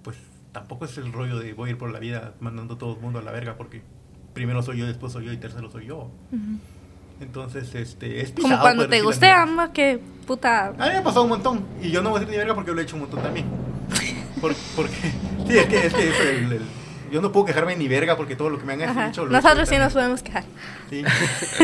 [0.04, 0.18] pues
[0.52, 3.02] tampoco es el rollo de voy a ir por la vida mandando a todo el
[3.02, 3.82] mundo a la verga porque
[4.34, 6.12] primero soy yo, después soy yo y tercero soy yo.
[6.32, 6.60] Ujú.
[7.22, 9.50] Entonces, este, es Como cuando te mierdas.
[9.50, 9.72] ¿no?
[9.74, 10.68] Que puta...
[10.68, 12.56] A mí me ha pasado un montón y yo no voy a decir ni verga
[12.56, 13.46] porque lo he hecho un montón también.
[14.42, 15.14] Por- porque,
[15.48, 16.62] sí, es que, es que eso, el- el-
[17.12, 19.08] yo no puedo quejarme ni verga porque todo lo que me han Ajá.
[19.10, 20.44] hecho lo he hecho Nosotros sí nos podemos quejar.
[20.90, 21.04] Sí.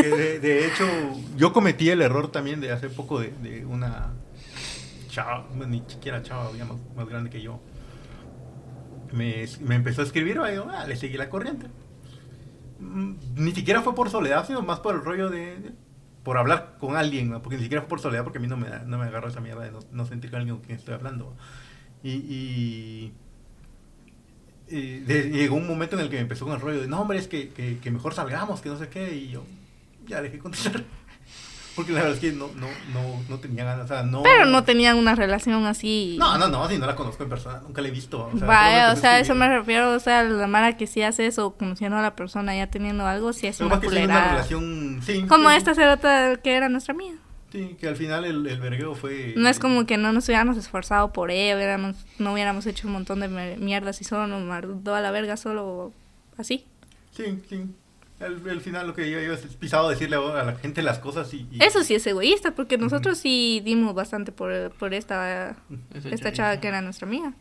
[0.00, 0.84] De, de hecho,
[1.36, 4.12] yo cometí el error también de hace poco de, de una
[5.10, 7.60] chava, ni siquiera chava, ya más, más grande que yo.
[9.12, 11.66] Me, me empezó a escribir, y yo, ah, le seguí la corriente.
[12.78, 15.56] Mm, Ni siquiera fue por soledad, sino más por el rollo de.
[15.58, 15.72] de-
[16.22, 17.42] por hablar con alguien, ¿no?
[17.42, 19.40] porque ni siquiera fue por soledad, porque a mí no me, no me agarra esa
[19.40, 21.34] mierda de no, no sentir con alguien con quien estoy hablando.
[22.04, 22.10] Y.
[22.12, 23.12] y
[24.72, 27.00] y de- llegó un momento en el que me empezó con el rollo de, no,
[27.02, 29.44] hombre, es que, que, que mejor salgamos, que no sé qué, y yo
[30.06, 30.82] ya dejé de contestar.
[31.74, 34.22] Porque la verdad es que no, no, no, no tenía ganas, o sea, no...
[34.22, 36.16] Pero no tenían una relación así.
[36.18, 38.28] No, no, no, si no la conozco en persona, nunca la he visto.
[38.30, 41.24] O sea, Vaya, o sea, eso me refiero, o sea, la mara que sí hace
[41.26, 43.96] eso, conociendo a la persona, ya teniendo algo, sí es que una pasa es que
[43.96, 44.32] sí es una culera.
[44.34, 45.24] relación, sí.
[45.26, 47.16] Como sí, esta cerota que era nuestra amiga.
[47.52, 49.34] Sí, que al final el, el vergueo fue...
[49.36, 52.94] No es como que no nos hubiéramos esforzado por ella, hubiéramos, no hubiéramos hecho un
[52.94, 53.28] montón de
[53.58, 55.92] mierdas y solo nos mandó a la verga solo
[56.38, 56.64] así.
[57.14, 57.66] Sí, sí.
[58.20, 61.34] Al, al final lo que yo, es pisado decirle a a la gente las cosas
[61.34, 61.46] y...
[61.50, 65.56] y- Eso sí es egoísta, porque nosotros sí dimos bastante por, por esta,
[65.92, 67.34] Esa esta chava que era nuestra amiga.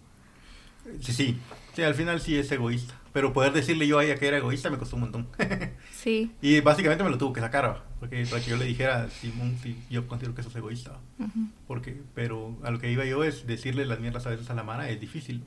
[0.99, 1.39] Sí, sí.
[1.74, 2.95] Sí, al final sí es egoísta.
[3.14, 5.28] Pero poder decirle yo a ella que era egoísta me costó un montón.
[5.91, 6.32] Sí.
[6.41, 9.78] y básicamente me lo tuvo que sacar, porque para que yo le dijera, Simón, sí,
[9.89, 10.91] yo considero que sos egoísta.
[10.91, 11.26] ¿va?
[11.26, 11.47] ujú.
[11.68, 14.64] Porque, pero a lo que iba yo es decirle las mierdas a veces a la
[14.64, 15.43] mara es difícil.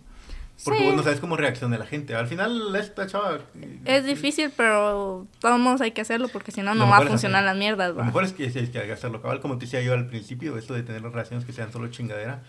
[0.64, 0.86] Porque Sí.
[0.86, 2.14] vos no sabes cómo reacciona la gente.
[2.14, 3.38] Al final esta chava...
[3.60, 6.98] eh, Es difícil, pero todos modos hay que hacerlo porque si no, Lo no va
[6.98, 7.88] a funcionar hacer- las mierdas.
[7.90, 8.04] Lo va.
[8.04, 10.56] mejor es que, es que hay que hacerlo cabal, como te decía yo al principio,
[10.56, 12.44] esto de tener relaciones que sean solo chingadera.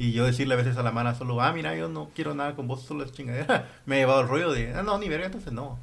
[0.00, 2.56] Y yo decirle a veces a la mara solo, ah, mira, yo no quiero nada
[2.56, 3.68] con vos, solo es chingadera.
[3.84, 5.78] Me ha llevado el rollo de, ah, no, ni verga, entonces no.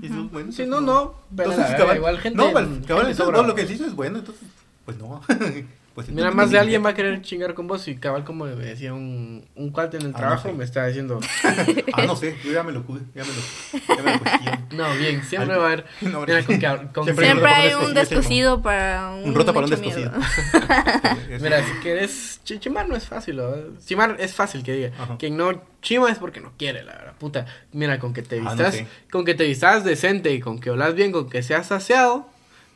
[0.00, 1.14] Y eso, bueno, Sí, entonces no, no.
[1.36, 2.36] Pero Entonces, cabal, igual gente.
[2.36, 3.38] no, pues, cabal, gente sobra.
[3.38, 4.46] vos lo que dices es bueno, entonces,
[4.84, 5.20] pues no.
[5.94, 6.08] pues...
[6.08, 8.94] Mira, más de alguien va a querer chingar con vos y cabal como me decía
[8.94, 10.54] un, un cuate en el Ah, no trabajo, sé.
[10.54, 11.20] me estaba diciendo,
[11.92, 14.66] Ah, no sé, yo ya me lo cu- ya me lo, ya me lo cuestiono.
[14.72, 17.74] no, bien, siempre Algo- va a haber, No, mira, con que, con Siempre Siempre hay
[17.74, 20.12] un descosido, para un, Un roto para un descosido.
[21.40, 23.52] Mira, si quieres, chi- chimar no es fácil, ¿no?
[23.84, 24.90] Chimar es fácil que diga.
[24.98, 25.16] Ajá.
[25.18, 27.46] Quien no chima es porque no quiere, la verdad, puta.
[27.72, 28.86] Mira, con que te Ah, no vistas, sé.
[29.10, 32.28] con que te vistas decente y con que hablas bien, con que seas saciado,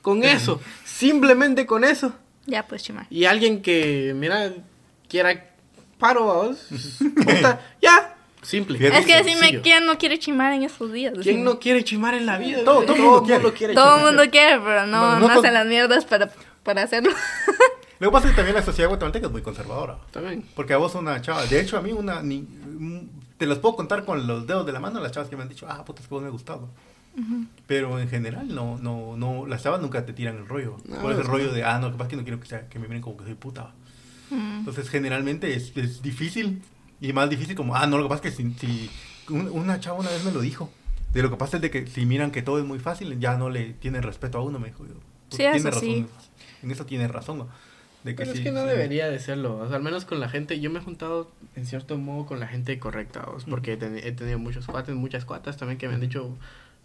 [0.03, 2.15] con eso, simplemente con eso.
[2.47, 3.07] Ya, pues, chimar.
[3.11, 4.53] Y alguien que, mira,
[5.09, 5.51] quiera
[5.99, 6.67] paro a vos,
[7.25, 8.77] puta, ya, simple.
[8.79, 11.15] Fíjate Es que decime, ¿quién no quiere chimar en estos días?
[11.23, 12.65] ¿Quién no quiere chimar en la vida?
[12.65, 13.75] Todo- todo el mundo quiere.
[13.75, 13.99] Todo chimar.
[13.99, 16.31] el mundo quiere, pero no, No, no, hacen las mierdas para,
[16.63, 17.11] para hacerlo.
[18.01, 19.99] Lo que pasa es que también la sociedad guatemalteca es muy conservadora.
[20.11, 20.45] También.
[20.55, 23.09] Porque a vos una chava, de hecho a mí una, ni, mm,
[23.39, 25.49] te los puedo contar con los dedos de la mano las chavas que me han
[25.49, 26.69] dicho, ah, puta, es que vos me ha gustado.
[27.67, 30.77] Pero en general no, no, no, las chavas nunca te tiran el rollo.
[30.89, 31.29] No, Por ese sí.
[31.29, 33.25] rollo de, ah, no, capaz que no quiero que, sea, que me miren como que
[33.25, 33.73] soy puta.
[34.31, 34.59] Mm.
[34.61, 36.63] Entonces generalmente es, es difícil
[37.01, 38.91] y más difícil como, ah, no, lo que pasa es que si, si-
[39.33, 40.71] un- una chava una vez me lo dijo.
[41.13, 43.37] De lo que pasa es de que si miran que todo es muy fácil, ya
[43.37, 44.85] no le tienen respeto a uno, me dijo.
[44.87, 44.95] yo,
[45.31, 46.07] Sí, tiene eso razón, sí.
[46.63, 47.39] En eso tiene razón.
[47.39, 47.49] ¿no?
[48.03, 48.67] De Pero es sí, que no sí.
[48.69, 51.65] debería de serlo, o sea, al menos con la gente, yo me he juntado en
[51.67, 54.95] cierto modo con la gente correcta, o sea, porque he, teni- he tenido muchos cuates,
[54.95, 56.37] muchas cuatas también que me han dicho,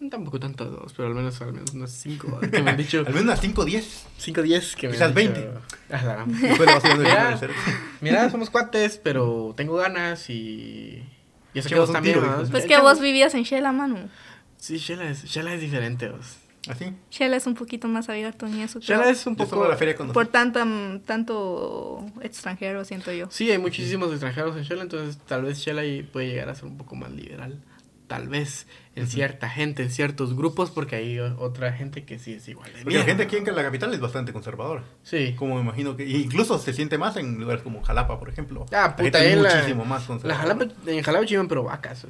[0.09, 3.07] tampoco tantos dos, pero al menos al menos unos cinco, que me han dicho, Al
[3.07, 4.05] menos unas 5 o 10.
[4.17, 5.51] 5 10 que me Quizás han dicho, 20.
[5.91, 6.23] "Ah, la
[6.93, 7.39] el Mira.
[8.01, 11.03] Mira, somos cuates, pero tengo ganas y...
[11.53, 12.43] Y eso que vos también, tiro.
[12.51, 13.97] Pues que vos vivías en Shela, mano.
[14.57, 16.37] Sí, Shela es, Shela es diferente, vos.
[16.67, 16.93] Así.
[17.09, 18.79] Shela es un poquito más abierto en eso.
[18.79, 19.67] Shela es un poco...
[19.67, 19.95] la feria.
[19.97, 20.65] Por tanta,
[21.05, 23.27] tanto extranjero, siento yo.
[23.31, 26.65] Sí, hay muchísimos extranjeros en Shela, entonces tal vez Shela ahí puede llegar a ser
[26.65, 27.59] un poco más liberal.
[28.07, 28.67] Tal vez
[28.99, 32.83] en cierta gente, en ciertos grupos, porque hay otra gente que sí es igual de
[32.83, 34.83] Porque la gente aquí en la capital es bastante conservadora.
[35.03, 35.35] Sí.
[35.37, 36.05] Como me imagino que.
[36.07, 38.65] Incluso se siente más en lugares como Jalapa, por ejemplo.
[38.71, 40.37] Ah, La puta, gente es ahí la- muchísimo más La conservadora.
[40.41, 42.05] Jalapa, en Jalapa chivan, pero vacas.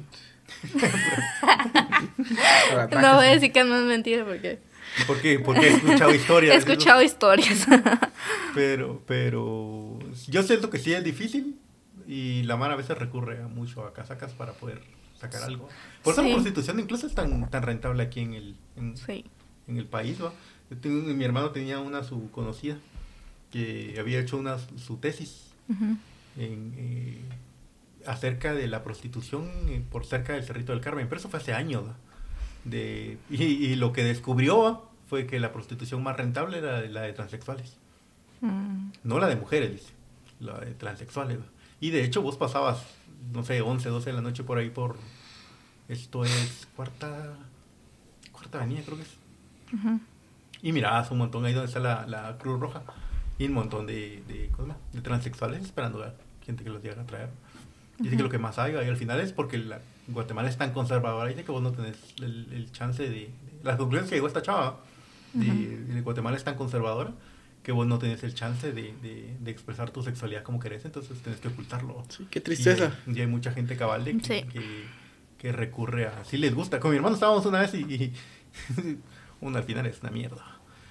[2.90, 4.58] No voy a decir que no es mentira porque
[5.06, 5.38] ¿Por qué?
[5.38, 6.54] Porque he escuchado historias.
[6.54, 7.66] he escuchado historias.
[8.54, 9.96] Pero, pero.
[10.26, 11.56] Yo siento que sí es difícil.
[12.08, 14.80] Y la Mara a veces recurre a mucho a casacas para poder
[15.20, 15.68] sacar algo.
[16.02, 16.28] Por eso Sí.
[16.28, 19.24] la prostitución incluso es tan, tan rentable aquí en el, en, sí.
[19.68, 20.20] en el país.
[20.22, 20.32] ¿va?
[20.70, 22.78] Yo tengo- mi hermano tenía una su conocida
[23.52, 25.46] que había hecho una su tesis
[26.36, 27.18] en, eh,
[28.06, 31.52] acerca de la prostitución eh, por cerca del Cerrito del Carmen, pero eso fue hace
[31.52, 31.84] años.
[31.86, 31.96] ¿va?
[32.64, 34.82] De, y, y lo que descubrió ¿va?
[35.08, 37.76] fue que la prostitución más rentable era la de transexuales,
[38.42, 38.92] Mm.
[39.04, 39.92] no la de mujeres, dice,
[40.40, 41.38] la de transexuales.
[41.40, 41.44] ¿va?
[41.80, 42.84] Y de hecho vos pasabas,
[43.32, 44.96] no sé, 11, 12 de la noche por ahí por,
[45.88, 47.36] esto es cuarta,
[48.32, 49.16] cuarta avenida creo que es.
[49.74, 50.00] Ujú.
[50.62, 52.82] Y mirabas un montón ahí donde está la, la Cruz Roja.
[53.38, 56.12] Y un montón de, de, ¿cómo de transexuales esperando a
[56.44, 57.30] gente que los llega a traer.
[57.98, 60.72] Dice que lo que más hay ahí al final es porque la, Guatemala es tan
[60.72, 61.28] conservadora.
[61.28, 63.30] Dice que vos no tenés el, el chance de, de-
[63.62, 64.80] Las conclusiones que llegó esta chava
[65.32, 65.46] de,
[65.78, 67.12] de Guatemala es tan conservadora
[67.70, 70.84] que vos no tenés el chance de, de, de expresar tu sexualidad como querés.
[70.84, 72.02] Entonces tenés que ocultarlo.
[72.08, 72.98] Sí, qué tristeza.
[73.06, 74.42] Y, hay- y hay mucha gente cabal de que, Sí.
[74.48, 74.84] que,
[75.38, 76.24] que recurre a...
[76.24, 76.80] Sí les gusta.
[76.80, 77.82] Con mi hermano estábamos una vez y...
[77.82, 78.12] y
[79.40, 80.44] uno al final es una mierda.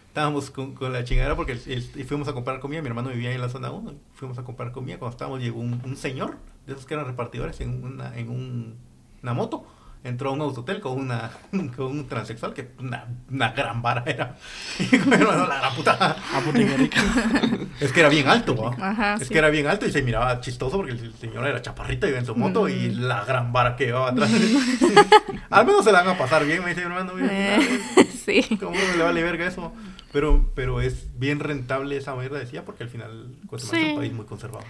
[0.08, 2.82] Estábamos con, con la chingadera porque el- el- y fuimos a comprar comida.
[2.82, 3.94] Mi hermano vivía en la zona 1.
[4.14, 4.98] Fuimos a comprar comida.
[5.00, 8.76] Cuando estábamos llegó un, un señor de esos que eran repartidores en una, en un-
[9.22, 9.66] una moto.
[10.02, 11.30] Entró a un autotel con una
[11.76, 14.38] con un transexual que una, una gran vara era.
[14.80, 15.98] Y hermano, la gran puta.
[16.00, 16.42] Ah.
[17.82, 18.72] Es que era bien alto,
[19.20, 19.34] Es sí.
[19.34, 22.20] que era bien alto y se miraba chistoso porque el señor era chaparrito y iba
[22.20, 22.70] en su moto Mm.
[22.70, 24.32] y la gran vara que llevaba atrás.
[25.50, 27.14] Al menos se la van a pasar bien, me dice mi hermano.
[27.16, 27.80] mira, Eh,
[28.26, 28.58] sí.
[28.58, 29.74] ¿Cómo le vale verga eso?
[30.12, 34.14] Pero, pero es bien rentable esa mierda, decía, porque al final Guatemala es un país
[34.14, 34.66] muy conservador.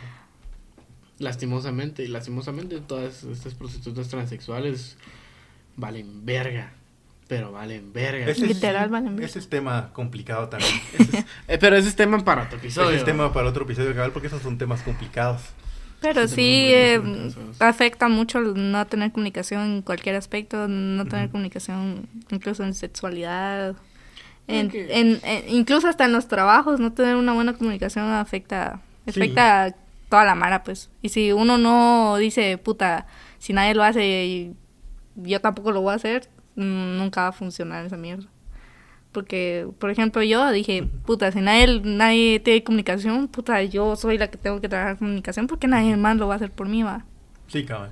[1.18, 4.98] Lastimosamente, y lastimosamente todas estas prostitutas transexuales
[5.80, 6.72] valen verga.
[7.28, 8.26] Pero valen verga.
[8.28, 9.28] Ese es- Literal, valen verga.
[9.28, 10.72] Ese es tema complicado también.
[11.48, 12.90] Eh, pero ese es tema para otro episodio.
[12.90, 15.42] Ese es tema para otro episodio, cabal, porque esos son temas complicados.
[16.02, 17.02] Pero Sí, eh,
[17.60, 23.76] afecta mucho no tener comunicación en cualquier aspecto, no tener comunicación incluso en sexualidad,
[24.48, 24.74] en, Ok.
[24.76, 29.20] en- en- incluso hasta en los trabajos, no tener una buena comunicación afecta, Sí.
[29.22, 29.76] afecta a
[30.10, 30.90] toda la mara, pues.
[31.02, 33.06] Y si uno no dice, puta,
[33.38, 34.56] si nadie lo hace y
[35.24, 38.28] yo tampoco lo voy a hacer, mm, nunca va a funcionar esa mierda.
[39.12, 44.30] Porque, por ejemplo, yo dije, puta, si nadie, nadie tiene comunicación, puta, yo soy la
[44.30, 47.06] que tengo que trabajar comunicación porque nadie más lo va a hacer por mí, va.
[47.48, 47.90] Sí, cabal.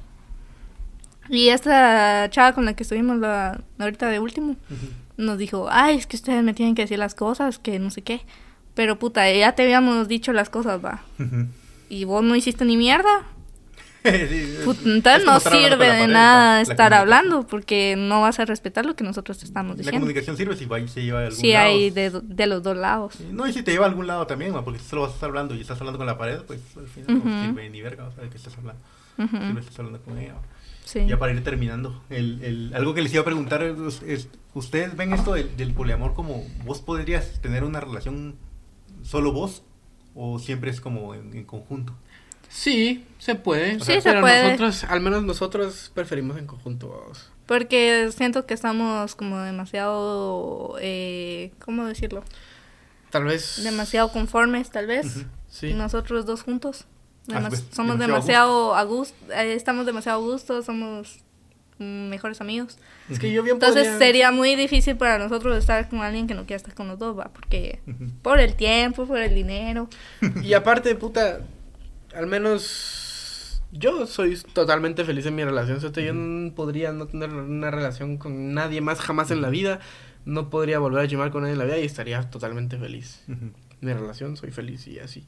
[1.30, 4.56] Y esta chava con la que estuvimos la, ahorita de último
[5.18, 8.04] nos dijo, ay, es que ustedes me tienen que decir las cosas, que no sé
[8.04, 8.22] qué.
[8.76, 11.02] Pero puta, ya te habíamos dicho las cosas, va.
[11.90, 13.10] Y vos no hiciste ni mierda.
[13.16, 18.22] Sí, es- Put- es Entonces no sirve la de nada la estar hablando porque no
[18.22, 19.99] vas a respetar lo que nosotros te estamos La diciendo.
[19.99, 21.65] comunicación sirve si va- se lleva algún Sí, lado.
[21.68, 23.15] hay de, de los dos lados.
[23.32, 25.30] No, y si te lleva a algún lado también, porque si solo vas a estar
[25.30, 28.11] hablando y estás hablando con la pared, pues al final no sirve ni verga, o
[28.14, 28.82] sea, de qué estás hablando.
[29.18, 30.36] Ujú, Sirve estás hablando con ella.
[30.86, 31.06] Sí.
[31.06, 34.95] Ya para ir terminando, el, el- algo que les iba a preguntar es, es, ¿ustedes
[34.95, 38.36] ven esto del, del poliamor como vos podrías tener una relación
[39.03, 39.64] solo vos
[40.15, 41.94] o siempre es como en, en conjunto?
[42.49, 43.80] Sí, se puede.
[43.80, 44.44] Sí, se pero puede.
[44.44, 46.90] nosotros, al menos nosotros preferimos en conjunto.
[46.90, 47.30] vamos.
[47.45, 52.24] Porque siento que estamos como demasiado, eh, ¿cómo decirlo?
[53.10, 53.61] Tal vez.
[53.64, 55.26] Demasiado conformes, tal vez.
[55.49, 55.74] Sí.
[55.74, 56.86] Nosotros dos juntos.
[57.32, 61.19] Ah, pues, somos demasiado demasiado a gusto, eh, estamos demasiado a gusto, somos
[61.78, 62.78] mejores amigos.
[63.10, 66.34] Es que yo bien Entonces podría- sería muy difícil para nosotros estar con alguien que
[66.34, 67.82] no quiera estar con los dos, va, porque
[68.22, 69.90] por el tiempo, por el dinero.
[70.44, 71.41] Y aparte, puta,
[72.18, 75.80] al menos yo soy totalmente feliz en mi relación.
[75.80, 76.02] ¿cierto?
[76.02, 79.80] Yo no podría no tener una relación con nadie más jamás en la vida.
[80.26, 83.23] No podría volver a llamar con nadie en la vida y estaría totalmente feliz.
[83.81, 85.26] Mi relación, soy feliz y así.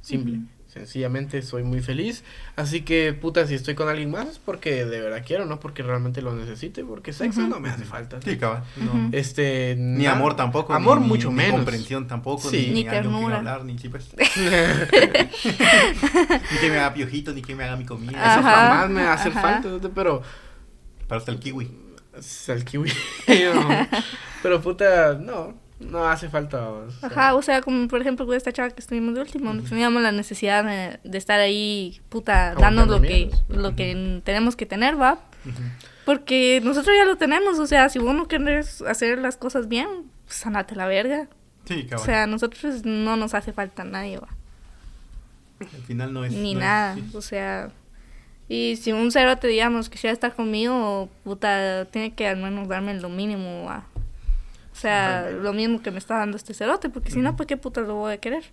[0.00, 0.40] Simple.
[0.78, 2.24] Sencillamente soy muy feliz.
[2.56, 5.82] Así que, puta, si estoy con alguien más es porque de verdad quiero, no porque
[5.82, 6.84] realmente lo necesite.
[6.84, 8.20] Porque sexo no me hace falta.
[8.22, 8.62] Sí, cabal.
[8.76, 8.90] no.
[8.92, 9.08] Ujú.
[9.12, 10.72] Este, Ni na- amor tampoco.
[10.74, 11.56] Amor ni- mucho ni menos.
[11.56, 12.48] comprensión tampoco.
[12.50, 12.68] Sí.
[12.68, 13.38] Ni, Ni ternura.
[13.38, 14.08] hablar, ni, sí, pues.
[16.52, 18.12] ni que me haga piojito, ni que me haga mi comida.
[18.34, 19.40] Eso jamás me va a hacer ajá.
[19.42, 19.80] falta, ¿no?
[19.94, 20.22] pero
[21.06, 21.70] Para hasta el kiwi.
[22.16, 22.92] es el kiwi.
[23.54, 23.68] no.
[24.42, 26.68] Pero puta, no, no hace falta.
[26.68, 27.08] o sea.
[27.08, 30.02] Ajá, o sea, como por ejemplo con esta chava que estuvimos de último, no teníamos
[30.02, 35.00] la necesidad de, de estar ahí, puta, dando lo que, lo que tenemos que tener,
[35.00, 35.20] va.
[36.04, 39.86] Porque nosotros ya lo tenemos, o sea, si vos no quieres hacer las cosas bien,
[40.26, 41.28] pues andate la verga.
[41.66, 42.06] Sí, O cabal.
[42.06, 44.28] sea, a nosotros no nos hace falta nadie, va.
[45.60, 46.32] Al final no es.
[46.32, 47.10] Ni no es- nada, sí.
[47.14, 47.70] o sea...
[48.50, 53.10] Y si un cerote, digamos, quisiera estar conmigo, puta, tiene que al menos darme lo
[53.10, 53.84] mínimo, va.
[54.78, 55.30] O sea, Ajá.
[55.30, 57.96] lo mismo que me está dando este cerote, porque si no, ¿por qué puta lo
[57.96, 58.44] voy a querer?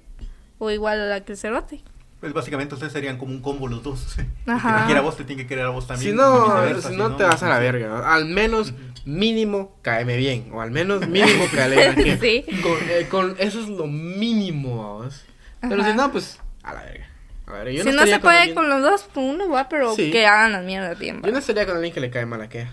[0.58, 1.82] O igual a la que el cerote.
[2.20, 4.18] Pues básicamente ustedes serían como un combo los dos.
[4.18, 4.80] El que Ajá.
[4.80, 6.12] no quiera a vos te tiene que querer a vos también.
[6.14, 8.12] Si no, viceversa, si no te vas a la verga.
[8.16, 8.74] Al menos
[9.06, 10.50] mínimo caeme bien.
[10.52, 12.18] O al menos mínimo caeme bien.
[12.22, 12.44] Sí.
[12.64, 15.24] Con, eh, con- eso es lo mínimo, vamos.
[15.62, 15.92] Pero Ajá.
[15.92, 17.06] si no, pues a la verga.
[17.48, 19.70] A ver, yo si no estaría se puede alguien- con los dos, pues uno va,
[19.70, 20.10] pero Sí.
[20.10, 21.28] que hagan las mierdas bien, va.
[21.28, 22.66] Yo no estaría con alguien que le cae mal a que.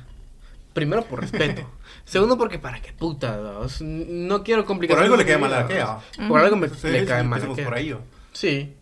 [0.72, 1.68] Primero por respeto.
[2.04, 3.80] Segundo porque para qué puta, vamos.
[3.82, 4.96] No quiero complicar.
[4.96, 5.98] Por algo le cae mal a Kea.
[6.28, 7.64] Por algo me, le cae mal a Kea.
[7.64, 7.92] por ahí.
[7.92, 8.00] ¿o?
[8.32, 8.74] Sí.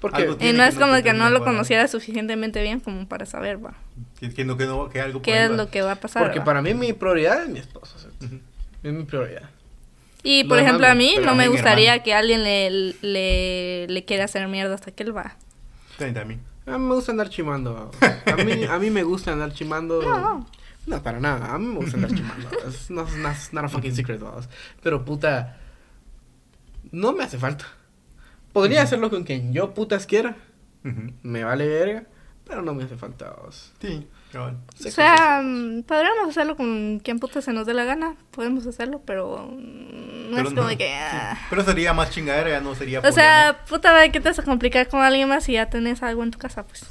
[0.00, 3.64] Porque Y no es no como que no lo conociera suficientemente bien como para saber,
[3.64, 3.74] va.
[4.20, 5.56] Que, que no, que no, que algo por ahí ¿Qué es va.
[5.56, 6.22] lo que va a pasar?
[6.24, 6.44] porque va?
[6.44, 7.98] para mí mi prioridad es mi esposo.
[7.98, 8.26] ¿cierto?
[8.26, 8.38] Ujú.
[8.82, 9.48] Es mi prioridad.
[10.22, 12.04] Y Lo por ejemplo, a no, mí no me gustaría hermano.
[12.04, 15.36] que alguien le, le, le quiera hacer mierda hasta que él va.
[15.98, 16.40] Sí, también.
[16.66, 17.90] A mí me gusta andar chimando.
[18.26, 20.02] A mí, a mí me gusta andar chimando.
[20.02, 20.46] No.
[20.86, 21.54] No, para nada.
[21.54, 22.48] A mí me gusta andar chimando.
[22.66, 24.48] Es no, no, it's not a fucking secret, vamos.
[24.82, 25.58] Pero puta.
[26.92, 27.66] No me hace falta.
[28.52, 30.36] Podría hacerlo con quien yo putas quiera.
[31.22, 32.04] Me vale verga.
[32.46, 33.72] Pero no me hace falta, vamos.
[33.80, 34.06] Sí.
[34.36, 38.16] O sea, mm, podríamos hacerlo con quien puta se nos dé la gana.
[38.32, 40.84] Podemos hacerlo, pero mm, no Pero es como no, que...
[40.86, 40.92] sí.
[40.92, 41.38] ah.
[41.50, 44.42] Pero sería más chingadera, ya no sería O sea, puta, ¿de ¿qué te vas a
[44.42, 46.66] complicar con alguien más si ya tenés algo en tu casa?
[46.66, 46.84] Pues.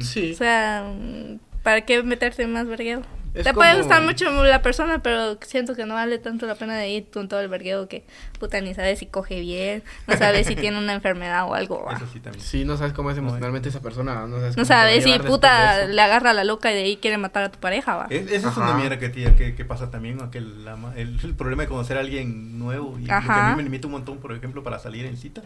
[0.00, 0.32] Sí.
[0.32, 3.02] O sea, mm, ¿para qué meterte más vergueo?
[3.38, 6.76] Es Te puede gustar mucho la persona, pero siento que no vale tanto la pena
[6.76, 8.04] de ir con todo el vergueo que
[8.38, 11.84] puta ni sabes si coge bien, no sabes si tiene una enfermedad o algo.
[11.84, 11.94] va.
[11.94, 12.44] Eso sí también.
[12.44, 14.26] Sí, no sabes cómo es emocionalmente esa persona.
[14.26, 16.96] No sabes, No cómo sabes si puta le agarra a la loca y de ahí
[16.96, 18.06] quiere matar a tu pareja, va.
[18.10, 18.60] Es, esa es Ajá.
[18.62, 21.96] una mierda que, tía- que, que pasa también, que la el, el problema de conocer
[21.96, 23.50] a alguien nuevo y lo que a Ajá.
[23.50, 25.42] mí me limita un montón, por ejemplo, para salir en cita,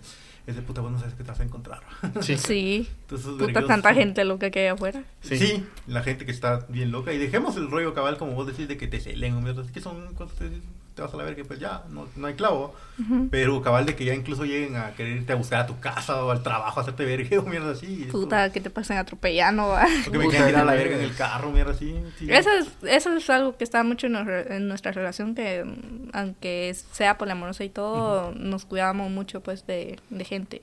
[0.47, 1.83] es de puta, vos no sabes qué te vas a encontrar.
[2.21, 2.37] Sí.
[2.37, 2.89] Sí.
[3.03, 5.05] Entonces, Puta tanta gente loca que hay afuera.
[5.21, 5.37] Sí.
[5.39, 5.65] Sí.
[5.87, 7.13] la gente que está bien loca.
[7.13, 10.39] Y dejemos el rollo cabal, como vos decís, de que te celen que son cosas
[10.39, 10.51] que
[10.95, 12.75] te vas a la ver que pues ya, no, no hay clavo.
[13.01, 13.29] Ujú.
[13.31, 16.23] Pero cabal de que ya incluso lleguen a querer irte a buscar a tu casa
[16.25, 18.09] o al trabajo, a hacerte verga o mierda así.
[18.13, 19.77] Puta, que te pasen atropellando, O
[20.11, 21.95] que me quieran tirar a la verga en el carro, mierda así.
[22.19, 22.29] sí.
[22.31, 25.65] Eso es, eso es algo que está mucho en, en nuestra relación, que
[26.13, 30.61] aunque sea poliamorosa y todo, nos cuidamos mucho pues de, de gente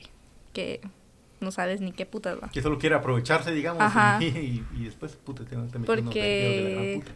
[0.54, 0.82] que
[1.40, 2.50] no sabes ni qué putas va.
[2.50, 3.82] Que solo quiere aprovecharse, digamos.
[3.82, 4.18] Ajá.
[4.22, 7.12] Y, y- y después, puta, te, te de la gran Porque, puta.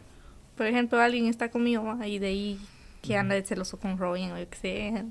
[0.58, 2.08] por ejemplo, alguien está conmigo ¿va?
[2.08, 2.60] y de ahí
[3.04, 5.06] que anda de celoso con Robin o yo qué sé.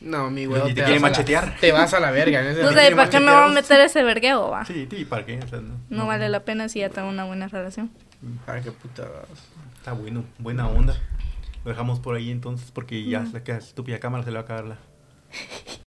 [0.00, 0.64] No, mi Y huevo.
[0.66, 1.56] te te quiere la- machetear.
[1.60, 2.42] Te vas a la verga.
[2.42, 4.64] No sé, ¿para qué me va a meter ese vergueo, va?
[4.64, 5.38] Sí, sí, ¿para qué?
[5.38, 7.90] O sea, no, No vale la pena si ya tengo una buena relación.
[8.44, 9.02] Para qué puta.
[9.04, 9.28] vas.
[9.76, 10.96] Está bueno, buena onda.
[11.64, 14.44] Lo dejamos por ahí entonces porque ya se queda estúpida cámara, se le va a
[14.44, 14.78] acabar la,